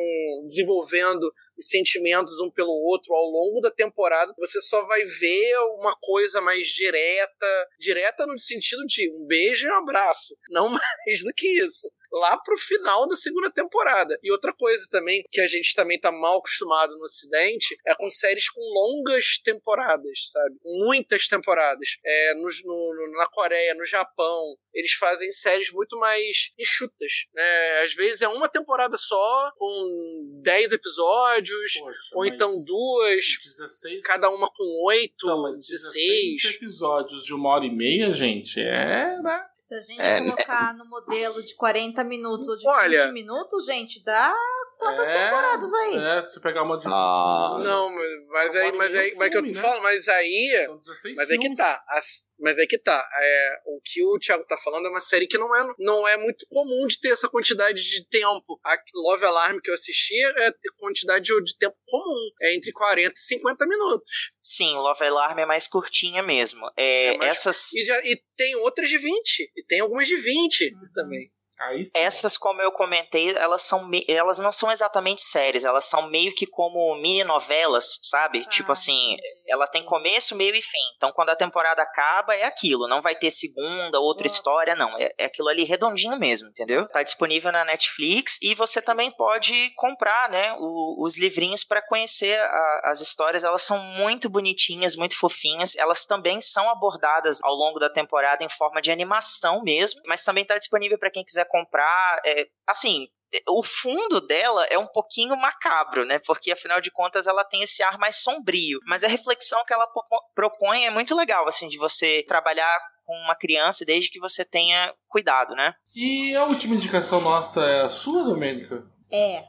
desenvolvendo 0.47 1.30
os 1.59 1.68
sentimentos 1.68 2.41
um 2.41 2.51
pelo 2.51 2.72
outro 2.72 3.14
ao 3.14 3.24
longo 3.24 3.61
da 3.61 3.70
temporada. 3.70 4.32
Você 4.39 4.61
só 4.62 4.82
vai 4.84 5.05
ver 5.05 5.59
uma 5.78 5.95
coisa 6.01 6.41
mais 6.41 6.68
direta, 6.68 7.68
direta 7.78 8.26
no 8.26 8.39
sentido 8.39 8.84
de 8.87 9.11
um 9.11 9.26
beijo 9.26 9.66
e 9.66 9.70
um 9.70 9.76
abraço, 9.76 10.37
não 10.49 10.70
mais 10.70 11.22
do 11.22 11.32
que 11.34 11.49
isso. 11.62 11.91
Lá 12.21 12.37
pro 12.39 12.57
final 12.57 13.07
da 13.09 13.17
segunda 13.17 13.51
temporada. 13.51 14.19
E 14.23 14.33
outra 14.33 14.53
coisa 14.55 14.87
também, 14.91 15.23
que 15.31 15.41
a 15.41 15.47
gente 15.47 15.75
também 15.75 15.99
tá 16.01 16.11
mal 16.11 16.39
acostumado 16.39 16.97
no 16.97 17.03
Ocidente, 17.05 17.77
é 17.87 17.95
com 17.95 18.09
séries 18.09 18.49
com 18.49 18.61
longas 18.61 19.39
temporadas, 19.45 20.31
sabe? 20.31 20.57
Muitas 20.64 21.27
temporadas. 21.29 21.89
É, 22.05 22.35
no, 22.35 22.47
no- 22.64 23.12
na 23.19 23.27
Coreia, 23.27 23.75
no 23.75 23.85
Japão, 23.85 24.57
eles 24.73 24.93
fazem 24.93 25.31
séries 25.33 25.71
muito 25.73 25.99
mais 25.99 26.51
enxutas, 26.59 27.27
né? 27.35 27.83
Às 27.83 27.95
vezes 27.95 28.23
é 28.23 28.29
uma 28.29 28.49
temporada 28.49 28.97
só, 28.97 29.51
com 29.57 30.41
10 30.43 30.73
episódios, 30.73 31.73
Poxa, 31.79 31.99
ou 32.14 32.27
então 32.27 32.51
duas, 32.64 33.25
16... 33.45 34.03
cada 34.03 34.31
uma 34.31 34.49
com 34.55 34.85
8, 34.87 35.12
Então, 35.14 35.43
mas 35.43 35.57
16. 35.61 36.37
16 36.43 36.55
episódios 36.57 37.25
de 37.25 37.35
uma 37.35 37.51
hora 37.51 37.64
e 37.67 37.71
meia, 37.75 38.12
gente, 38.12 38.61
é, 38.61 39.19
né? 39.23 39.47
Se 39.67 39.75
a 39.75 39.81
gente 39.81 40.01
É, 40.01 40.21
colocar 40.23 40.75
no 40.75 40.85
modelo 40.85 41.43
de 41.43 41.57
40 41.57 42.05
minutos 42.05 42.47
ou 42.47 42.57
de 42.57 42.69
Olha- 42.69 43.07
20 43.07 43.12
minutos, 43.14 43.67
gente, 43.67 44.01
dá 44.05 44.33
quantas 44.79 45.09
É, 45.09 45.24
temporadas 45.24 45.72
aí? 45.74 45.97
É, 45.99 46.22
você 46.22 46.41
pegar 46.41 46.62
uma 46.62 46.79
de... 46.79 46.87
Ah. 46.87 47.57
Não, 47.62 47.91
mas 48.29 48.55
aí, 48.57 48.72
mas 48.72 48.95
aí, 48.95 49.14
mas 49.16 49.27
é 49.29 49.31
que 49.31 49.37
eu 49.39 49.43
tô 49.47 49.53
né? 49.53 49.61
falando, 49.61 49.83
mas 49.83 50.09
aí 50.09 50.64
São 50.66 50.77
16 50.79 51.16
Mas 51.16 51.31
é 51.31 51.37
que 51.39 51.55
tá. 51.55 51.85
As- 51.89 52.27
mas 52.39 52.59
é 52.59 52.66
que 52.66 52.77
tá. 52.79 53.03
É, 53.18 53.51
o 53.64 53.81
que 53.83 54.05
o 54.05 54.18
Thiago 54.18 54.45
tá 54.45 54.59
falando 54.59 54.87
é 54.87 54.91
uma 54.91 55.01
série 55.01 55.27
que 55.27 55.39
não 55.39 55.57
é, 55.57 55.74
não 55.79 56.07
é 56.07 56.18
muito 56.18 56.47
comum 56.51 56.87
de 56.87 57.01
ter 57.01 57.09
essa 57.09 57.29
quantidade 57.31 57.83
de 57.83 58.07
tempo. 58.09 58.61
A 58.62 58.77
Love 58.95 59.24
Alarm 59.24 59.59
que 59.59 59.70
eu 59.70 59.74
assisti 59.74 60.14
é 60.22 60.53
quantidade 60.79 61.24
de, 61.24 61.43
de 61.45 61.57
tempo 61.57 61.74
comum. 61.87 62.29
É 62.43 62.55
entre 62.55 62.72
40 62.72 63.14
e 63.16 63.18
50 63.18 63.66
minutos. 63.66 64.11
Sim, 64.43 64.74
Love 64.74 65.03
Alarm 65.05 65.39
é 65.39 65.47
mais 65.47 65.66
curtinha 65.66 66.22
mesmo. 66.22 66.61
É, 66.77 67.14
É 67.14 67.16
mais- 67.16 67.39
essas, 67.39 67.72
E, 67.72 67.83
já, 67.85 67.99
e 68.05 68.20
tem 68.37 68.55
outras 68.57 68.91
de 68.91 68.99
20. 68.99 69.51
E 69.57 69.64
tem 69.64 69.81
algumas 69.81 70.07
de 70.07 70.16
20 70.16 70.74
Uhum. 70.74 70.93
também. 70.95 71.31
Aí 71.59 71.82
sim. 71.84 71.92
essas, 71.94 72.36
como 72.36 72.61
eu 72.61 72.70
comentei, 72.72 73.34
elas 73.36 73.62
são 73.62 73.86
me- 73.86 74.04
elas 74.09 74.38
não 74.38 74.52
são 74.52 74.70
exatamente 74.70 75.22
séries, 75.22 75.64
elas 75.64 75.84
são 75.86 76.09
meio 76.09 76.34
que 76.34 76.46
como 76.46 76.94
mini 76.96 77.24
novelas, 77.24 77.98
sabe? 78.02 78.42
Ah, 78.46 78.48
tipo 78.50 78.72
assim, 78.72 79.16
ela 79.48 79.66
tem 79.66 79.82
começo, 79.84 80.36
meio 80.36 80.54
e 80.54 80.61
fim. 80.62 80.78
Então, 80.96 81.12
quando 81.12 81.30
a 81.30 81.36
temporada 81.36 81.82
acaba, 81.82 82.34
é 82.34 82.44
aquilo. 82.44 82.86
Não 82.86 83.00
vai 83.00 83.14
ter 83.14 83.30
segunda, 83.30 83.98
outra 84.00 84.26
Ah. 84.26 84.30
história, 84.30 84.74
não. 84.74 84.98
É, 84.98 85.11
é 85.18 85.24
aquilo 85.24 85.48
ali 85.48 85.64
redondinho 85.64 86.18
mesmo, 86.18 86.48
entendeu? 86.48 86.86
Tá 86.88 87.02
disponível 87.02 87.50
na 87.50 87.64
Netflix 87.64 88.38
e 88.42 88.54
você 88.54 88.82
também 88.82 89.11
pode 89.16 89.70
comprar, 89.76 90.28
né, 90.30 90.54
o- 90.59 91.02
os 91.02 91.16
livrinhos 91.18 91.64
para 91.64 91.80
conhecer 91.80 92.38
a- 92.38 92.80
as 92.84 93.00
histórias. 93.00 93.44
Elas 93.44 93.62
são 93.62 93.78
muito 93.78 94.28
bonitinhas, 94.28 94.94
muito 94.96 95.18
fofinhas. 95.18 95.74
Elas 95.76 96.04
também 96.04 96.40
são 96.40 96.68
abordadas 96.68 97.38
ao 97.42 97.54
longo 97.54 97.78
da 97.78 97.88
temporada 97.88 98.44
em 98.44 98.48
forma 98.48 98.80
de 98.82 98.90
animação 98.90 99.62
mesmo, 99.62 100.00
mas 100.07 100.22
também 100.24 100.44
tá 100.44 100.59
disponível 100.59 100.98
para 100.98 101.11
quem 101.11 101.24
quiser 101.24 101.45
comprar. 101.47 102.20
É, 102.24 102.47
assim, 102.66 103.09
o 103.49 103.62
fundo 103.62 104.20
dela 104.20 104.64
é 104.66 104.78
um 104.78 104.86
pouquinho 104.86 105.36
macabro, 105.36 106.05
né? 106.05 106.18
Porque 106.20 106.53
afinal 106.53 106.80
de 106.80 106.90
contas 106.90 107.26
ela 107.26 107.44
tem 107.44 107.62
esse 107.62 107.82
ar 107.82 107.99
mais 107.99 108.16
sombrio. 108.16 108.80
Mas 108.86 109.03
a 109.03 109.09
reflexão 109.09 109.64
que 109.64 109.72
ela 109.72 109.86
propõe 110.34 110.84
é 110.84 110.90
muito 110.90 111.14
legal, 111.14 111.47
assim, 111.49 111.68
de 111.68 111.78
você 111.78 112.24
trabalhar 112.26 112.80
com 113.05 113.14
uma 113.14 113.36
criança 113.36 113.84
desde 113.84 114.11
que 114.11 114.18
você 114.18 114.44
tenha 114.44 114.92
cuidado, 115.09 115.55
né? 115.55 115.74
E 115.94 116.34
a 116.34 116.44
última 116.44 116.74
indicação 116.74 117.20
nossa 117.20 117.64
é 117.64 117.82
a 117.82 117.90
sua, 117.90 118.24
Domênica? 118.24 118.84
É. 119.11 119.44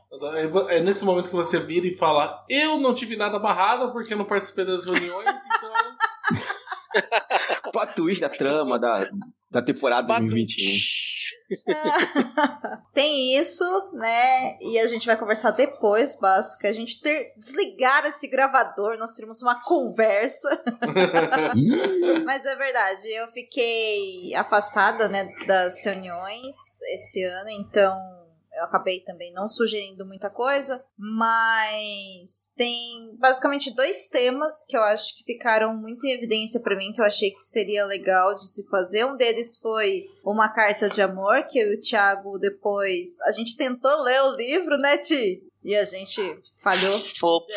É 0.70 0.80
nesse 0.80 1.04
momento 1.04 1.30
que 1.30 1.36
você 1.36 1.60
vira 1.60 1.88
e 1.88 1.92
fala: 1.92 2.46
Eu 2.48 2.78
não 2.78 2.94
tive 2.94 3.16
nada 3.16 3.38
amarrado 3.38 3.92
porque 3.92 4.14
eu 4.14 4.18
não 4.18 4.26
participei 4.26 4.66
das 4.66 4.86
reuniões, 4.86 5.28
então. 5.58 5.74
Plot 7.72 7.96
twist 7.96 8.22
da 8.22 8.30
trama 8.30 8.78
da, 8.78 9.10
da 9.50 9.62
temporada 9.62 10.08
2021. 10.08 11.07
Tem 12.94 13.38
isso, 13.38 13.92
né? 13.94 14.58
E 14.60 14.80
a 14.80 14.88
gente 14.88 15.06
vai 15.06 15.16
conversar 15.16 15.52
depois, 15.52 16.18
basta 16.20 16.60
que 16.60 16.68
a 16.68 16.74
gente 16.74 17.02
ter 17.02 17.34
desligar 17.38 18.06
esse 18.06 18.28
gravador, 18.28 18.98
nós 18.98 19.14
teremos 19.14 19.42
uma 19.42 19.62
conversa. 19.64 20.62
Mas 22.26 22.46
é 22.46 22.56
verdade, 22.56 23.08
eu 23.10 23.28
fiquei 23.30 24.34
afastada, 24.36 25.08
né, 25.08 25.30
das 25.46 25.84
reuniões 25.84 26.56
esse 26.94 27.24
ano, 27.24 27.50
então 27.50 28.17
eu 28.58 28.64
acabei 28.64 29.02
também 29.02 29.32
não 29.32 29.48
sugerindo 29.48 30.06
muita 30.06 30.30
coisa, 30.30 30.84
mas 30.98 32.52
tem 32.56 33.16
basicamente 33.20 33.74
dois 33.76 34.08
temas 34.08 34.66
que 34.68 34.76
eu 34.76 34.84
acho 34.84 35.16
que 35.16 35.24
ficaram 35.24 35.76
muito 35.76 36.06
em 36.06 36.12
evidência 36.12 36.60
para 36.60 36.76
mim, 36.76 36.92
que 36.92 37.00
eu 37.00 37.06
achei 37.06 37.32
que 37.32 37.42
seria 37.42 37.86
legal 37.86 38.34
de 38.34 38.48
se 38.48 38.68
fazer. 38.68 39.06
Um 39.06 39.16
deles 39.16 39.58
foi 39.58 40.06
uma 40.26 40.50
carta 40.50 40.90
de 40.90 41.02
amor, 41.02 41.44
que 41.44 41.60
eu 41.60 41.72
e 41.72 41.76
o 41.76 41.80
Thiago 41.80 42.40
depois. 42.40 43.22
A 43.22 43.32
gente 43.32 43.56
tentou 43.56 44.02
ler 44.02 44.22
o 44.24 44.36
livro, 44.36 44.78
né, 44.78 44.98
Ti? 44.98 45.44
E 45.64 45.76
a 45.76 45.84
gente 45.84 46.22
falhou. 46.64 46.98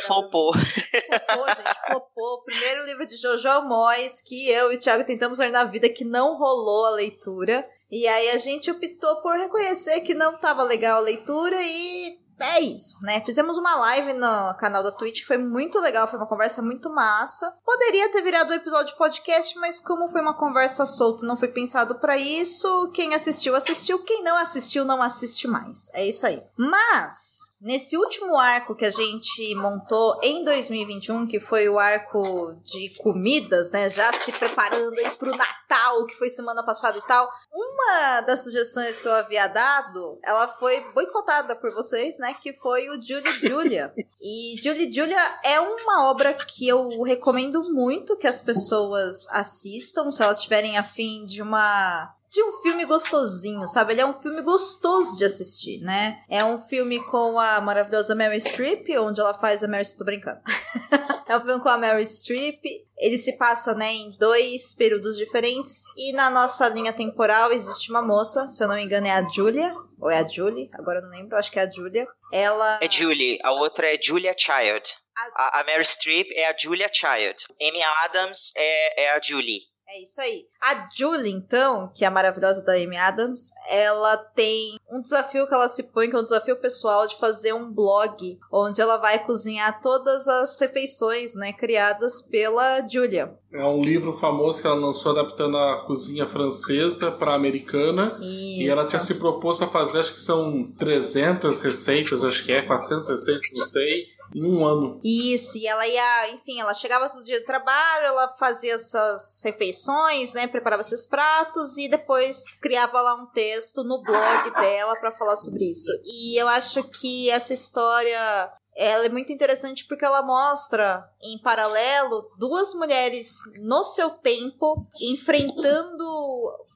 Flopou. 0.03 0.53
Flopou, 0.53 1.47
gente, 1.49 1.87
flopou. 1.87 2.35
O 2.35 2.43
primeiro 2.43 2.85
livro 2.85 3.07
de 3.07 3.17
Jojo 3.17 3.63
Moyes 3.63 4.21
que 4.21 4.51
eu 4.51 4.73
e 4.73 4.77
o 4.77 4.79
Thiago 4.79 5.05
tentamos 5.05 5.39
ler 5.39 5.51
na 5.51 5.65
vida 5.65 5.89
que 5.89 6.05
não 6.05 6.37
rolou 6.37 6.87
a 6.87 6.91
leitura. 6.91 7.65
E 7.91 8.07
aí 8.07 8.31
a 8.31 8.39
gente 8.39 8.71
optou 8.71 9.17
por 9.17 9.37
reconhecer 9.37 10.01
que 10.01 10.15
não 10.15 10.35
estava 10.35 10.63
legal 10.63 10.99
a 10.99 11.05
leitura 11.05 11.61
e 11.61 12.19
é 12.41 12.61
isso, 12.61 12.97
né? 13.03 13.21
Fizemos 13.21 13.59
uma 13.59 13.77
live 13.77 14.15
no 14.15 14.55
canal 14.55 14.83
da 14.83 14.91
Twitch 14.91 15.21
que 15.21 15.27
foi 15.27 15.37
muito 15.37 15.79
legal, 15.79 16.09
foi 16.09 16.19
uma 16.19 16.29
conversa 16.29 16.63
muito 16.63 16.89
massa. 16.89 17.53
Poderia 17.65 18.11
ter 18.11 18.23
virado 18.23 18.51
um 18.51 18.57
episódio 18.57 18.93
de 18.93 18.99
podcast, 18.99 19.59
mas 19.59 19.79
como 19.79 20.09
foi 20.09 20.23
uma 20.23 20.35
conversa 20.35 20.87
solta, 20.87 21.27
não 21.27 21.37
foi 21.37 21.49
pensado 21.49 21.97
para 21.97 22.17
isso. 22.17 22.91
Quem 22.95 23.15
assistiu, 23.15 23.55
assistiu. 23.55 24.03
Quem 24.05 24.23
não 24.23 24.37
assistiu, 24.37 24.85
não 24.85 25.03
assiste 25.03 25.47
mais. 25.47 25.91
É 25.93 26.07
isso 26.07 26.27
aí. 26.27 26.43
Mas 26.57 27.50
Nesse 27.61 27.95
último 27.95 28.39
arco 28.39 28.75
que 28.75 28.87
a 28.87 28.91
gente 28.91 29.55
montou 29.55 30.19
em 30.23 30.43
2021, 30.45 31.27
que 31.27 31.39
foi 31.39 31.69
o 31.69 31.79
arco 31.79 32.55
de 32.65 32.89
comidas, 33.03 33.71
né? 33.71 33.87
Já 33.91 34.11
se 34.15 34.33
preparando 34.33 34.99
aí 34.99 35.11
pro 35.11 35.37
Natal, 35.37 36.07
que 36.07 36.17
foi 36.17 36.31
semana 36.31 36.65
passada 36.65 36.97
e 36.97 37.03
tal. 37.03 37.31
Uma 37.53 38.23
das 38.23 38.45
sugestões 38.45 39.03
que 39.03 39.07
eu 39.07 39.13
havia 39.13 39.47
dado, 39.47 40.19
ela 40.25 40.49
foi 40.49 40.81
boicotada 40.95 41.55
por 41.55 41.71
vocês, 41.75 42.17
né? 42.19 42.35
Que 42.41 42.55
foi 42.55 42.89
o 42.89 43.03
Julie 43.03 43.33
Julia. 43.35 43.93
e 44.23 44.57
Julie 44.63 44.91
Julia 44.91 45.39
é 45.45 45.61
uma 45.61 46.09
obra 46.11 46.33
que 46.33 46.67
eu 46.67 47.03
recomendo 47.03 47.63
muito 47.75 48.17
que 48.17 48.27
as 48.27 48.41
pessoas 48.41 49.29
assistam, 49.29 50.11
se 50.11 50.23
elas 50.23 50.41
tiverem 50.43 50.79
afim 50.79 51.27
de 51.27 51.43
uma 51.43 52.15
de 52.31 52.41
um 52.45 52.53
filme 52.63 52.85
gostosinho, 52.85 53.67
sabe? 53.67 53.93
Ele 53.93 54.03
é 54.03 54.07
um 54.07 54.21
filme 54.21 54.41
gostoso 54.41 55.17
de 55.17 55.25
assistir, 55.25 55.81
né? 55.81 56.23
É 56.29 56.45
um 56.45 56.59
filme 56.59 57.03
com 57.07 57.39
a 57.41 57.61
maravilhosa 57.61 58.15
Mary 58.15 58.41
Streep, 58.41 58.89
onde 58.99 59.21
ela 59.21 59.35
faz 59.35 59.65
a 59.65 59.69
Mary 59.69 59.85
Streep, 59.85 59.99
tô 59.99 60.05
brincando. 60.05 60.41
é 61.27 61.37
um 61.37 61.41
filme 61.41 61.61
com 61.61 61.69
a 61.69 61.77
Mary 61.77 62.07
Streep. 62.07 62.63
Ele 62.97 63.19
se 63.19 63.37
passa, 63.37 63.75
né, 63.75 63.93
em 63.93 64.17
dois 64.17 64.75
períodos 64.75 65.17
diferentes. 65.17 65.83
E 65.97 66.13
na 66.13 66.31
nossa 66.31 66.69
linha 66.69 66.93
temporal 66.93 67.51
existe 67.53 67.91
uma 67.91 68.03
moça, 68.03 68.49
se 68.49 68.63
eu 68.63 68.69
não 68.69 68.77
me 68.77 68.85
engano 68.85 69.09
é 69.09 69.11
a 69.11 69.29
Julia. 69.29 69.75
Ou 69.99 70.09
é 70.09 70.19
a 70.19 70.29
Julie? 70.29 70.71
Agora 70.75 71.01
eu 71.01 71.03
não 71.03 71.11
lembro, 71.11 71.37
acho 71.37 71.51
que 71.51 71.59
é 71.59 71.63
a 71.63 71.71
Julia. 71.71 72.07
Ela... 72.33 72.79
É 72.81 72.89
Julie, 72.89 73.39
a 73.43 73.51
outra 73.53 73.93
é 73.93 74.01
Julia 74.01 74.35
Child. 74.39 74.95
A, 75.37 75.61
a 75.61 75.65
Mary 75.65 75.85
Streep 75.85 76.29
é 76.33 76.49
a 76.49 76.57
Julia 76.57 76.89
Child. 76.93 77.45
Amy 77.61 77.83
Adams 78.05 78.53
é, 78.57 79.05
é 79.05 79.11
a 79.17 79.21
Julie. 79.21 79.70
É 79.93 80.03
isso 80.03 80.21
aí. 80.21 80.47
A 80.63 80.89
Julie, 80.97 81.33
então, 81.33 81.91
que 81.93 82.05
é 82.05 82.07
a 82.07 82.13
maravilhosa 82.13 82.63
da 82.63 82.75
Amy 82.75 82.97
Adams, 82.97 83.51
ela 83.69 84.17
tem 84.17 84.79
um 84.89 85.01
desafio 85.01 85.49
que 85.49 85.55
ela 85.55 85.69
se 85.69 85.83
põe, 85.93 86.09
que 86.09 86.15
é 86.15 86.19
um 86.21 86.23
desafio 86.23 86.55
pessoal 86.61 87.09
de 87.09 87.19
fazer 87.19 87.53
um 87.55 87.73
blog 87.73 88.39
onde 88.53 88.81
ela 88.81 88.99
vai 88.99 89.19
cozinhar 89.19 89.81
todas 89.83 90.29
as 90.29 90.57
refeições, 90.61 91.35
né, 91.35 91.53
criadas 91.53 92.23
pela 92.23 92.87
Julia. 92.87 93.37
É 93.53 93.65
um 93.65 93.83
livro 93.83 94.13
famoso 94.13 94.61
que 94.61 94.69
ela 94.69 94.77
lançou 94.77 95.11
adaptando 95.11 95.59
a 95.59 95.85
cozinha 95.85 96.25
francesa 96.29 97.11
para 97.11 97.35
americana. 97.35 98.13
Isso. 98.21 98.63
E 98.63 98.69
ela 98.69 98.87
tinha 98.87 99.01
se 99.01 99.15
proposto 99.15 99.65
a 99.65 99.69
fazer, 99.69 99.99
acho 99.99 100.13
que 100.13 100.21
são 100.21 100.71
300 100.79 101.61
receitas, 101.61 102.23
acho 102.23 102.45
que 102.45 102.53
é, 102.53 102.63
400 102.63 103.09
receitas, 103.09 103.51
não 103.57 103.67
sei 103.67 104.20
em 104.35 104.45
um 104.45 104.65
ano. 104.65 105.01
Isso, 105.05 105.59
e 105.59 105.67
ela 105.67 105.87
ia, 105.87 106.31
enfim, 106.31 106.61
ela 106.61 106.75
chegava 106.75 107.09
todo 107.09 107.25
dia 107.25 107.41
do 107.41 107.47
trabalho, 107.47 108.07
ela 108.07 108.35
fazia 108.39 108.75
essas 108.75 109.41
refeições, 109.45 110.33
né, 110.35 110.47
preparava 110.47 110.83
esses 110.83 111.07
pratos 111.07 111.77
e 111.77 111.89
depois 111.89 112.45
criava 112.61 113.01
lá 113.01 113.15
um 113.15 113.27
texto 113.27 113.83
no 113.85 114.03
blog 114.03 114.51
dela 114.61 114.97
para 114.97 115.13
falar 115.13 115.37
sobre 115.37 115.71
isso. 115.71 115.91
E 116.05 116.41
eu 116.41 116.49
acho 116.49 116.83
que 116.85 117.31
essa 117.31 117.53
história 117.53 118.53
ela 118.77 119.05
é 119.05 119.09
muito 119.09 119.33
interessante 119.33 119.85
porque 119.87 120.05
ela 120.05 120.23
mostra, 120.23 121.05
em 121.23 121.39
paralelo, 121.39 122.31
duas 122.39 122.73
mulheres 122.73 123.37
no 123.59 123.85
seu 123.85 124.11
tempo 124.11 124.87
enfrentando 125.01 126.05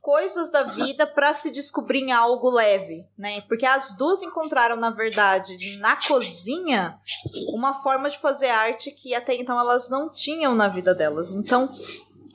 coisas 0.05 0.51
da 0.51 0.65
vida 0.65 1.07
para 1.07 1.33
se 1.33 1.51
descobrir 1.51 2.01
em 2.01 2.13
algo 2.13 2.51
leve, 2.51 3.09
né? 3.17 3.41
Porque 3.49 3.65
as 3.65 3.97
duas 3.97 4.23
encontraram, 4.23 4.77
na 4.77 4.91
verdade, 4.91 5.79
na 5.79 5.97
cozinha, 5.97 7.01
uma 7.55 7.83
forma 7.83 8.11
de 8.11 8.19
fazer 8.19 8.49
arte 8.49 8.91
que 8.91 9.15
até 9.15 9.35
então 9.35 9.59
elas 9.59 9.89
não 9.89 10.11
tinham 10.11 10.55
na 10.55 10.69
vida 10.69 10.95
delas. 10.95 11.33
Então, 11.33 11.67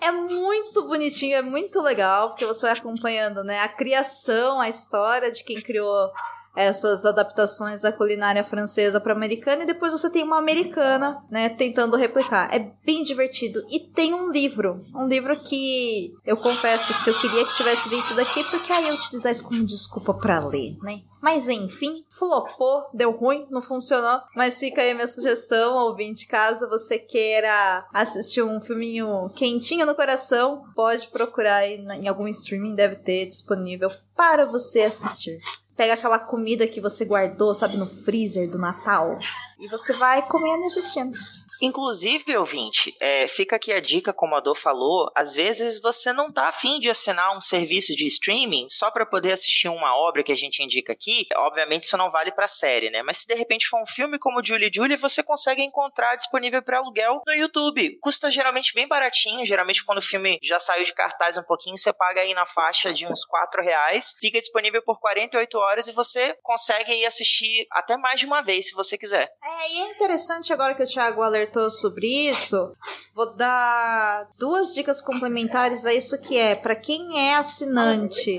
é 0.02 0.10
muito 0.10 0.88
bonitinho, 0.88 1.36
é 1.36 1.44
muito 1.44 1.80
legal, 1.80 2.30
porque 2.30 2.44
você 2.44 2.62
vai 2.64 2.72
acompanhando, 2.72 3.44
né, 3.44 3.60
a 3.60 3.68
criação, 3.68 4.60
a 4.60 4.68
história 4.68 5.32
de 5.32 5.44
quem 5.44 5.62
criou 5.62 6.12
essas 6.60 7.06
adaptações 7.06 7.82
da 7.82 7.92
culinária 7.92 8.44
francesa 8.44 9.00
para 9.00 9.14
americana 9.14 9.64
e 9.64 9.68
depois 9.68 9.94
você 9.94 10.10
tem 10.10 10.24
uma 10.24 10.38
americana, 10.38 11.24
né, 11.32 11.48
tentando 11.48 11.96
replicar. 11.96 12.54
É 12.54 12.72
bem 12.86 13.02
divertido 13.02 13.64
e 13.72 13.80
tem 13.80 14.14
um 14.14 14.30
livro, 14.30 14.84
um 14.94 15.08
livro 15.08 15.40
que 15.40 16.14
eu 16.26 16.36
confesso 16.36 16.94
que 17.02 17.10
eu 17.10 17.20
queria 17.20 17.46
que 17.46 17.56
tivesse 17.56 17.88
visto 17.88 18.14
daqui 18.14 18.44
porque 18.44 18.74
aí 18.74 18.90
eu 18.90 18.96
utilizar 18.96 19.32
isso 19.32 19.44
como 19.44 19.66
desculpa 19.66 20.14
para 20.14 20.46
ler, 20.46 20.78
né? 20.82 21.02
Mas 21.22 21.50
enfim, 21.50 21.94
flopou, 22.10 22.86
deu 22.94 23.12
ruim, 23.12 23.46
não 23.50 23.62
funcionou. 23.62 24.22
Mas 24.36 24.58
fica 24.58 24.82
aí 24.82 24.92
a 24.92 24.96
minha 24.96 25.08
sugestão, 25.08 25.76
ouvinte, 25.76 26.26
caso 26.26 26.70
você 26.70 26.98
queira 26.98 27.86
assistir 27.94 28.42
um 28.42 28.62
filminho 28.62 29.30
quentinho 29.36 29.86
no 29.86 29.96
coração, 29.96 30.64
pode 30.74 31.08
procurar 31.08 31.58
aí 31.58 31.76
em 31.76 32.08
algum 32.08 32.28
streaming, 32.28 32.74
deve 32.74 32.96
ter 32.96 33.26
disponível 33.26 33.92
para 34.16 34.46
você 34.46 34.82
assistir 34.82 35.40
pega 35.80 35.94
aquela 35.94 36.20
comida 36.20 36.68
que 36.68 36.82
você 36.82 37.06
guardou, 37.06 37.56
sabe, 37.56 37.78
no 37.78 37.86
freezer 37.86 38.50
do 38.50 38.58
Natal, 38.58 39.18
e 39.58 39.66
você 39.70 39.94
vai 39.94 40.22
comendo 40.28 40.64
e 40.64 40.66
assistindo. 40.66 41.18
Inclusive, 41.62 42.38
ouvinte, 42.38 42.96
é, 43.00 43.28
fica 43.28 43.56
aqui 43.58 43.72
a 43.74 43.80
dica, 43.82 44.14
como 44.14 44.36
a 44.36 44.40
Dor 44.40 44.56
falou, 44.56 45.12
às 45.14 45.34
vezes 45.34 45.82
você 45.82 46.14
não 46.14 46.32
tá 46.32 46.48
afim 46.48 46.80
de 46.80 46.90
assinar 46.90 47.36
um 47.36 47.42
serviço 47.42 47.96
de 47.96 48.08
streaming 48.08 48.68
só 48.70 48.90
para 48.90 49.06
poder 49.06 49.34
assistir 49.34 49.68
uma 49.68 49.96
obra 49.96 50.24
que 50.24 50.32
a 50.32 50.38
gente 50.38 50.64
indica 50.64 50.94
aqui. 50.94 51.28
Obviamente 51.36 51.84
isso 51.84 51.98
não 51.98 52.10
vale 52.10 52.32
para 52.32 52.48
série, 52.48 52.90
né? 52.90 53.04
Mas 53.04 53.20
se 53.20 53.28
de 53.28 53.36
repente 53.36 53.68
for 53.68 53.82
um 53.82 53.86
filme 53.86 54.18
como 54.18 54.44
Julie 54.44 54.72
Julie, 54.74 54.96
você 54.96 55.22
consegue 55.22 55.62
encontrar 55.62 56.16
disponível 56.16 56.62
para 56.62 56.78
aluguel 56.78 57.22
no 57.26 57.34
YouTube. 57.34 57.98
Custa 58.02 58.32
geralmente 58.32 58.74
bem 58.74 58.88
baratinho, 58.88 59.46
geralmente 59.46 59.84
quando 59.84 59.98
o 59.98 60.02
filme 60.02 60.40
já 60.42 60.60
saiu 60.60 60.84
de 60.84 60.94
cartaz 60.94 61.38
um 61.38 61.44
pouquinho, 61.44 61.78
você 61.78 61.92
paga 61.92 62.22
aí 62.22 62.34
na 62.34 62.46
faixa 62.46 62.94
de 62.94 63.06
uns 63.06 63.26
4 63.26 63.62
reais. 63.62 64.14
Fica 64.20 64.40
disponível 64.40 64.82
por 64.82 65.00
48 65.00 65.58
horas 65.58 65.88
e 65.88 65.92
você 65.92 66.36
consegue 66.42 66.92
aí 66.92 67.06
assistir 67.06 67.68
até 67.72 67.98
mais 67.98 68.20
de 68.20 68.26
uma 68.26 68.42
vez, 68.42 68.70
se 68.70 68.76
você 68.76 68.98
quiser. 68.98 69.30
É, 69.44 69.72
e 69.72 69.78
é 69.82 69.92
interessante 69.92 70.54
agora 70.54 70.74
que 70.74 70.84
o 70.84 70.88
Thiago 70.88 71.22
alertou 71.22 71.49
sobre 71.70 72.08
isso, 72.30 72.74
vou 73.14 73.34
dar 73.36 74.28
duas 74.38 74.74
dicas 74.74 75.02
complementares 75.02 75.86
a 75.86 75.94
isso 75.94 76.20
que 76.22 76.38
é 76.38 76.56
para 76.56 76.76
quem 76.76 77.20
é 77.20 77.36
assinante 77.36 78.38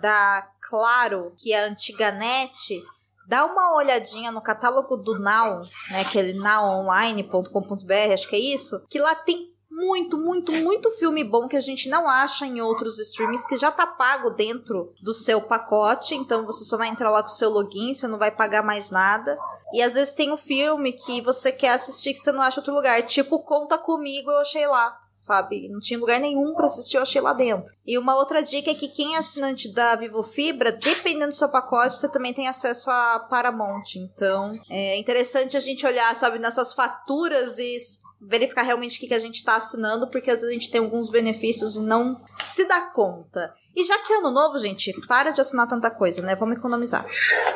da 0.00 0.48
Claro, 0.68 1.32
que 1.36 1.52
é 1.52 1.64
a 1.64 1.68
antiga 1.68 2.10
NET, 2.10 2.82
dá 3.28 3.44
uma 3.44 3.76
olhadinha 3.76 4.32
no 4.32 4.40
catálogo 4.40 4.96
do 4.96 5.16
Now, 5.18 5.62
né, 5.90 6.00
aquele 6.00 6.32
nowonline.com.br, 6.32 8.12
acho 8.12 8.28
que 8.28 8.34
é 8.34 8.40
isso, 8.40 8.84
que 8.88 8.98
lá 8.98 9.14
tem 9.14 9.54
muito, 9.70 10.16
muito, 10.16 10.50
muito 10.52 10.90
filme 10.92 11.22
bom 11.22 11.46
que 11.46 11.56
a 11.56 11.60
gente 11.60 11.88
não 11.88 12.08
acha 12.08 12.46
em 12.46 12.60
outros 12.62 12.98
streams, 12.98 13.46
que 13.46 13.58
já 13.58 13.70
tá 13.70 13.86
pago 13.86 14.30
dentro 14.30 14.92
do 15.02 15.12
seu 15.12 15.40
pacote, 15.40 16.14
então 16.14 16.46
você 16.46 16.64
só 16.64 16.78
vai 16.78 16.88
entrar 16.88 17.10
lá 17.10 17.22
com 17.22 17.28
o 17.28 17.32
seu 17.32 17.50
login, 17.50 17.92
você 17.92 18.08
não 18.08 18.18
vai 18.18 18.30
pagar 18.30 18.62
mais 18.62 18.90
nada. 18.90 19.38
E 19.76 19.82
às 19.82 19.92
vezes 19.92 20.14
tem 20.14 20.32
um 20.32 20.38
filme 20.38 20.90
que 20.90 21.20
você 21.20 21.52
quer 21.52 21.72
assistir 21.72 22.14
que 22.14 22.18
você 22.18 22.32
não 22.32 22.40
acha 22.40 22.60
outro 22.60 22.72
lugar, 22.74 23.02
tipo 23.02 23.40
Conta 23.40 23.76
Comigo, 23.76 24.30
eu 24.30 24.38
achei 24.38 24.66
lá 24.66 25.02
sabe? 25.14 25.66
Não 25.70 25.80
tinha 25.80 25.98
lugar 25.98 26.20
nenhum 26.20 26.54
para 26.54 26.66
assistir, 26.66 26.98
eu 26.98 27.02
achei 27.02 27.22
lá 27.22 27.32
dentro. 27.32 27.72
E 27.86 27.96
uma 27.96 28.14
outra 28.16 28.42
dica 28.42 28.70
é 28.70 28.74
que 28.74 28.86
quem 28.86 29.14
é 29.14 29.18
assinante 29.18 29.72
da 29.72 29.96
Vivo 29.96 30.22
Fibra, 30.22 30.70
dependendo 30.70 31.28
do 31.28 31.34
seu 31.34 31.48
pacote, 31.48 31.96
você 31.96 32.06
também 32.06 32.34
tem 32.34 32.48
acesso 32.48 32.90
a 32.90 33.20
Paramount. 33.20 33.96
Então, 33.96 34.52
é 34.68 34.98
interessante 34.98 35.56
a 35.56 35.60
gente 35.60 35.86
olhar, 35.86 36.14
sabe, 36.14 36.38
nessas 36.38 36.74
faturas 36.74 37.58
e 37.58 37.78
verificar 38.20 38.62
realmente 38.62 38.98
o 38.98 39.00
que, 39.00 39.08
que 39.08 39.14
a 39.14 39.18
gente 39.18 39.36
está 39.36 39.56
assinando, 39.56 40.08
porque 40.08 40.30
às 40.30 40.40
vezes 40.40 40.50
a 40.50 40.52
gente 40.52 40.70
tem 40.70 40.82
alguns 40.82 41.08
benefícios 41.08 41.76
e 41.76 41.80
não 41.80 42.20
se 42.38 42.66
dá 42.68 42.82
conta. 42.82 43.54
E 43.76 43.84
já 43.84 43.98
que 43.98 44.10
é 44.10 44.16
ano 44.16 44.30
novo, 44.30 44.58
gente, 44.58 44.90
para 45.06 45.32
de 45.32 45.40
assinar 45.42 45.68
tanta 45.68 45.90
coisa, 45.90 46.22
né? 46.22 46.34
Vamos 46.34 46.56
economizar. 46.56 47.04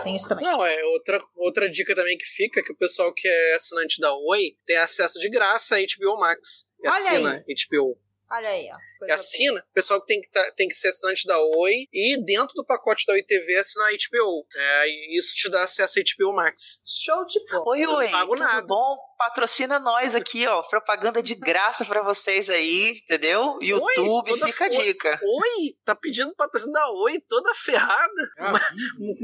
Tem 0.04 0.14
isso 0.14 0.28
também. 0.28 0.44
Não, 0.44 0.64
é 0.64 0.84
outra, 0.84 1.18
outra 1.34 1.70
dica 1.70 1.94
também 1.94 2.18
que 2.18 2.26
fica, 2.26 2.62
que 2.62 2.72
o 2.72 2.76
pessoal 2.76 3.10
que 3.14 3.26
é 3.26 3.54
assinante 3.54 3.98
da 3.98 4.14
Oi 4.14 4.54
tem 4.66 4.76
acesso 4.76 5.18
de 5.18 5.30
graça 5.30 5.76
a 5.76 5.78
HBO 5.78 6.20
Max. 6.20 6.66
E 6.78 6.86
Olha 6.86 7.10
assina 7.10 7.32
aí. 7.32 7.54
HBO. 7.54 7.98
Olha 8.30 8.48
aí, 8.50 8.68
ó. 8.70 8.89
E 9.00 9.08
Coisa 9.08 9.14
assina, 9.14 9.60
o 9.70 9.72
pessoal 9.74 10.00
que 10.00 10.06
tem 10.06 10.20
que, 10.20 10.30
tá- 10.30 10.52
tem 10.56 10.68
que 10.68 10.74
ser 10.74 10.88
assinante 10.88 11.26
da 11.26 11.38
Oi 11.40 11.86
e 11.92 12.22
dentro 12.24 12.54
do 12.54 12.64
pacote 12.64 13.04
da 13.06 13.12
Oi 13.14 13.22
TV 13.22 13.56
assinar 13.56 13.88
a 13.88 13.92
HBO. 13.92 14.46
É, 14.54 14.88
e 14.88 15.18
isso 15.18 15.34
te 15.34 15.48
dá 15.50 15.62
acesso 15.64 15.98
a 15.98 16.02
HBO 16.02 16.34
Max. 16.34 16.80
Show 16.86 17.24
de 17.26 17.38
bola. 17.50 17.64
Oi, 17.68 17.80
Eu 17.84 17.88
não 17.88 17.96
oi, 17.96 18.08
pago 18.10 18.32
tudo 18.34 18.44
nada. 18.44 18.66
bom? 18.66 18.96
Patrocina 19.16 19.78
nós 19.78 20.14
aqui, 20.14 20.46
ó. 20.46 20.62
Propaganda 20.62 21.22
de 21.22 21.34
graça 21.34 21.84
pra 21.84 22.02
vocês 22.02 22.48
aí, 22.48 22.98
entendeu? 23.02 23.58
YouTube, 23.60 24.30
toda 24.30 24.46
fica 24.48 24.64
a 24.64 24.68
dica. 24.68 25.20
Oi? 25.22 25.74
Tá 25.84 25.94
pedindo 25.94 26.34
patrocínio 26.34 26.72
da 26.72 26.90
Oi 26.90 27.20
toda 27.28 27.54
ferrada? 27.54 28.30
Ah, 28.38 28.52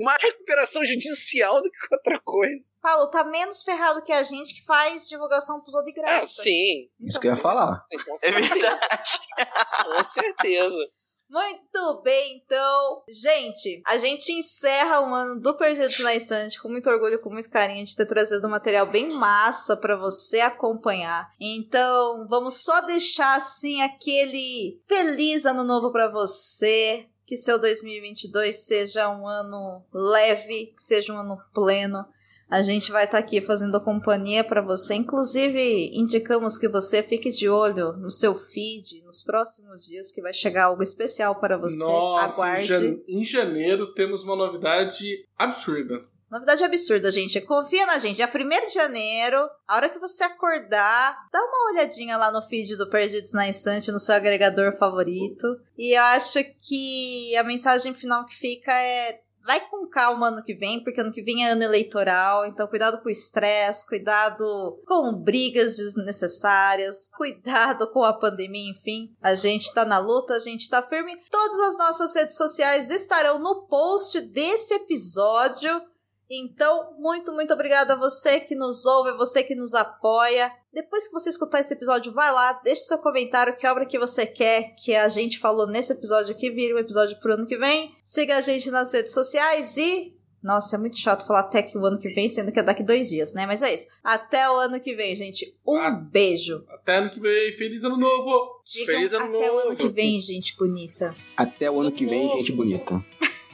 Mais 0.05 0.21
recuperação 0.23 0.85
judicial 0.85 1.63
do 1.63 1.71
que 1.71 1.79
outra 1.95 2.21
coisa. 2.23 2.75
Paulo, 2.83 3.11
tá 3.11 3.25
menos 3.25 3.63
ferrado 3.63 4.03
que 4.03 4.13
a 4.13 4.23
gente 4.23 4.55
que 4.55 4.65
faz 4.67 5.09
divulgação 5.09 5.61
pros 5.63 5.75
outros 5.75 5.95
de 5.95 5.99
graça. 6.01 6.23
Ah, 6.25 6.27
sim. 6.27 6.91
Isso 7.01 7.19
que 7.19 7.27
eu 7.29 7.33
ia 7.33 7.37
falar. 7.39 7.83
É 8.23 8.31
verdade. 8.33 9.19
Com 9.85 10.05
certeza. 10.05 10.91
Muito 11.29 12.03
bem, 12.05 12.37
então. 12.37 13.03
Gente, 13.09 13.83
a 13.85 13.99
gente 13.99 14.33
encerra 14.33 15.01
o 15.01 15.13
ano 15.13 15.41
do 15.41 15.57
Perdidos 15.57 15.99
na 15.99 16.15
Estante 16.15 16.61
com 16.61 16.69
muito 16.69 16.89
orgulho, 16.89 17.19
com 17.19 17.31
muito 17.31 17.51
carinho 17.51 17.85
de 17.85 17.97
ter 17.97 18.07
trazido 18.07 18.47
um 18.47 18.51
material 18.51 18.87
bem 18.87 19.13
massa 19.13 19.77
pra 19.77 19.97
você 19.97 20.41
acompanhar. 20.41 21.29
Então, 21.41 22.29
vamos 22.29 22.63
só 22.63 22.81
deixar 22.83 23.37
assim 23.37 23.83
aquele 23.83 24.79
feliz 24.87 25.45
ano 25.45 25.65
novo 25.65 25.91
pra 25.91 26.09
você. 26.09 27.07
Que 27.27 27.37
seu 27.37 27.59
2022 27.59 28.65
seja 28.65 29.09
um 29.09 29.27
ano 29.27 29.85
leve, 29.93 30.67
que 30.77 30.81
seja 30.81 31.13
um 31.13 31.19
ano 31.19 31.37
pleno. 31.53 32.07
A 32.49 32.63
gente 32.63 32.93
vai 32.93 33.05
estar 33.05 33.19
aqui 33.19 33.41
fazendo 33.41 33.81
companhia 33.81 34.45
para 34.45 34.63
você. 34.63 34.95
Inclusive, 34.95 35.91
indicamos 35.93 36.59
que 36.59 36.69
você 36.69 37.03
fique 37.03 37.31
de 37.31 37.49
olho 37.49 37.93
no 37.95 38.11
seu 38.11 38.39
feed 38.39 39.03
nos 39.05 39.23
próximos 39.23 39.85
dias, 39.85 40.13
que 40.13 40.23
vai 40.23 40.33
chegar 40.33 40.65
algo 40.65 40.83
especial 40.83 41.35
para 41.41 41.59
você. 41.59 41.77
Nossa, 41.77 42.27
em, 42.27 42.33
Aguarde. 42.33 43.03
em 43.09 43.25
janeiro 43.25 43.93
temos 43.95 44.23
uma 44.23 44.37
novidade 44.37 45.27
absurda. 45.37 46.01
Novidade 46.31 46.65
absurda, 46.65 47.11
gente. 47.11 47.41
Confia 47.41 47.87
na 47.87 47.99
gente. 47.99 48.17
Dia 48.17 48.29
1 48.29 48.67
de 48.67 48.75
janeiro, 48.75 49.49
a 49.67 49.77
hora 49.77 49.89
que 49.89 49.99
você 49.99 50.25
acordar, 50.25 51.17
dá 51.33 51.41
uma 51.41 51.71
olhadinha 51.73 52.17
lá 52.17 52.33
no 52.33 52.43
feed 52.43 52.77
do 52.77 52.91
Perdidos 52.91 53.33
na 53.33 53.49
Estante, 53.49 53.93
no 53.93 54.01
seu 54.01 54.15
agregador 54.15 54.77
favorito. 54.77 55.47
E 55.79 55.97
eu 55.97 56.03
acho 56.03 56.41
que 56.61 57.35
a 57.37 57.45
mensagem 57.45 57.95
final 57.95 58.27
que 58.27 58.35
fica 58.35 58.73
é. 58.73 59.21
Vai 59.47 59.61
com 59.69 59.87
calma 59.89 60.27
ano 60.27 60.43
que 60.43 60.55
vem, 60.55 60.83
porque 60.83 61.01
ano 61.01 61.13
que 61.13 61.23
vem 61.23 61.47
é 61.47 61.51
ano 61.53 61.63
eleitoral, 61.63 62.45
então 62.47 62.67
cuidado 62.67 63.01
com 63.01 63.09
o 63.09 63.13
estresse, 63.13 63.87
cuidado 63.87 64.83
com 64.85 65.15
brigas 65.15 65.77
desnecessárias, 65.77 67.07
cuidado 67.17 67.89
com 67.93 68.03
a 68.03 68.13
pandemia, 68.13 68.73
enfim. 68.73 69.15
A 69.23 69.37
gente 69.37 69.73
tá 69.73 69.85
na 69.85 69.99
luta, 69.99 70.35
a 70.35 70.41
gente 70.41 70.69
tá 70.69 70.83
firme. 70.83 71.17
Todas 71.31 71.61
as 71.61 71.79
nossas 71.79 72.13
redes 72.17 72.37
sociais 72.37 72.91
estarão 72.91 73.39
no 73.39 73.69
post 73.69 74.21
desse 74.21 74.75
episódio. 74.75 75.81
Então, 76.29 76.97
muito, 76.99 77.31
muito 77.33 77.55
obrigada 77.55 77.93
a 77.93 77.97
você 77.97 78.41
que 78.41 78.57
nos 78.57 78.85
ouve, 78.85 79.11
a 79.11 79.17
você 79.17 79.45
que 79.45 79.55
nos 79.55 79.75
apoia. 79.75 80.53
Depois 80.77 81.07
que 81.09 81.13
você 81.15 81.31
escutar 81.31 81.61
esse 81.61 81.73
episódio, 81.73 82.13
vai 82.13 82.31
lá, 82.31 82.53
deixe 82.63 82.83
seu 82.83 82.99
comentário, 82.99 83.57
que 83.57 83.67
obra 83.67 83.87
que 83.87 83.99
você 83.99 84.27
quer 84.27 84.75
que 84.77 84.95
a 84.95 85.09
gente 85.09 85.39
falou 85.39 85.67
nesse 85.67 85.91
episódio 85.91 86.33
aqui, 86.35 86.51
vire 86.51 86.75
um 86.75 86.79
episódio 86.79 87.19
pro 87.19 87.33
ano 87.33 87.47
que 87.47 87.57
vem. 87.57 87.97
Siga 88.05 88.37
a 88.37 88.41
gente 88.43 88.71
nas 88.71 88.93
redes 88.93 89.15
sociais 89.15 89.75
e... 89.79 90.15
Nossa, 90.43 90.77
é 90.77 90.79
muito 90.79 90.99
chato 90.99 91.27
falar 91.27 91.41
até 91.41 91.63
que 91.63 91.79
o 91.79 91.87
ano 91.87 91.99
que 91.99 92.11
vem, 92.11 92.29
sendo 92.29 92.53
que 92.53 92.61
é 92.61 92.63
daqui 92.63 92.83
dois 92.83 93.09
dias, 93.09 93.33
né? 93.33 93.47
Mas 93.47 93.63
é 93.63 93.73
isso. 93.73 93.87
Até 94.05 94.51
o 94.51 94.55
ano 94.57 94.79
que 94.79 94.95
vem, 94.95 95.15
gente. 95.15 95.57
Um 95.67 95.79
Ah. 95.79 95.91
beijo. 95.91 96.63
Até 96.69 96.97
ano 96.97 97.09
que 97.09 97.21
vem. 97.21 97.53
Feliz 97.57 97.83
ano 97.83 97.97
novo! 97.97 98.61
Digam 98.63 98.87
Feliz 98.97 99.13
ano 99.15 99.25
até 99.39 99.51
o 99.51 99.59
ano 99.59 99.71
novo. 99.71 99.77
que 99.77 99.89
vem, 99.89 100.21
gente 100.21 100.55
bonita. 100.59 101.15
Até 101.35 101.71
o 101.71 101.81
ano 101.81 101.91
que 101.91 102.05
vem, 102.05 102.27
Novo. 102.27 102.37
gente 102.37 102.53
bonita. 102.53 103.03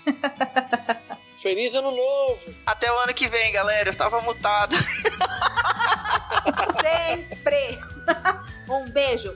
Feliz 1.41 1.73
ano 1.75 1.93
novo! 1.93 2.41
Até 2.66 2.93
o 2.93 2.99
ano 2.99 3.14
que 3.14 3.29
vem, 3.29 3.53
galera. 3.53 3.91
Eu 3.91 3.95
tava 3.97 4.20
mutado. 4.23 4.75
Sempre! 6.93 7.80
um 8.68 8.90
beijo! 8.90 9.34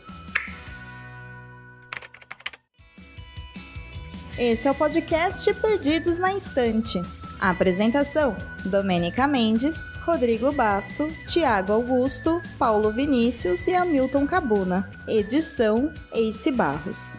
Esse 4.38 4.68
é 4.68 4.70
o 4.70 4.74
podcast 4.74 5.54
Perdidos 5.54 6.18
na 6.18 6.32
Instante. 6.32 7.00
A 7.40 7.50
apresentação: 7.50 8.36
Domênica 8.66 9.26
Mendes, 9.26 9.88
Rodrigo 10.04 10.52
Basso, 10.52 11.08
Tiago 11.26 11.72
Augusto, 11.72 12.42
Paulo 12.58 12.92
Vinícius 12.92 13.66
e 13.66 13.74
Hamilton 13.74 14.26
Cabuna. 14.26 14.90
Edição: 15.08 15.90
Ace 16.12 16.52
Barros. 16.52 17.16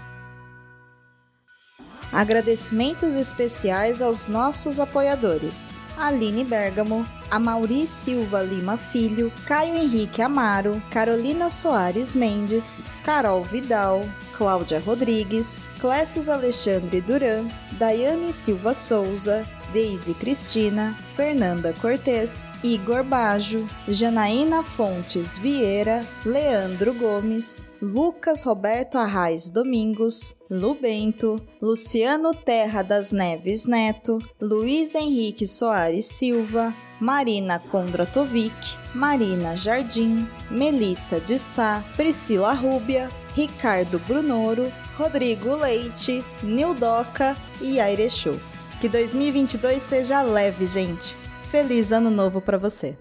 Agradecimentos 2.14 3.16
especiais 3.16 4.02
aos 4.02 4.28
nossos 4.28 4.80
apoiadores: 4.80 5.72
Aline 5.98 6.44
Bergamo, 6.44 7.06
Amauri 7.32 7.86
Silva 7.86 8.42
Lima 8.42 8.78
Filho, 8.78 9.32
Caio 9.46 9.76
Henrique 9.76 10.22
Amaro, 10.22 10.82
Carolina 10.90 11.50
Soares 11.50 12.16
Mendes, 12.16 12.84
Carol 13.04 13.44
Vidal, 13.44 14.08
Cláudia 14.34 14.80
Rodrigues, 14.86 15.66
Clécius 15.80 16.30
Alexandre 16.30 17.02
Duran, 17.02 17.50
Daiane 17.80 18.32
Silva 18.32 18.74
Souza, 18.74 19.46
Deise 19.72 20.14
Cristina, 20.14 20.98
Fernanda 21.16 21.74
Cortez, 21.74 22.48
Igor 22.64 23.04
Bajo, 23.04 23.68
Janaína 23.88 24.64
Fontes 24.64 25.38
Vieira, 25.38 26.06
Leandro 26.26 26.94
Gomes, 26.94 27.68
Lucas 27.82 28.46
Roberto 28.46 28.98
Arraes 28.98 29.50
Domingos, 29.50 30.36
Lu 30.50 30.76
Bento, 30.76 31.42
Luciano 31.62 32.34
Terra 32.34 32.82
das 32.82 33.12
Neves 33.12 33.66
Neto, 33.66 34.20
Luiz 34.42 34.96
Henrique 34.96 35.46
Soares 35.46 36.06
Silva, 36.06 36.74
Marina 37.00 37.60
Kondratovic, 37.60 38.54
Marina 38.96 39.56
Jardim, 39.56 40.28
Melissa 40.50 41.20
de 41.20 41.38
Sá, 41.38 41.84
Priscila 41.96 42.54
Rúbia, 42.54 43.12
Ricardo 43.36 44.00
Brunoro, 44.00 44.72
Rodrigo 44.98 45.56
Leite, 45.56 46.24
Nildoca 46.42 47.38
e 47.62 47.80
Aire 47.80 48.10
Show. 48.10 48.36
Que 48.80 48.88
2022 48.88 49.82
seja 49.82 50.22
leve, 50.22 50.68
gente. 50.68 51.16
Feliz 51.50 51.92
ano 51.92 52.12
novo 52.12 52.40
pra 52.40 52.60
você. 52.60 52.96